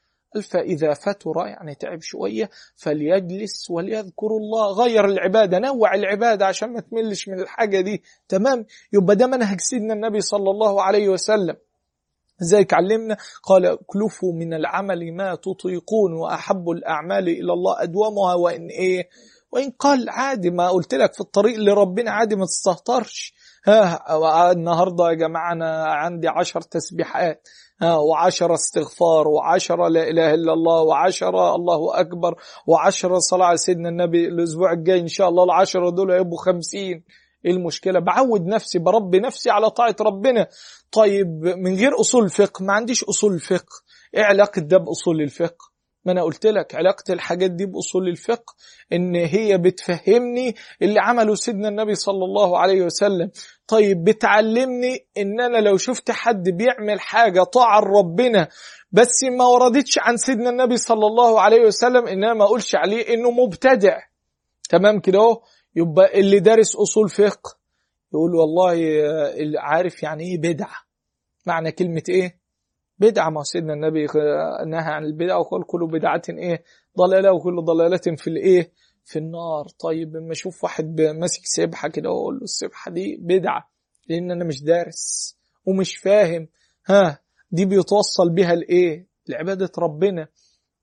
[0.49, 4.71] فإذا فتر يعني تعب شوية فليجلس وليذكر الله.
[4.71, 8.03] غير العبادة نوع العبادة عشان ما تملش من الحاجة دي.
[8.27, 11.55] تمام؟ يبقى ده منهج سيدنا النبي صلى الله عليه وسلم.
[12.51, 13.17] ذلك علمنا.
[13.43, 19.09] قال كلفوا من العمل ما تطيقون وأحب الأعمال إلى الله أدومها وإن إيه؟
[19.51, 23.33] وإن قال عادي ما قلت لك في الطريق لربنا عادي ما تستهترش.
[23.67, 27.47] ها النهاردة يا جماعة أنا عندي عشر تسبيحات
[27.81, 32.35] ها وعشرة استغفار وعشرة لا إله إلا الله وعشرة الله أكبر
[32.67, 37.03] وعشرة صلاة على سيدنا النبي الأسبوع الجاي إن شاء الله العشرة دول هيبقوا خمسين.
[37.45, 40.47] إيه المشكلة؟ بعود نفسي بربي نفسي على طاعة ربنا.
[40.91, 43.75] طيب من غير أصول فقه ما عنديش أصول فقه.
[44.15, 48.53] إيه علاقة ده بأصول الفقه؟ ما أنا قلت لك علاقة الحاجات دي بأصول الفقه
[48.93, 53.31] إن هي بتفهمني اللي عمله سيدنا النبي صلى الله عليه وسلم.
[53.67, 58.47] طيب بتعلمني إن أنا لو شفت حد بيعمل حاجة طاعة ربنا
[58.91, 63.13] بس ما وردتش عن سيدنا النبي صلى الله عليه وسلم ان أنا ما اقولش عليه
[63.13, 63.97] إنه مبتدع.
[64.69, 65.41] تمام كده أهو؟
[65.75, 67.57] يبقى اللي دارس أصول فقه
[68.13, 68.73] يقول والله
[69.33, 70.75] اللي عارف يعني إيه بدعة.
[71.45, 72.39] معنى كلمة إيه؟
[72.99, 73.29] بدعة.
[73.29, 74.05] ما سيدنا النبي
[74.67, 76.63] نهى عن البدعة وقال كل بدعة إيه؟
[76.97, 78.71] ضلالة وكل ضلالة في الإيه
[79.05, 79.67] في النار.
[79.79, 83.69] طيب لما أشوف واحد ماسك سبحة كده وأقول له السبحة دي بدعة
[84.09, 85.35] لأن أنا مش دارس
[85.65, 86.47] ومش فاهم.
[86.87, 87.19] ها
[87.51, 90.27] دي بيتوصل بها لإيه لعبادة ربنا.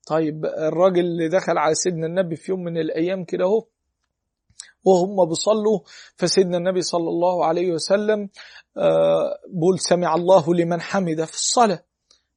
[0.07, 3.65] طيب الراجل اللي دخل على سيدنا النبي في يوم من الأيام كده أهو
[4.83, 5.79] وهم بيصلوا
[6.15, 8.29] فسيدنا النبي صلى الله عليه وسلم
[9.47, 11.83] بقول سمع الله لمن حمد في الصلاة.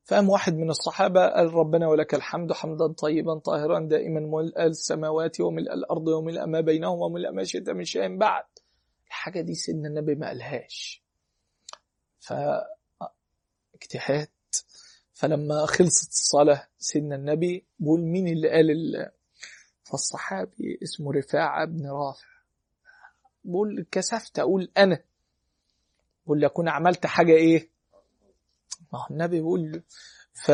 [0.05, 5.73] فقام واحد من الصحابة قال ربنا ولك الحمد حمدا طيبا طاهرا دائما ملء السماوات وملء
[5.74, 8.44] الأرض وملء ما بينهما وملء ما شئت من شيء بعد.
[9.06, 11.02] الحاجة دي سيدنا النبي ما قالهاش.
[13.78, 14.28] فاجتهاد
[15.12, 19.10] فلما خلصت الصلاة سيدنا النبي بقول مين اللي قال
[19.85, 22.35] فالصحابي اسمه رفاعة بن رافع.
[23.47, 25.02] بقول كسفت أقول أنا.
[26.27, 27.70] بقول أكون عملت حاجة إيه؟
[28.93, 29.82] ما هو النبي بيقول
[30.32, 30.51] ف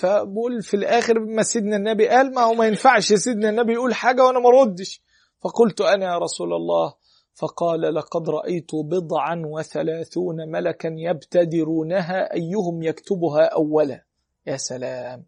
[0.00, 4.24] فبقول في الآخر ما سيدنا النبي قال ما هو ما ينفعش سيدنا النبي يقول حاجة
[4.24, 5.02] وأنا ما ردش.
[5.40, 6.94] فقلت أنا يا رسول الله.
[7.34, 14.04] فقال لقد رأيت بضعا وثلاثون ملكا يبتدرونها أيهم يكتبها أولا.
[14.46, 15.24] يا سلام.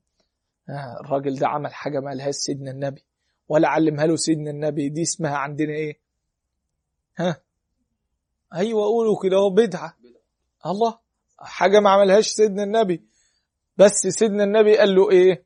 [1.01, 3.05] الراجل ده عمل حاجة ما لهاش سيدنا النبي.
[3.48, 4.89] ولا علمها له سيدنا النبي.
[4.89, 5.98] دي اسمها عندنا إيه؟
[7.18, 7.40] ها.
[8.54, 9.94] أيوه قولوا كده هو بدعة.
[10.66, 10.98] الله.
[11.38, 13.02] حاجة ما عملهاش سيدنا النبي.
[13.76, 15.44] بس سيدنا النبي قال له إيه؟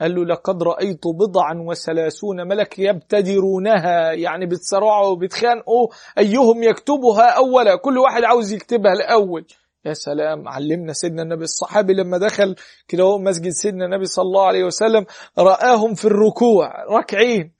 [0.00, 4.12] قال له لقد رأيت بضعا وثلاثون ملك يبتدرونها.
[4.12, 5.88] يعني بتصرعوا وبيتخانقوا
[6.18, 9.46] أيهم يكتبها أولا؟ كل واحد عاوز يكتبها الأول.
[9.84, 11.44] يا سلام علمنا سيدنا النبي.
[11.44, 12.56] الصحابي لما دخل
[12.88, 15.06] كده هو مسجد سيدنا النبي صلى الله عليه وسلم
[15.38, 17.52] رآهم في الركوع ركعين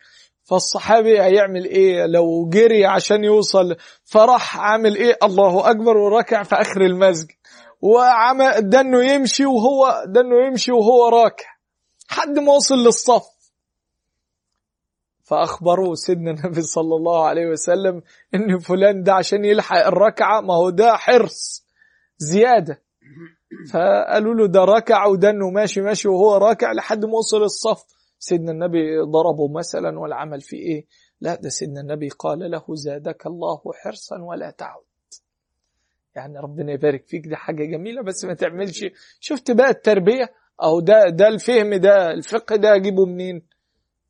[0.51, 6.81] فالصحابي هيعمل إيه؟ لو جري عشان يوصل فرح عامل إيه؟ الله أكبر وركع في آخر
[6.81, 7.29] المسجد.
[7.83, 11.47] وعمل ده انه يمشي وهو ده انه يمشي وهو راكع.
[12.09, 13.23] حد ما وصل للصف.
[15.25, 18.03] فأخبروه سيدنا النبي صلى الله عليه وسلم
[18.35, 21.65] إن فلان ده عشان يلحق الركعة ما هو ده حرص
[22.19, 22.83] زيادة.
[23.73, 27.85] فقالوا له ده ركع وده انه ماشي ماشي وهو راكع لحد ما وصل الصف
[28.21, 30.87] سيدنا النبي ضربه مثلا ولا عمل فيه إيه؟
[31.21, 34.83] لا ده سيدنا النبي قال له زادك الله حرصا ولا تعد.
[36.17, 38.85] يعني ربنا يبارك فيك دي حاجة جميلة بس ما تعملش.
[39.21, 40.33] شفت بقى التربية؟
[40.63, 43.43] أو ده ده الفهم ده الفقه ده أجيبه منين؟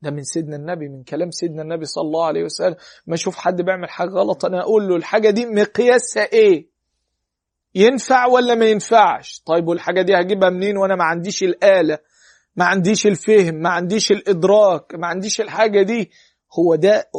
[0.02, 2.76] ده من سيدنا النبي من كلام سيدنا النبي صلى الله عليه وسلم.
[3.06, 6.70] ما أشوف حد بيعمل حاجة غلط أنا أقول له الحاجة دي مقياسها إيه؟
[7.74, 11.98] ينفع ولا ما ينفعش؟ طيب والحاجة دي هجيبها منين وأنا ما عنديش الآلة؟
[12.56, 16.10] ما عنديش الفهم ما عنديش الإدراك ما عنديش الحاجة دي.
[16.58, 17.10] هو ده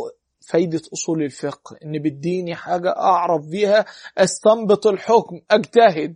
[0.47, 3.85] فايدة أصول الفقه إن بديني حاجة أعرف بيها
[4.17, 6.15] أستنبط الحكم أجتهد.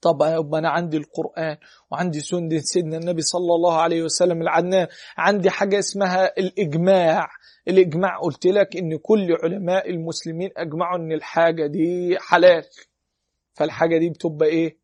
[0.00, 1.56] طب أنا عندي القرآن
[1.90, 4.86] وعندي سنة سيدنا النبي صلى الله عليه وسلم العنان
[5.16, 7.28] عندي حاجة اسمها الإجماع.
[7.68, 12.64] الإجماع قلت لك إن كل علماء المسلمين أجمعوا إن الحاجة دي حلال.
[13.54, 14.78] فالحاجة دي بتبقى إيه؟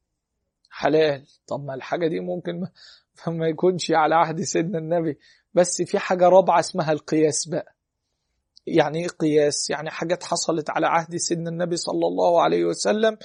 [0.71, 1.27] حلال.
[1.47, 2.67] طب ما الحاجة دي ممكن
[3.27, 5.19] ما, ما يكونش على عهد سيدنا النبي.
[5.55, 7.75] بس في حاجة رابعة اسمها القياس بقى.
[8.67, 13.19] يعني إيه قياس؟ يعني حاجات حصلت على عهد سيدنا النبي صلى الله عليه وسلم.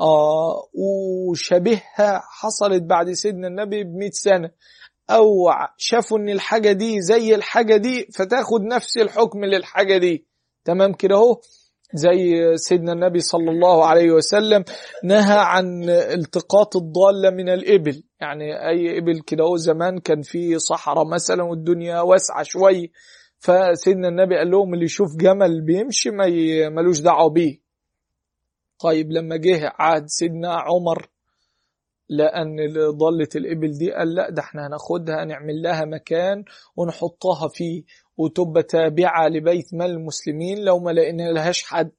[0.00, 4.50] آه وشبهها حصلت بعد سيدنا النبي بمئة سنة.
[5.10, 10.26] أو شافوا إن الحاجة دي زي الحاجة دي فتاخد نفس الحكم للحاجة دي.
[10.64, 11.40] تمام كده أهو؟
[11.94, 14.64] زي سيدنا النبي صلى الله عليه وسلم
[15.04, 18.02] نهى عن التقاط الضالة من الإبل.
[18.20, 22.92] يعني أي إبل كده زمان كان في صحراء مثلا والدنيا واسعة شوي.
[23.38, 26.26] فسيدنا النبي قال لهم اللي يشوف جمل بيمشي ما
[26.68, 27.60] ملوش دعوة بيه.
[28.78, 31.08] طيب لما جه عهد سيدنا عمر
[32.08, 32.56] لأن
[32.90, 36.44] ضلة الإبل دي قال لا ده إحنا هناخدها نعمل لها مكان
[36.76, 37.82] ونحطها فيه.
[38.16, 41.92] وتبقى تابعة لبيت مال المسلمين لو ما لقينا لهاش حد.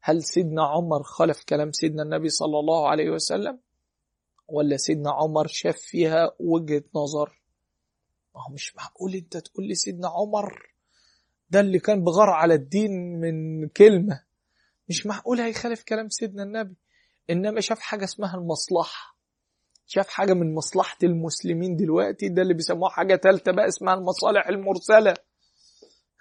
[0.00, 3.58] هل سيدنا عمر خلف كلام سيدنا النبي صلى الله عليه وسلم؟
[4.48, 7.40] ولا سيدنا عمر شاف فيها وجهة نظر؟
[8.34, 10.62] ما هو مش معقول انت تقول لي سيدنا عمر
[11.50, 14.22] ده اللي كان بغار على الدين من كلمة.
[14.88, 16.74] مش معقول هيخالف كلام سيدنا النبي.
[17.30, 19.16] إنما شاف حاجة اسمها المصلحة.
[19.86, 25.14] شاف حاجة من مصلحة المسلمين دلوقتي ده اللي بيسموها حاجة تالتة بقى اسمها المصالح المرسلة.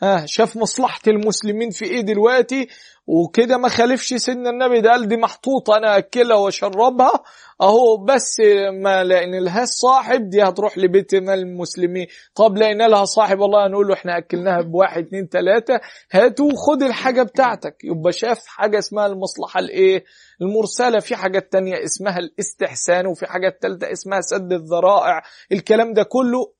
[0.03, 2.67] ها شاف مصلحة المسلمين في إيه دلوقتي؟
[3.07, 7.23] وكده ما خالفش سن النبي ده قال دي محطوطة أنا أكلها وأشربها.
[7.61, 8.37] أهو بس
[8.83, 12.07] ما لقينا لها صاحب دي هتروح لبيت المسلمين.
[12.35, 15.79] طب لقينا لها صاحب والله هنقول له إحنا أكلناها بواحد اتنين تلاتة.
[16.11, 17.77] هاتوا خد الحاجة بتاعتك.
[17.83, 20.03] يبقى شاف حاجة اسمها المصلحة الإيه؟
[20.41, 20.99] المرسلة.
[20.99, 25.21] في حاجات تانية اسمها الاستحسان وفي حاجات تالتة اسمها سد الذرائع.
[25.51, 26.53] الكلام ده كله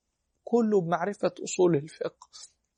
[0.44, 2.28] كله بمعرفة أصول الفقه.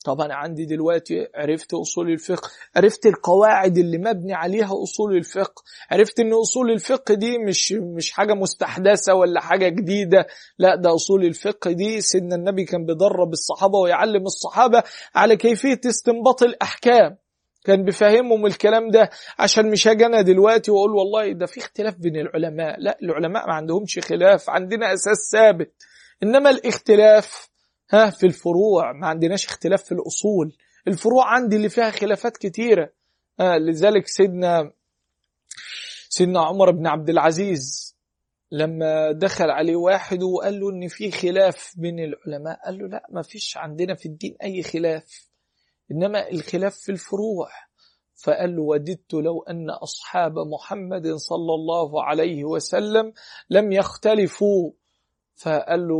[0.05, 6.19] طب أنا عندي دلوقتي عرفت أصول الفقه عرفت القواعد اللي مبني عليها أصول الفقه عرفت
[6.19, 10.27] أن أصول الفقه دي مش, مش حاجة مستحدثة ولا حاجة جديدة
[10.59, 14.83] لا ده أصول الفقه دي سيدنا النبي كان بيدرب الصحابة ويعلم الصحابة
[15.15, 17.17] على كيفية استنباط الأحكام
[17.65, 19.09] كان بيفهمهم الكلام ده
[19.39, 23.53] عشان مش هاجي أنا دلوقتي وأقول والله ده في اختلاف بين العلماء لا العلماء ما
[23.53, 25.71] عندهمش خلاف عندنا أساس ثابت
[26.23, 27.49] إنما الاختلاف
[27.91, 30.57] ها في الفروع ما عندناش اختلاف في الأصول.
[30.87, 32.93] الفروع عندي اللي فيها خلافات كتيرة.
[33.39, 34.71] ها لذلك سيدنا
[36.09, 37.95] سيدنا عمر بن عبد العزيز
[38.51, 43.21] لما دخل عليه واحد وقال له إن في خلاف بين العلماء قال له لا ما
[43.21, 45.29] فيش عندنا في الدين أي خلاف
[45.91, 47.49] إنما الخلاف في الفروع.
[48.23, 53.13] فقال له وددت لو أن أصحاب محمد صلى الله عليه وسلم
[53.49, 54.71] لم يختلفوا.
[55.35, 55.97] فقال له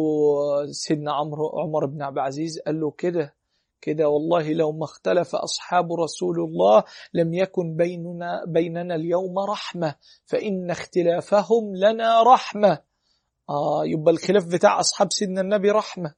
[0.71, 3.33] سيدنا عمرو عمر بن عبد العزيز قال له كده
[3.81, 6.83] كده والله لو ما اختلف أصحاب رسول الله
[7.13, 9.95] لم يكن بيننا بيننا اليوم رحمة
[10.25, 12.79] فإن اختلافهم لنا رحمة.
[13.49, 16.13] آه يبقى الخلاف بتاع أصحاب سيدنا النبي رحمة.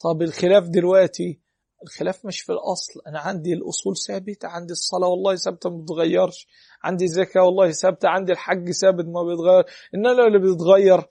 [0.00, 1.40] طب الخلاف دلوقتي
[1.82, 3.00] الخلاف مش في الأصل.
[3.06, 6.46] أنا عندي الأصول ثابتة عندي الصلاة والله ثابتة ما بتتغيرش
[6.84, 11.04] عندي الزكاة والله ثابتة عندي الحج ثابت ما بيتغير إنما اللي بيتغير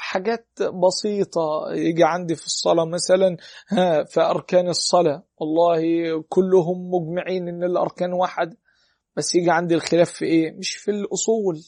[0.00, 0.48] حاجات
[0.86, 1.72] بسيطة.
[1.72, 3.36] يجي عندي في الصلاة مثلا
[3.68, 5.22] ها في أركان الصلاة.
[5.36, 5.80] والله
[6.28, 8.56] كلهم مجمعين إن الأركان واحد.
[9.16, 11.60] بس يجي عندي الخلاف في إيه؟ مش في الأصول.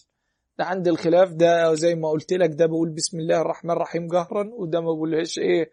[0.59, 1.33] ده عندي الخلاف.
[1.33, 5.39] ده زي ما قلت لك ده بقول بسم الله الرحمن الرحيم جهرا وده ما بقولهاش
[5.39, 5.71] إيه؟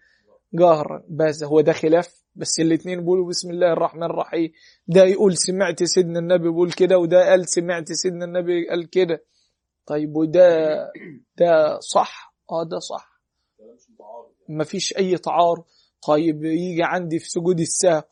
[0.53, 1.03] جهرا.
[1.09, 2.23] بس هو ده خلاف.
[2.35, 4.51] بس الاثنين بيقولوا بسم الله الرحمن الرحيم.
[4.87, 9.23] ده يقول سمعت سيدنا النبي بيقول كده وده قال سمعت سيدنا النبي قال كده.
[9.85, 10.77] طيب وده
[11.37, 13.21] ده صح؟ آه ده صح.
[14.49, 15.63] ما فيش أي تعارض.
[16.07, 18.03] طيب يجي عندي في سجود السهو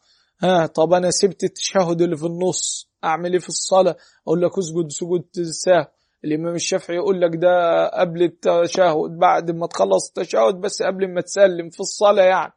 [0.44, 3.96] ها طب أنا سبت التشهد اللي في النص أعمل إيه في الصلاة؟
[4.28, 5.86] أقول لك اسجد سجود السهو
[6.26, 11.70] الإمام الشافعي يقول لك ده قبل التشهد بعد ما تخلص التشهد بس قبل ما تسلم
[11.70, 12.54] في الصلاة يعني.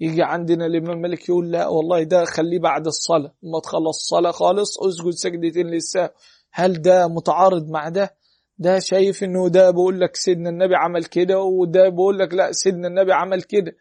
[0.00, 3.34] يجي عندنا الإمام مالك يقول لا والله ده خليه بعد الصلاة.
[3.42, 6.08] ما تخلص الصلاة خالص اسجد سجدتين للسهو
[6.52, 8.16] هل ده متعارض مع ده؟
[8.58, 12.88] ده شايف إنه ده بيقول لك سيدنا النبي عمل كده وده بيقول لك لا سيدنا
[12.88, 13.72] النبي عمل كده.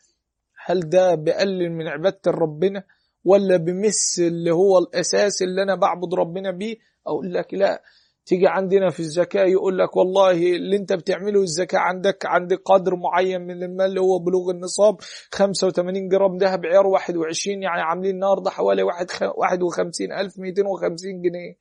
[0.65, 2.83] هل ده بيقلل من عبادة ربنا
[3.25, 6.75] ولا بمس اللي هو الأساس اللي أنا بعبد ربنا بيه؟
[7.07, 7.83] أقول لك لا.
[8.25, 13.41] تيجي عندنا في الزكاة يقول لك والله اللي أنت بتعمله الزكاة عندك عند قدر معين
[13.41, 14.97] من المال اللي هو بلوغ النصاب
[15.31, 21.55] 85 جرام ذهب عيار 21 يعني عاملين النهارده حوالي 51250 جنيه.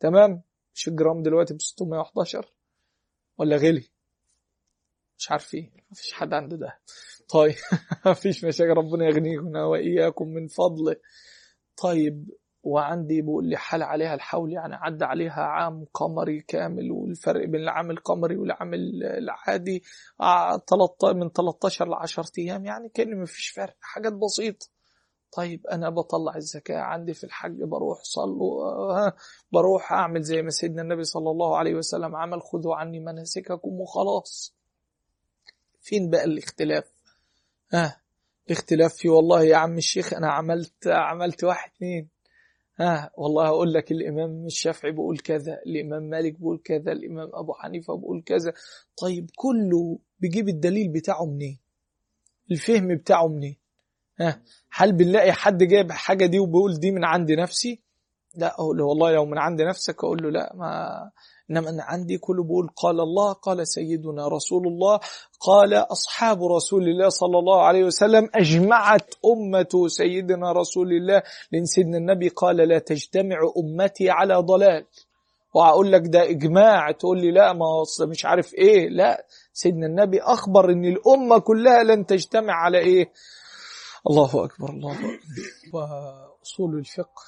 [0.00, 0.42] تمام؟
[0.74, 2.52] مش الجرام دلوقتي ب 611
[3.38, 3.88] ولا غلي؟
[5.18, 6.78] مش عارفين مفيش حد عنده ده.
[7.28, 7.54] طيب
[8.06, 8.70] مفيش مشاكل.
[8.70, 10.96] ربنا يغنيكم وإياكم من فضله
[11.76, 12.30] طيب
[12.62, 17.90] وعندي بيقول لي حال عليها الحول يعني عدى عليها عام قمري كامل والفرق بين العام
[17.90, 19.82] القمري والعام العادي
[21.04, 23.76] من 13 ل 10 أيام يعني كان مفيش فرق.
[23.80, 24.66] حاجات بسيطة.
[25.32, 29.10] طيب أنا بطلع الزكاة عندي في الحج بروح صلوا
[29.52, 34.54] بروح أعمل زي ما سيدنا النبي صلى الله عليه وسلم عمل خذوا عني مناسككم وخلاص.
[35.80, 36.84] فين بقى الاختلاف؟
[37.72, 38.00] ها
[38.46, 42.08] الاختلاف في والله يا عم الشيخ أنا عملت عملت واحد اثنين
[42.80, 47.96] ها والله أقول لك الإمام الشافعي بيقول كذا الإمام مالك بيقول كذا الإمام أبو حنيفة
[47.96, 48.52] بيقول كذا.
[48.96, 51.58] طيب كله بيجيب الدليل بتاعه منين؟
[52.50, 53.56] الفهم بتاعه منين؟
[54.72, 57.80] هل بنلاقي حد جايب حاجة دي وبيقول دي من عند نفسي؟
[58.36, 60.90] لا أقول له والله لو من عند نفسك أقول له لا ما
[61.50, 65.00] إنما أنا عندي كله بقول قال الله قال سيدنا رسول الله
[65.40, 71.22] قال أصحاب رسول الله صلى الله عليه وسلم أجمعت أمة سيدنا رسول الله
[71.52, 74.84] لأن سيدنا النبي قال لا تجتمع أمتي على ضلال.
[75.54, 77.66] وأقول لك ده إجماع تقول لي لا ما
[78.08, 83.10] مش عارف إيه لا سيدنا النبي أخبر إن الأمة كلها لن تجتمع على إيه؟
[84.10, 85.20] الله أكبر الله أكبر.
[85.74, 87.22] وأصول الفقه.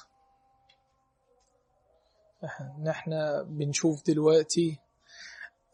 [2.83, 3.11] نحن
[3.47, 4.79] بنشوف دلوقتي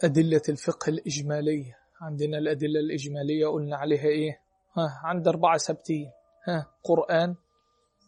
[0.03, 1.77] أدلة الفقه الإجمالية.
[2.02, 4.41] عندنا الأدلة الإجمالية قلنا عليها إيه؟
[4.77, 6.11] ها عند أربعة سبتين
[6.48, 7.36] ها قرآن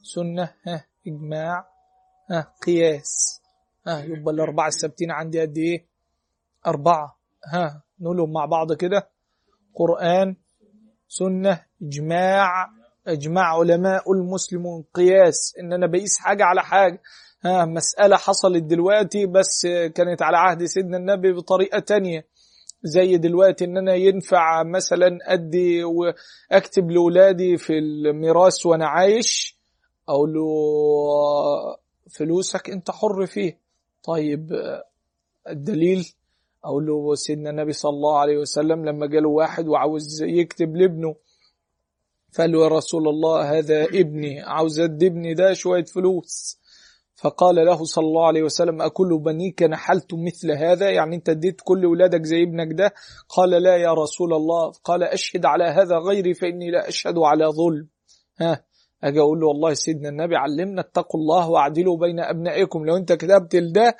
[0.03, 1.69] سنة ها إجماع
[2.31, 3.41] ها قياس.
[3.87, 5.87] ها يبقى الأربعة السبتين عندي قد إيه؟
[6.67, 7.17] أربعة.
[7.53, 9.09] ها نقولهم مع بعض كده.
[9.75, 10.35] قرآن
[11.07, 12.76] سنة إجماع
[13.07, 17.01] إجماع علماء المسلمون قياس إن أنا بقيس حاجة على حاجة.
[17.45, 22.25] ها مسألة حصلت دلوقتي بس كانت على عهد سيدنا النبي بطريقة تانية.
[22.83, 29.57] زي دلوقتي إن أنا ينفع مثلا أدي وأكتب لأولادي في الميراث وأنا عايش
[30.09, 30.45] أقول له
[32.11, 33.57] فلوسك أنت حر فيه.
[34.03, 34.49] طيب
[35.49, 36.13] الدليل؟
[36.65, 41.15] أقول له سيدنا النبي صلى الله عليه وسلم لما جاله واحد وعاوز يكتب لابنه
[42.31, 46.59] فقال له يا رسول الله هذا ابني عاوز ادي ابني ده شوية فلوس.
[47.15, 51.85] فقال له صلى الله عليه وسلم أكل بنيك نحلت مثل هذا؟ يعني أنت اديت كل
[51.85, 52.93] ولادك زي ابنك ده؟
[53.29, 54.71] قال لا يا رسول الله.
[54.83, 57.87] قال أشهد على هذا غيري فإني لا أشهد على ظلم.
[58.39, 58.63] ها
[59.03, 62.85] أجي أقول له والله سيدنا النبي علمنا اتقوا الله واعدلوا بين أبنائكم.
[62.85, 63.95] لو أنت كتبت لده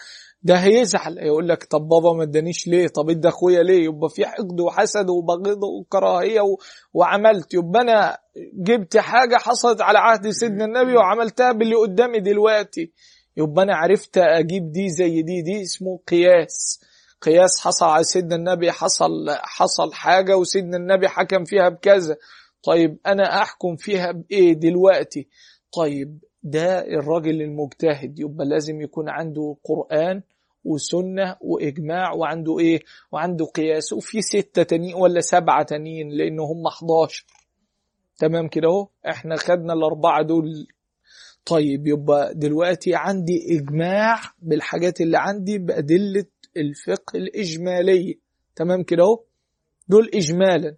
[0.48, 4.26] ده هيزعل يقول لك طب بابا ما ادانيش ليه؟ طب ادى اخويا ليه؟ يبقى في
[4.26, 6.58] حقد وحسد وبغض وكراهية و...
[6.94, 7.54] وعملت.
[7.54, 8.18] يبقى أنا
[8.54, 12.92] جبت حاجة حصلت على عهد سيدنا النبي وعملتها باللي قدامي دلوقتي.
[13.38, 16.82] يبقى أنا عرفت أجيب دي زي دي دي اسمه قياس.
[17.22, 22.16] قياس حصل على سيدنا النبي حصل حصل حاجة وسيدنا النبي حكم فيها بكذا.
[22.64, 25.28] طيب أنا أحكم فيها بإيه دلوقتي؟
[25.78, 30.22] طيب ده الراجل المجتهد يبقى لازم يكون عنده قرآن
[30.68, 32.80] وسنة وإجماع وعنده إيه؟
[33.12, 33.94] وعنده قياس.
[33.94, 37.26] وفي ستة تانيين ولا سبعة تانيين لأن هم 11
[38.18, 40.68] تمام كده أهو؟ إحنا خدنا الأربعة دول.
[41.46, 46.26] طيب يبقى دلوقتي عندي إجماع بالحاجات اللي عندي بأدلة
[46.58, 48.14] الفقه الإجمالية.
[48.56, 49.24] تمام كده أهو؟
[49.88, 50.76] دول إجمالا.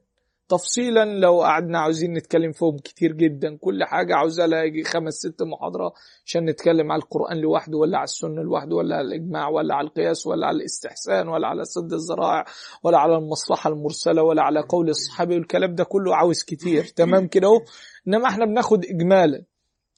[0.50, 5.44] تفصيلا لو قعدنا عاوزين نتكلم فيهم كتير جدا كل حاجة عاوزة لها يجي خمس ست
[5.44, 5.94] محاضرة
[6.26, 10.28] عشان نتكلم على القرآن لوحده ولا على السنة لوحده ولا على الإجماع ولا على القياس
[10.28, 12.46] ولا على الاستحسان ولا على سد الزراع
[12.84, 16.84] ولا على المصلحة المرسلة ولا على قول الصحابي والكلام ده كله عاوز كتير.
[16.84, 17.62] تمام كده أهو؟
[18.08, 19.44] إنما إحنا بناخد إجمالا.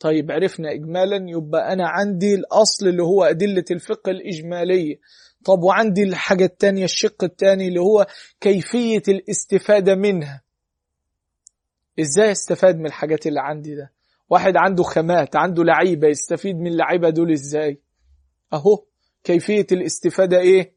[0.01, 4.99] طيب عرفنا إجمالا يبقى أنا عندي الأصل اللي هو أدلة الفقه الإجمالية
[5.45, 8.07] طب وعندي الحاجة التانية الشق التاني اللي هو
[8.39, 10.41] كيفية الاستفادة منها.
[11.99, 13.91] إزاي أستفاد من الحاجات اللي عندي ده؟
[14.29, 17.81] واحد عنده خامات عنده لعيبة يستفيد من اللعيبة دول إزاي؟
[18.53, 18.83] أهو
[19.23, 20.73] كيفية الاستفادة إيه؟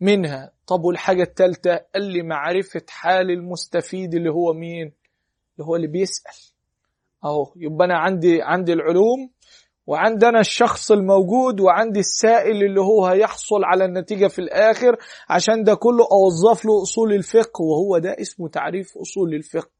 [0.00, 0.52] منها.
[0.66, 6.51] طب والحاجة التالتة قال لي معرفة حال المستفيد اللي هو مين؟ اللي هو اللي بيسأل.
[7.24, 9.30] أهو يبقى أنا عندي عندي العلوم
[9.86, 14.96] وعندنا الشخص الموجود وعندي السائل اللي هو هيحصل على النتيجة في الآخر
[15.28, 19.70] عشان ده كله أوظف له أصول الفقه وهو ده اسمه تعريف أصول الفقه.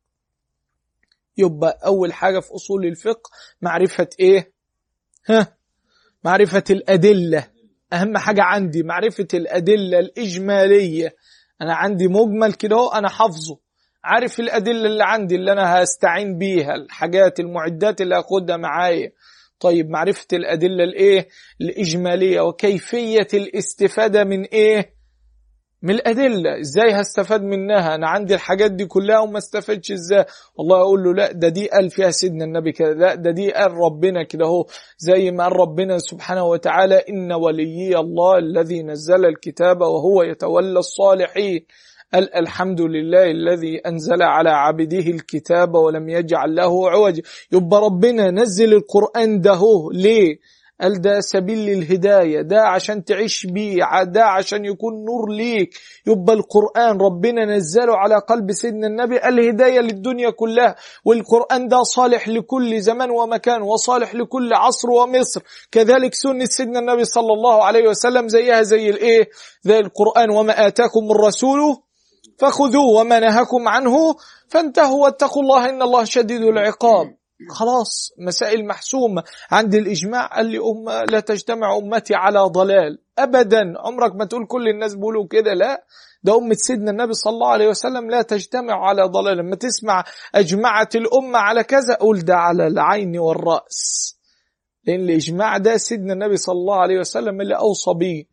[1.36, 3.31] يبقى أول حاجة في أصول الفقه
[3.62, 4.52] معرفة إيه؟
[5.28, 5.56] ها؟
[6.24, 7.48] معرفة الأدلة.
[7.93, 11.14] أهم حاجة عندي معرفة الأدلة الإجمالية.
[11.62, 13.59] أنا عندي مجمل كده أنا حافظه.
[14.05, 19.12] عارف الأدلة اللي عندي اللي أنا هستعين بيها الحاجات المعدات اللي هاخدها معايا.
[19.61, 21.29] طيب معرفة الأدلة الإيه؟
[21.61, 22.41] الإجمالية.
[22.41, 24.95] وكيفية الاستفادة من إيه؟
[25.83, 26.61] من الأدلة.
[26.61, 30.24] إزاي هستفاد منها؟ أنا عندي الحاجات دي كلها وما استفدش إزاي؟
[30.55, 32.93] والله أقول له لا ده دي قال فيها سيدنا النبي كده.
[32.93, 34.66] لا ده دي قال ربنا كده هو
[34.99, 41.66] زي ما قال ربنا سبحانه وتعالى إن وليي الله الذي نزل الكتاب وهو يتولى الصالحين.
[42.14, 47.20] الحمد لله الذي أنزل على عبده الكتاب ولم يجعل له عوج.
[47.52, 49.60] يبقى ربنا نزل القرآن ده
[49.93, 50.39] ليه؟
[50.80, 52.40] قال ده سبيل للهداية.
[52.43, 54.02] ده عشان تعيش بيه.
[54.02, 55.74] ده عشان يكون نور ليك.
[56.06, 59.16] يبقى القرآن ربنا نزله على قلب سيدنا النبي.
[59.28, 60.76] الهداية للدنيا كلها.
[61.05, 65.43] والقرآن ده صالح لكل زمان ومكان وصالح لكل عصر ومصر.
[65.72, 69.28] كذلك سنة سيدنا النبي صلى الله عليه وسلم زيها زي الإيه؟
[69.62, 70.30] زي القرآن.
[70.30, 71.59] وما آتاكم الرسول
[72.39, 73.97] فخذوه وما نهاكم عنه
[74.49, 77.17] فانتهوا واتقوا الله إن الله شديد العقاب.
[77.51, 82.99] خلاص مسائل محسومة عند الإجماع قال لي أمة لا تجتمع أمتي على ضلال.
[83.19, 85.85] أبدا عمرك ما تقول كل الناس بيقولوا كده لا.
[86.23, 89.39] ده أمة سيدنا النبي صلى الله عليه وسلم لا تجتمع على ضلال.
[89.39, 90.05] لما تسمع
[90.35, 94.13] أجمعت الأمة على كذا قول ده على العين والرأس.
[94.87, 98.25] لأن الإجماع ده سيدنا النبي صلى الله عليه وسلم اللي أوصى به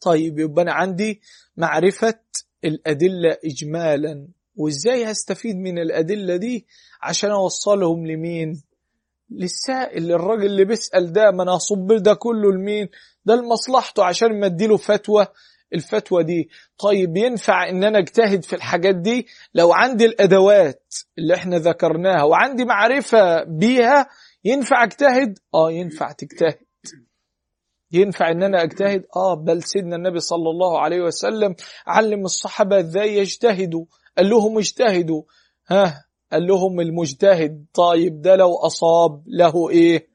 [0.00, 1.20] طيب يبقى أنا عندي
[1.56, 2.14] معرفة
[2.64, 4.28] الأدلة إجمالا.
[4.56, 6.66] وإزاي هستفيد من الأدلة دي؟
[7.02, 8.62] عشان أوصلهم لمين؟
[9.30, 12.88] للسائل للراجل اللي بيسأل ده ما أنا أصب ده كله لمين؟
[13.24, 15.26] ده لمصلحته عشان ما أديله فتوى.
[15.74, 16.48] الفتوى دي.
[16.78, 22.64] طيب ينفع إن أنا أجتهد في الحاجات دي؟ لو عندي الأدوات اللي إحنا ذكرناها وعندي
[22.64, 24.08] معرفة بيها
[24.44, 26.67] ينفع أجتهد؟ آه ينفع تجتهد.
[27.92, 31.54] ينفع إن أنا أجتهد؟ آه بل سيدنا النبي صلى الله عليه وسلم
[31.86, 33.84] علم الصحابة إزاي يجتهدوا.
[34.18, 35.22] قال لهم اجتهدوا.
[35.68, 40.08] ها قال لهم المجتهد طيب ده لو أصاب له إيه؟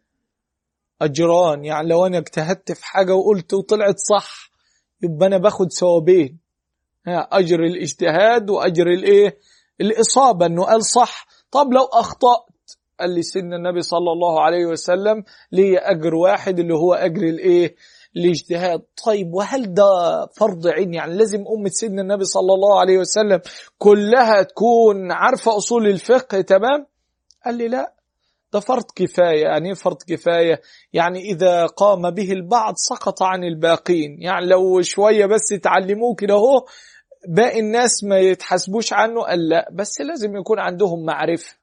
[1.02, 1.66] أجران.
[1.66, 4.50] يعني لو أنا اجتهدت في حاجة وقلت وطلعت صح
[5.02, 6.40] يبقى أنا باخد ثوابين.
[7.08, 9.38] ها أجر الاجتهاد وأجر الإيه؟
[9.82, 11.28] الإصابة إنه قال صح.
[11.52, 12.46] طب لو أخطأت
[13.00, 17.76] قال لي سيدنا النبي صلى الله عليه وسلم لي أجر واحد اللي هو أجر الإيه؟
[18.16, 18.82] الاجتهاد.
[19.06, 19.84] طيب وهل ده
[20.40, 23.42] فرض عين؟ يعني لازم أمة سيدنا النبي صلى الله عليه وسلم
[23.78, 26.86] كلها تكون عارفة أصول الفقه تمام؟
[27.46, 27.94] قال لي لا
[28.54, 29.44] ده فرض كفاية.
[29.44, 30.62] يعني فرض كفاية؟
[30.94, 34.22] يعني إذا قام به البعض سقط عن الباقين.
[34.22, 36.66] يعني لو شوية بس تعلموه كده هو
[37.28, 39.22] باقي الناس ما يتحاسبوش عنه.
[39.22, 41.63] قال لا بس لازم يكون عندهم معرفة.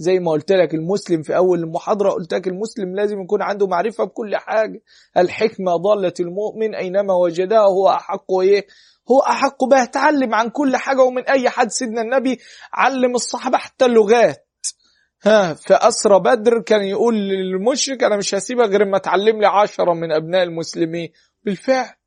[0.00, 4.04] زي ما قلت لك المسلم في أول المحاضرة قلت لك المسلم لازم يكون عنده معرفة
[4.04, 4.80] بكل حاجة.
[5.16, 8.66] الحكمة ضالة المؤمن أينما وجدها هو أحق إيه؟
[9.10, 9.84] هو أحق بها.
[9.84, 12.38] تعلم عن كل حاجة ومن أي حد؟ سيدنا النبي
[12.72, 14.46] علم الصحابة حتى اللغات.
[15.24, 19.94] ها في أسرى بدر كان يقول للمشرك أنا مش هسيبك غير ما تعلم لي عشرة
[19.94, 21.08] من أبناء المسلمين.
[21.44, 21.99] بالفعل.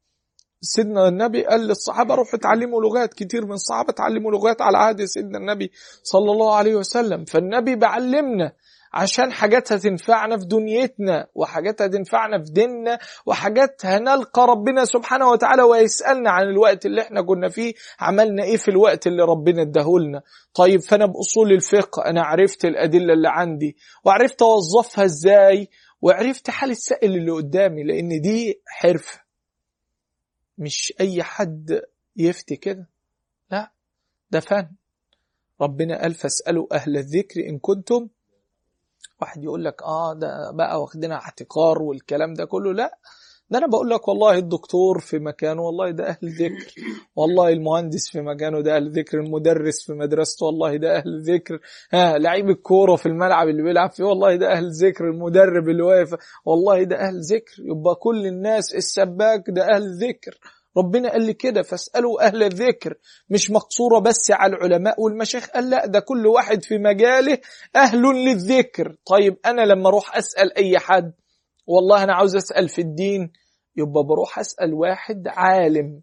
[0.65, 5.37] سيدنا النبي قال للصحابة روحوا اتعلموا لغات كتير من الصحابة اتعلموا لغات على عهد سيدنا
[5.37, 5.71] النبي
[6.03, 7.25] صلى الله عليه وسلم.
[7.25, 8.51] فالنبي بعلمنا
[8.93, 16.31] عشان حاجات هتنفعنا في دنيتنا وحاجات هتنفعنا في ديننا وحاجات هنلقى ربنا سبحانه وتعالى ويسألنا
[16.31, 20.21] عن الوقت اللي إحنا كنا فيه عملنا إيه في الوقت اللي ربنا اداهولنا.
[20.53, 23.75] طيب فأنا بأصول الفقه أنا عرفت الأدلة اللي عندي
[24.05, 25.67] وعرفت أوظفها إزاي
[26.01, 29.22] وعرفت حال السائل اللي قدامي لأن دي حرفة.
[30.57, 31.81] مش أي حد
[32.15, 32.89] يفتي كده.
[33.51, 33.71] لا
[34.31, 34.67] ده فن.
[35.61, 38.07] ربنا قال فاسألوا أهل الذكر إن كنتم
[39.21, 42.73] واحد يقول لك آه ده بقى واخدنا احتقار والكلام ده كله.
[42.73, 42.97] لا
[43.53, 46.73] ده أنا بقول لك والله الدكتور في مكانه والله ده أهل ذكر.
[47.15, 49.19] والله المهندس في مكانه ده أهل ذكر.
[49.19, 51.59] المدرس في مدرسته والله ده أهل ذكر.
[51.91, 55.03] ها لعيب الكورة في الملعب اللي بيلعب فيه والله ده أهل ذكر.
[55.09, 56.15] المدرب اللي واقف
[56.45, 57.53] والله ده أهل ذكر.
[57.59, 60.37] يبقى كل الناس السباك ده أهل ذكر.
[60.77, 62.93] ربنا قال لي كده فاسألوا أهل الذكر
[63.29, 65.47] مش مقصورة بس على العلماء والمشايخ.
[65.49, 67.37] قال لا ده كل واحد في مجاله
[67.75, 68.95] أهل للذكر.
[69.05, 71.13] طيب أنا لما أروح أسأل أي حد
[71.67, 73.31] والله أنا عاوز أسأل في الدين.
[73.77, 76.01] يبقى بروح أسأل واحد عالم.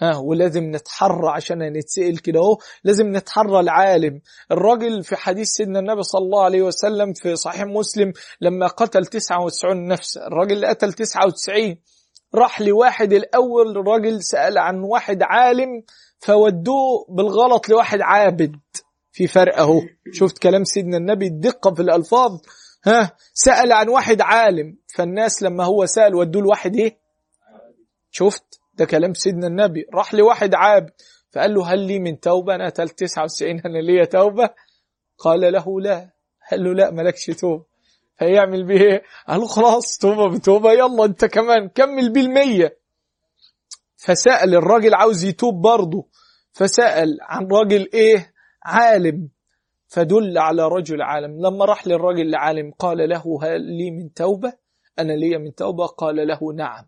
[0.00, 2.58] ها ولازم نتحرى عشان نتسأل كده أهو.
[2.84, 4.20] لازم نتحرى العالم.
[4.52, 9.88] الراجل في حديث سيدنا النبي صلى الله عليه وسلم في صحيح مسلم لما قتل 99
[9.88, 11.76] نفس الراجل اللي قتل 99
[12.34, 15.82] راح لواحد الأول الراجل سأل عن واحد عالم
[16.18, 18.56] فودوه بالغلط لواحد عابد
[19.12, 19.80] في فرق اهو
[20.12, 22.38] شفت كلام سيدنا النبي؟ الدقة في الألفاظ.
[22.88, 26.98] ها؟ سأل عن واحد عالم فالناس لما هو سأل ودوه لواحد إيه؟
[28.10, 29.86] شفت؟ ده كلام سيدنا النبي.
[29.94, 30.90] راح لواحد عابد
[31.32, 34.50] فقال له هل لي من توبة؟ أنا قتلت 99 أنا ليا توبة؟
[35.18, 36.10] قال له لا.
[36.50, 37.64] قال له لا مالكش توبة.
[38.18, 42.78] هيعمل بيه إيه؟ قال له خلاص توبة بتوبة يلا أنت كمان كمل بيه المية
[43.96, 46.08] فسأل الراجل عاوز يتوب برضه.
[46.52, 48.32] فسأل عن راجل إيه؟
[48.64, 49.28] عالم.
[49.88, 51.46] فدل على رجل عالم.
[51.46, 54.52] لما راح للراجل العالم قال له هل لي من توبة؟
[54.98, 55.86] أنا لي من توبة.
[55.86, 56.84] قال له نعم.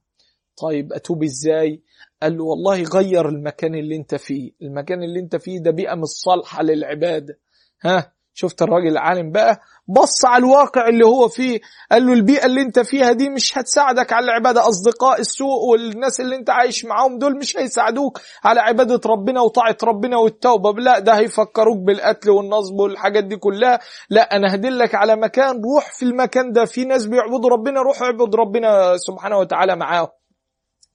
[0.63, 1.83] طيب أتوب إزاي؟
[2.23, 4.53] قال له والله غير المكان اللي أنت فيه.
[4.63, 7.39] المكان اللي أنت فيه ده بيئة مش صالحة للعبادة.
[7.83, 9.61] ها شفت الراجل العالم بقى؟
[9.93, 11.61] بص على الواقع اللي هو فيه
[11.93, 16.37] قال له البيئة اللي انت فيها دي مش هتساعدك على العبادة أصدقاء السوء والناس اللي
[16.37, 20.73] انت عايش معاهم دول مش هيساعدوك على عبادة ربنا وطاعة ربنا والتوبة.
[20.73, 23.79] لا ده هيفكروك بالقتل والنصب والحاجات دي كلها.
[24.11, 26.65] لا أنا هدلك على مكان روح في المكان ده.
[26.65, 30.20] في ناس بيعبدوا ربنا روح اعبد ربنا سبحانه وتعالى معاهم.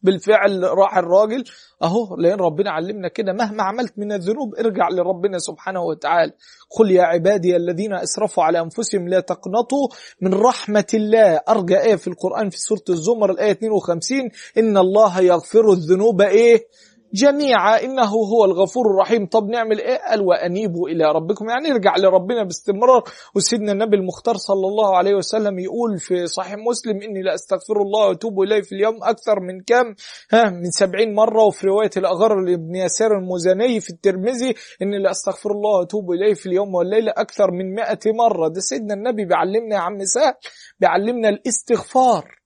[0.02, 1.44] بالفعل راح الراجل.
[1.84, 6.32] أهو لأن ربنا علمنا كده مهما عملت من الذنوب ارجع لربنا سبحانه وتعالى.
[6.70, 9.88] قل يا عبادي الذين أسرفوا على أنفسهم لا تقنطوا
[10.22, 11.40] من رحمة الله.
[11.50, 16.22] ارجى آية في القرآن في سورة الزمر الايه 52 إن الله يغفر الذنوب.
[16.22, 16.68] إيه؟
[17.16, 19.26] جميعا إنه هو الغفور الرحيم.
[19.26, 21.50] طب نعمل إيه؟ قال وأنيبوا إلى ربكم.
[21.50, 23.04] يعني نرجع لربنا باستمرار.
[23.36, 28.08] وسيدنا النبي المختار صلى الله عليه وسلم يقول في صحيح مسلم إني لا أستغفر الله
[28.08, 29.96] وأتوب إليه في اليوم أكثر من كم؟
[30.32, 31.44] ها من سبعين مرة.
[31.44, 36.46] وفي رواية الأغر لابن يسار المزني في الترمذي إني لا أستغفر الله وأتوب إليه في
[36.46, 38.48] اليوم والليلة أكثر من مئة مرة.
[38.48, 40.34] ده سيدنا النبي بيعلمنا يا عم سهل
[40.80, 42.45] بيعلمنا الاستغفار.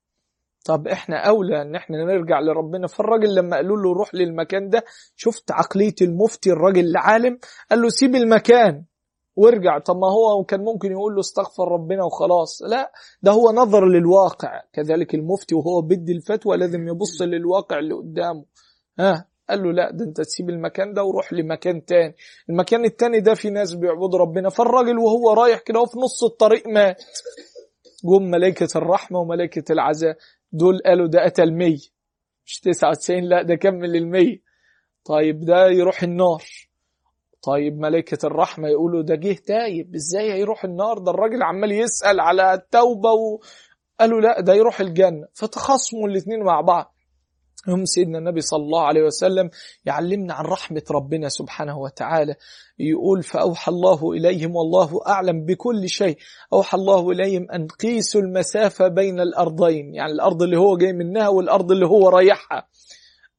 [0.70, 2.88] طب إحنا أولى إن إحنا نرجع لربنا.
[2.88, 4.84] فالراجل لما قالوا له روح للمكان ده
[5.16, 7.40] شفت عقلية المفتي الراجل العالم؟
[7.70, 8.84] قال له سيب المكان
[9.36, 9.80] وارجع.
[9.80, 12.62] طب ما هو كان ممكن يقول له استغفر ربنا وخلاص.
[12.62, 12.92] لا
[13.22, 14.62] ده هو نظر للواقع.
[14.74, 18.46] كذلك المفتي وهو بدي الفتوى لازم يبص للواقع اللي قدامه.
[19.00, 22.16] ها؟ قال له لا ده أنت تسيب المكان ده وروح لمكان تاني.
[22.50, 24.50] المكان التاني ده في ناس بيعبدوا ربنا.
[24.50, 27.04] فالراجل وهو رايح كده في نص الطريق مات.
[28.04, 30.16] جم ملائكة الرحمة وملائكة العذاب
[30.52, 31.78] دول قالوا ده قتل 100
[32.46, 34.38] مش 99 لا ده كمل ال 100
[35.06, 36.44] طيب ده يروح النار.
[37.42, 42.54] طيب ملائكة الرحمة يقولوا ده جه تايب إزاي هيروح النار؟ ده الراجل عمال يسأل على
[42.54, 43.40] التوبة و...
[44.00, 45.28] قالوا لا ده يروح الجنة.
[45.34, 46.96] فتخاصموا الاثنين مع بعض.
[47.68, 49.50] هم سيدنا النبي صلى الله عليه وسلم
[49.86, 52.36] يعلمنا عن رحمة ربنا سبحانه وتعالى.
[52.80, 56.18] يقول فأوحى الله إليهم والله أعلم بكل شيء.
[56.54, 59.96] أوحى الله إليهم أن قيسوا المسافة بين الأرضين.
[59.96, 62.68] يعني الأرض اللي هو جاي منها والأرض اللي هو رايحها.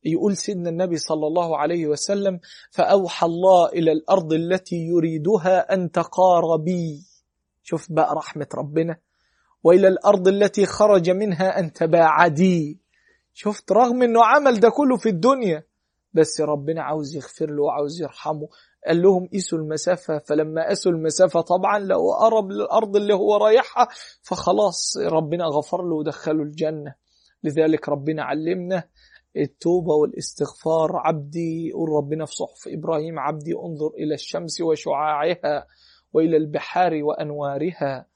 [0.04, 2.40] يقول سيدنا النبي صلى الله عليه وسلم
[2.70, 7.02] فأوحى الله إلى الأرض التي يريدها أن تقاربي
[7.62, 8.96] شوف بقى رحمة ربنا.
[9.64, 12.80] وإلى الأرض التي خرج منها أن تباعدي.
[13.32, 15.62] شفت رغم إنه عمل ده كله في الدنيا
[16.12, 18.48] بس ربنا عاوز يغفر له وعاوز يرحمه.
[18.86, 20.18] قال لهم قيسوا المسافة.
[20.18, 23.88] فلما قاسوا المسافة طبعا لو قرب للأرض اللي هو رايحها
[24.22, 26.94] فخلاص ربنا غفر له ودخله الجنة.
[27.44, 28.84] لذلك ربنا علمنا
[29.36, 30.90] التوبة والاستغفار.
[30.94, 35.66] عبدي يقول ربنا في صحف إبراهيم عبدي انظر إلى الشمس وشعاعها
[36.12, 38.06] وإلى البحار وأنوارها.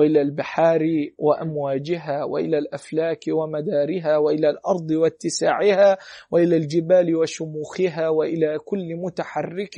[0.00, 0.80] وإلى البحار
[1.18, 5.98] وأمواجها وإلى الأفلاك ومدارها وإلى الأرض واتساعها
[6.30, 9.76] وإلى الجبال وشموخها وإلى كل متحرك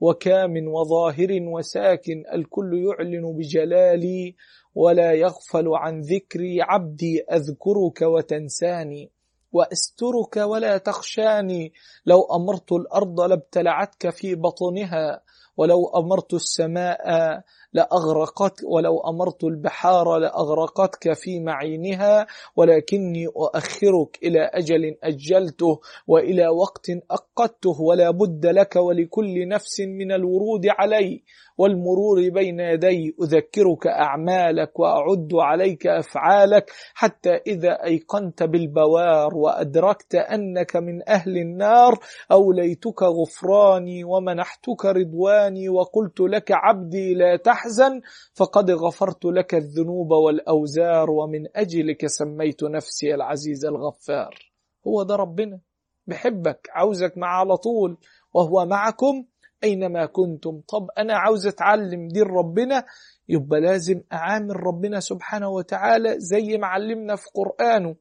[0.00, 4.34] وكام وظاهر وساكن الكل يعلن بجلالي
[4.74, 6.62] ولا يغفل عن ذكري.
[6.62, 9.10] عبدي أذكرك وتنساني
[9.52, 11.72] وأسترك ولا تخشاني.
[12.06, 15.22] لو أمرت الأرض لابتلعتك في بطنها
[15.56, 17.00] ولو أمرت السماء
[17.72, 22.26] لأغرقت ولو أمرت البحار لأغرقتك في معينها
[22.56, 30.66] ولكني أؤخرك إلى أجل أجلته وإلى وقت أقدته ولا بد لك ولكل نفس من الورود
[30.78, 31.22] علي
[31.58, 41.08] والمرور بين يدي أذكرك أعمالك وأعد عليك أفعالك حتى إذا أيقنت بالبوار وأدركت أنك من
[41.08, 41.98] أهل النار
[42.32, 47.57] أوليتك غفراني ومنحتك رضواني وقلت لك عبدي لا تحزن
[48.34, 54.34] فقد غفرت لك الذنوب والأوزار ومن أجلك سميت نفسي العزيز الغفار.
[54.86, 55.60] هو ده ربنا
[56.06, 57.98] بحبك عاوزك معه على طول
[58.34, 59.24] وهو معكم
[59.64, 60.60] أينما كنتم.
[60.68, 62.84] طب أنا عاوز أتعلم دين ربنا
[63.28, 67.96] يبقى لازم أعامل ربنا سبحانه وتعالى زي ما علمنا في قرآنه.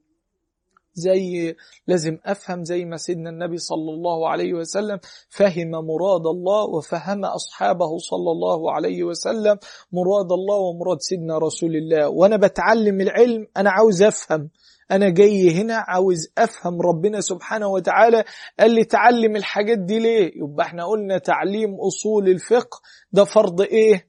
[0.98, 1.56] زي
[1.88, 4.99] لازم أفهم زي ما سيدنا النبي صلى الله عليه وسلم
[5.30, 9.57] فهم مراد الله وفهم أصحابه صلى الله عليه وسلم
[9.91, 12.10] مراد الله ومراد سيدنا رسول الله.
[12.10, 14.49] وأنا بتعلم العلم أنا عاوز أفهم.
[14.91, 18.24] أنا جاي هنا عاوز أفهم ربنا سبحانه وتعالى.
[18.60, 22.80] قال لي تعلم الحاجات دي ليه؟ يبقى إحنا قلنا تعليم أصول الفقه.
[23.11, 24.06] ده فرض إيه؟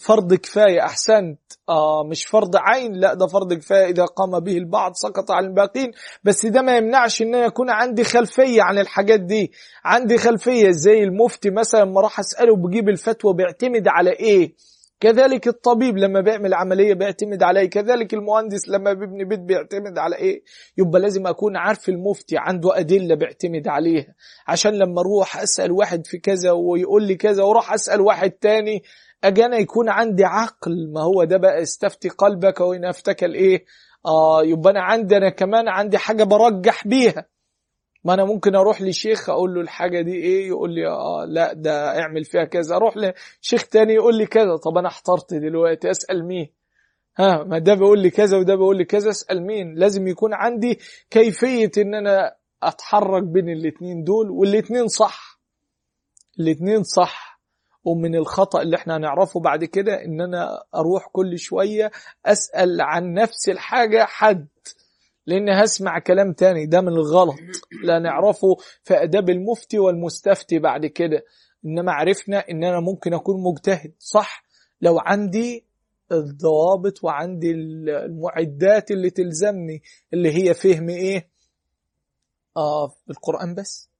[0.00, 1.38] فرض كفاية أحسنت.
[1.68, 3.86] آه مش فرض عين لا ده فرض كفاية.
[3.90, 5.90] إذا قام به البعض سقط عن الباقين.
[6.24, 9.52] بس ده ما يمنعش إن يكون عندي خلفية عن الحاجات دي.
[9.84, 14.54] عندي خلفية زي المفتي مثلا ما راح أسأله بجيب الفتوى بيعتمد على إيه.
[15.00, 17.70] كذلك الطبيب لما بيعمل عملية بيعتمد على إيه.
[17.70, 20.42] كذلك المهندس لما بيبني بيت بيعتمد على إيه.
[20.78, 24.14] يبقى لازم أكون عارف المفتي عنده أدلة بيعتمد عليها.
[24.48, 28.82] عشان لما أروح أسأل واحد في كذا ويقول لي كذا وأروح أسأل واحد تاني
[29.24, 33.64] أجي أنا يكون عندي عقل ما هو ده بقى استفتي قلبك وإن أفتك الايه
[34.06, 37.26] آه يبقى أنا عندي أنا كمان عندي حاجة برجح بيها.
[38.04, 42.00] ما أنا ممكن أروح لشيخ أقول له الحاجة دي إيه؟ يقول لي آه لا ده
[42.00, 42.76] اعمل فيها كذا.
[42.76, 44.56] أروح لشيخ تاني يقول لي كذا.
[44.56, 46.48] طب أنا احترت دلوقتي أسأل مين؟
[47.18, 49.10] ها ما ده بيقول لي كذا وده بيقول لي كذا.
[49.10, 50.78] أسأل مين؟ لازم يكون عندي
[51.10, 55.40] كيفية إن أنا أتحرك بين الاثنين دول والاثنين صح.
[56.40, 57.33] الاثنين صح.
[57.84, 61.90] ومن الخطأ اللي إحنا هنعرفه بعد كده إن أنا أروح كل شوية
[62.26, 64.46] أسأل عن نفس الحاجة حد
[65.26, 67.34] لأن هسمع كلام تاني ده من الغلط
[67.84, 71.22] لا نعرفه في اداب المفتي والمستفتي بعد كده.
[71.64, 74.44] إنما عرفنا إن أنا ممكن أكون مجتهد صح؟
[74.80, 75.64] لو عندي
[76.12, 79.82] الضوابط وعندي المعدات اللي تلزمني
[80.12, 81.28] اللي هي فهم إيه؟
[82.56, 83.90] آه القرآن بس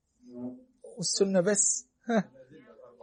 [0.97, 1.87] والسنة بس.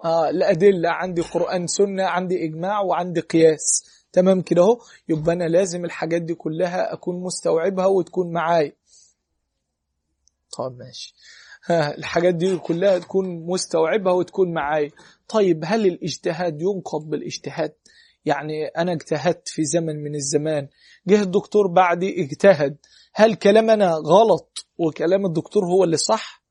[0.05, 3.83] آه الأدلة عندي قرآن سنة عندي إجماع وعندي قياس.
[4.13, 4.79] تمام كده أهو؟
[5.09, 8.73] يبقى أنا لازم الحاجات دي كلها أكون مستوعبها وتكون معايا.
[10.57, 11.13] طب ماشي.
[11.65, 14.91] ها الحاجات دي كلها تكون مستوعبها وتكون معايا.
[15.27, 17.73] طيب هل الاجتهاد ينقض بالاجتهاد؟
[18.25, 20.67] يعني أنا اجتهدت في زمن من الزمان.
[21.07, 22.77] جه الدكتور بعدي اجتهد.
[23.13, 26.43] هل كلامنا غلط وكلام الدكتور هو اللي صح؟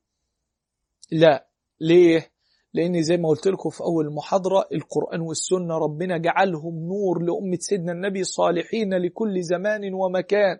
[1.11, 1.47] لا.
[1.79, 2.31] ليه؟
[2.73, 7.91] لأن زي ما قلت لكم في أول المحاضرة القرآن والسنة ربنا جعلهم نور لأمة سيدنا
[7.91, 10.57] النبي صالحين لكل زمان ومكان.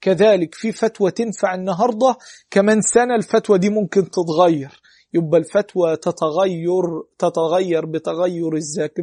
[0.00, 2.16] كذلك في فتوى تنفع النهاردة
[2.50, 4.80] كمان سنة الفتوى دي ممكن تتغير.
[5.14, 6.82] يبقى الفتوى تتغير
[7.18, 8.54] تتغير بتغير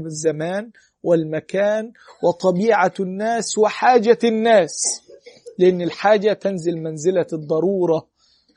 [0.05, 0.71] الزمان
[1.03, 1.91] والمكان
[2.23, 5.01] وطبيعة الناس وحاجة الناس.
[5.59, 8.07] لأن الحاجة تنزل منزلة الضرورة.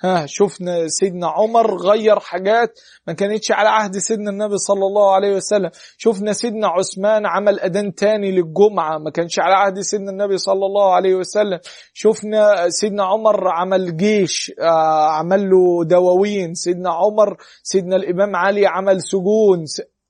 [0.05, 5.37] ها شفنا سيدنا عمر غير حاجات ما كانتش على عهد سيدنا النبي صلى الله عليه
[5.37, 5.71] وسلم.
[5.97, 10.95] شفنا سيدنا عثمان عمل أذان تاني للجمعة ما كانش على عهد سيدنا النبي صلى الله
[10.95, 11.59] عليه وسلم.
[11.93, 16.55] شفنا سيدنا عمر عمل جيش آه عمل له دواوين.
[16.55, 19.65] سيدنا عمر سيدنا الإمام علي عمل سجون.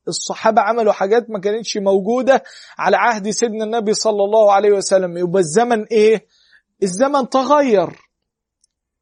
[0.08, 2.42] الصحابة عملوا حاجات ما كانتش موجودة
[2.78, 5.16] على عهد سيدنا النبي صلى الله عليه وسلم.
[5.18, 6.26] يبقى الزمن إيه؟
[6.82, 8.07] الزمن تغير.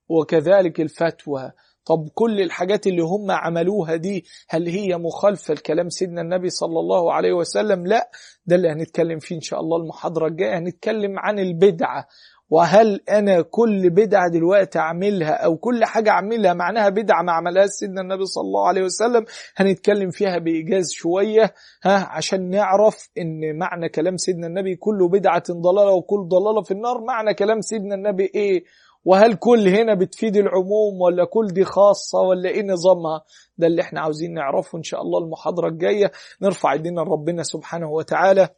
[0.08, 1.52] وكذلك الفتوى.
[1.84, 7.12] طب كل الحاجات اللي هم عملوها دي هل هي مخالفة لكلام سيدنا النبي صلى الله
[7.12, 8.10] عليه وسلم؟ لا
[8.46, 10.58] ده اللي هنتكلم فيه إن شاء الله المحاضرة الجاية.
[10.58, 12.06] هنتكلم عن البدعة.
[12.50, 18.00] وهل أنا كل بدعة دلوقتي أعملها أو كل حاجة أعملها معناها بدعة ما عملهاش سيدنا
[18.00, 19.24] النبي صلى الله عليه وسلم؟
[19.56, 21.54] هنتكلم فيها بإيجاز شوية
[21.84, 27.04] ها عشان نعرف إن معنى كلام سيدنا النبي كل بدعة ضلالة وكل ضلالة في النار
[27.04, 28.64] معنى كلام سيدنا النبي إيه؟
[29.06, 33.24] وهل كل هنا بتفيد العموم ولا كل دي خاصة ولا إيه نظامها؟
[33.58, 36.12] ده اللي إحنا عاوزين نعرفه إن شاء الله المحاضرة الجاية.
[36.42, 38.48] نرفع إيدينا لربنا سبحانه وتعالى.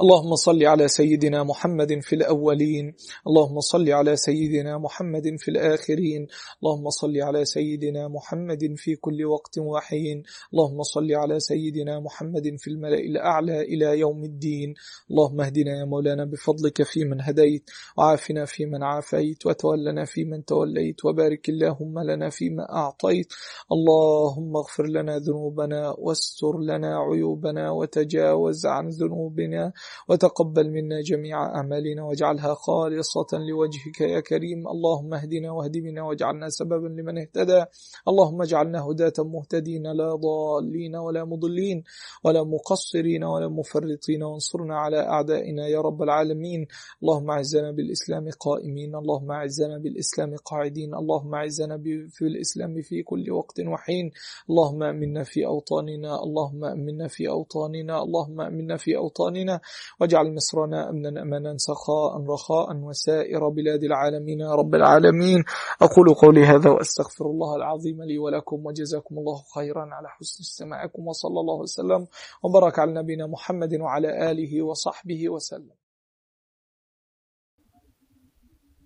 [0.00, 2.94] اللهم صل على سيدنا محمد في الأولين.
[3.26, 6.26] اللهم صل على سيدنا محمد في الآخرين.
[6.62, 10.22] اللهم صل على سيدنا محمد في كل وقت وحين.
[10.52, 14.74] اللهم صل على سيدنا محمد في الملأ الأعلى إلى يوم الدين.
[15.10, 20.44] اللهم اهدنا يا مولانا بفضلك في من هديت وعافنا في من عافيت وتولنا في من
[20.44, 23.32] توليت وبارك اللهم لنا فيما أعطيت.
[23.72, 29.72] اللهم اغفر لنا ذنوبنا واستر لنا عيوبنا وتجاوز عن ذنوبنا.
[30.08, 34.68] وتقبل منا جميع أعمالنا واجعلها خالصة لوجهك يا كريم.
[34.68, 37.64] اللهم اهدنا واهد بنا واجعلنا سببا لمن اهتدى.
[38.08, 39.82] اللهم اجعلنا هداة مهتدين.
[39.92, 41.84] لا ضالين ولا مضلين
[42.24, 44.22] ولا مقصرين ولا مفرطين.
[44.22, 46.66] وانصرنا على أعدائنا يا رب العالمين.
[47.02, 48.94] اللهم أعزنا بالإسلام قائمين.
[48.94, 50.94] اللهم أعزنا بالإسلام قاعدين.
[50.94, 51.78] اللهم أعزنا
[52.10, 54.10] في الإسلام في كل وقت وحين.
[54.50, 56.22] اللهم أمنا في أوطاننا.
[56.22, 58.02] اللهم أمنا في أوطاننا.
[58.02, 59.60] اللهم أمنا في أوطاننا.
[60.00, 65.44] واجعل مصرنا أمنا أمنا سخاء رخاء وسائر بلاد العالمين يا رب العالمين.
[65.82, 71.40] أقول قولي هذا وأستغفر الله العظيم لي ولكم وجزاكم الله خيرا على حسن استماعكم وصلى
[71.40, 72.06] الله وسلم
[72.42, 75.85] وبارك على نبينا محمد وعلى آله وصحبه وسلم.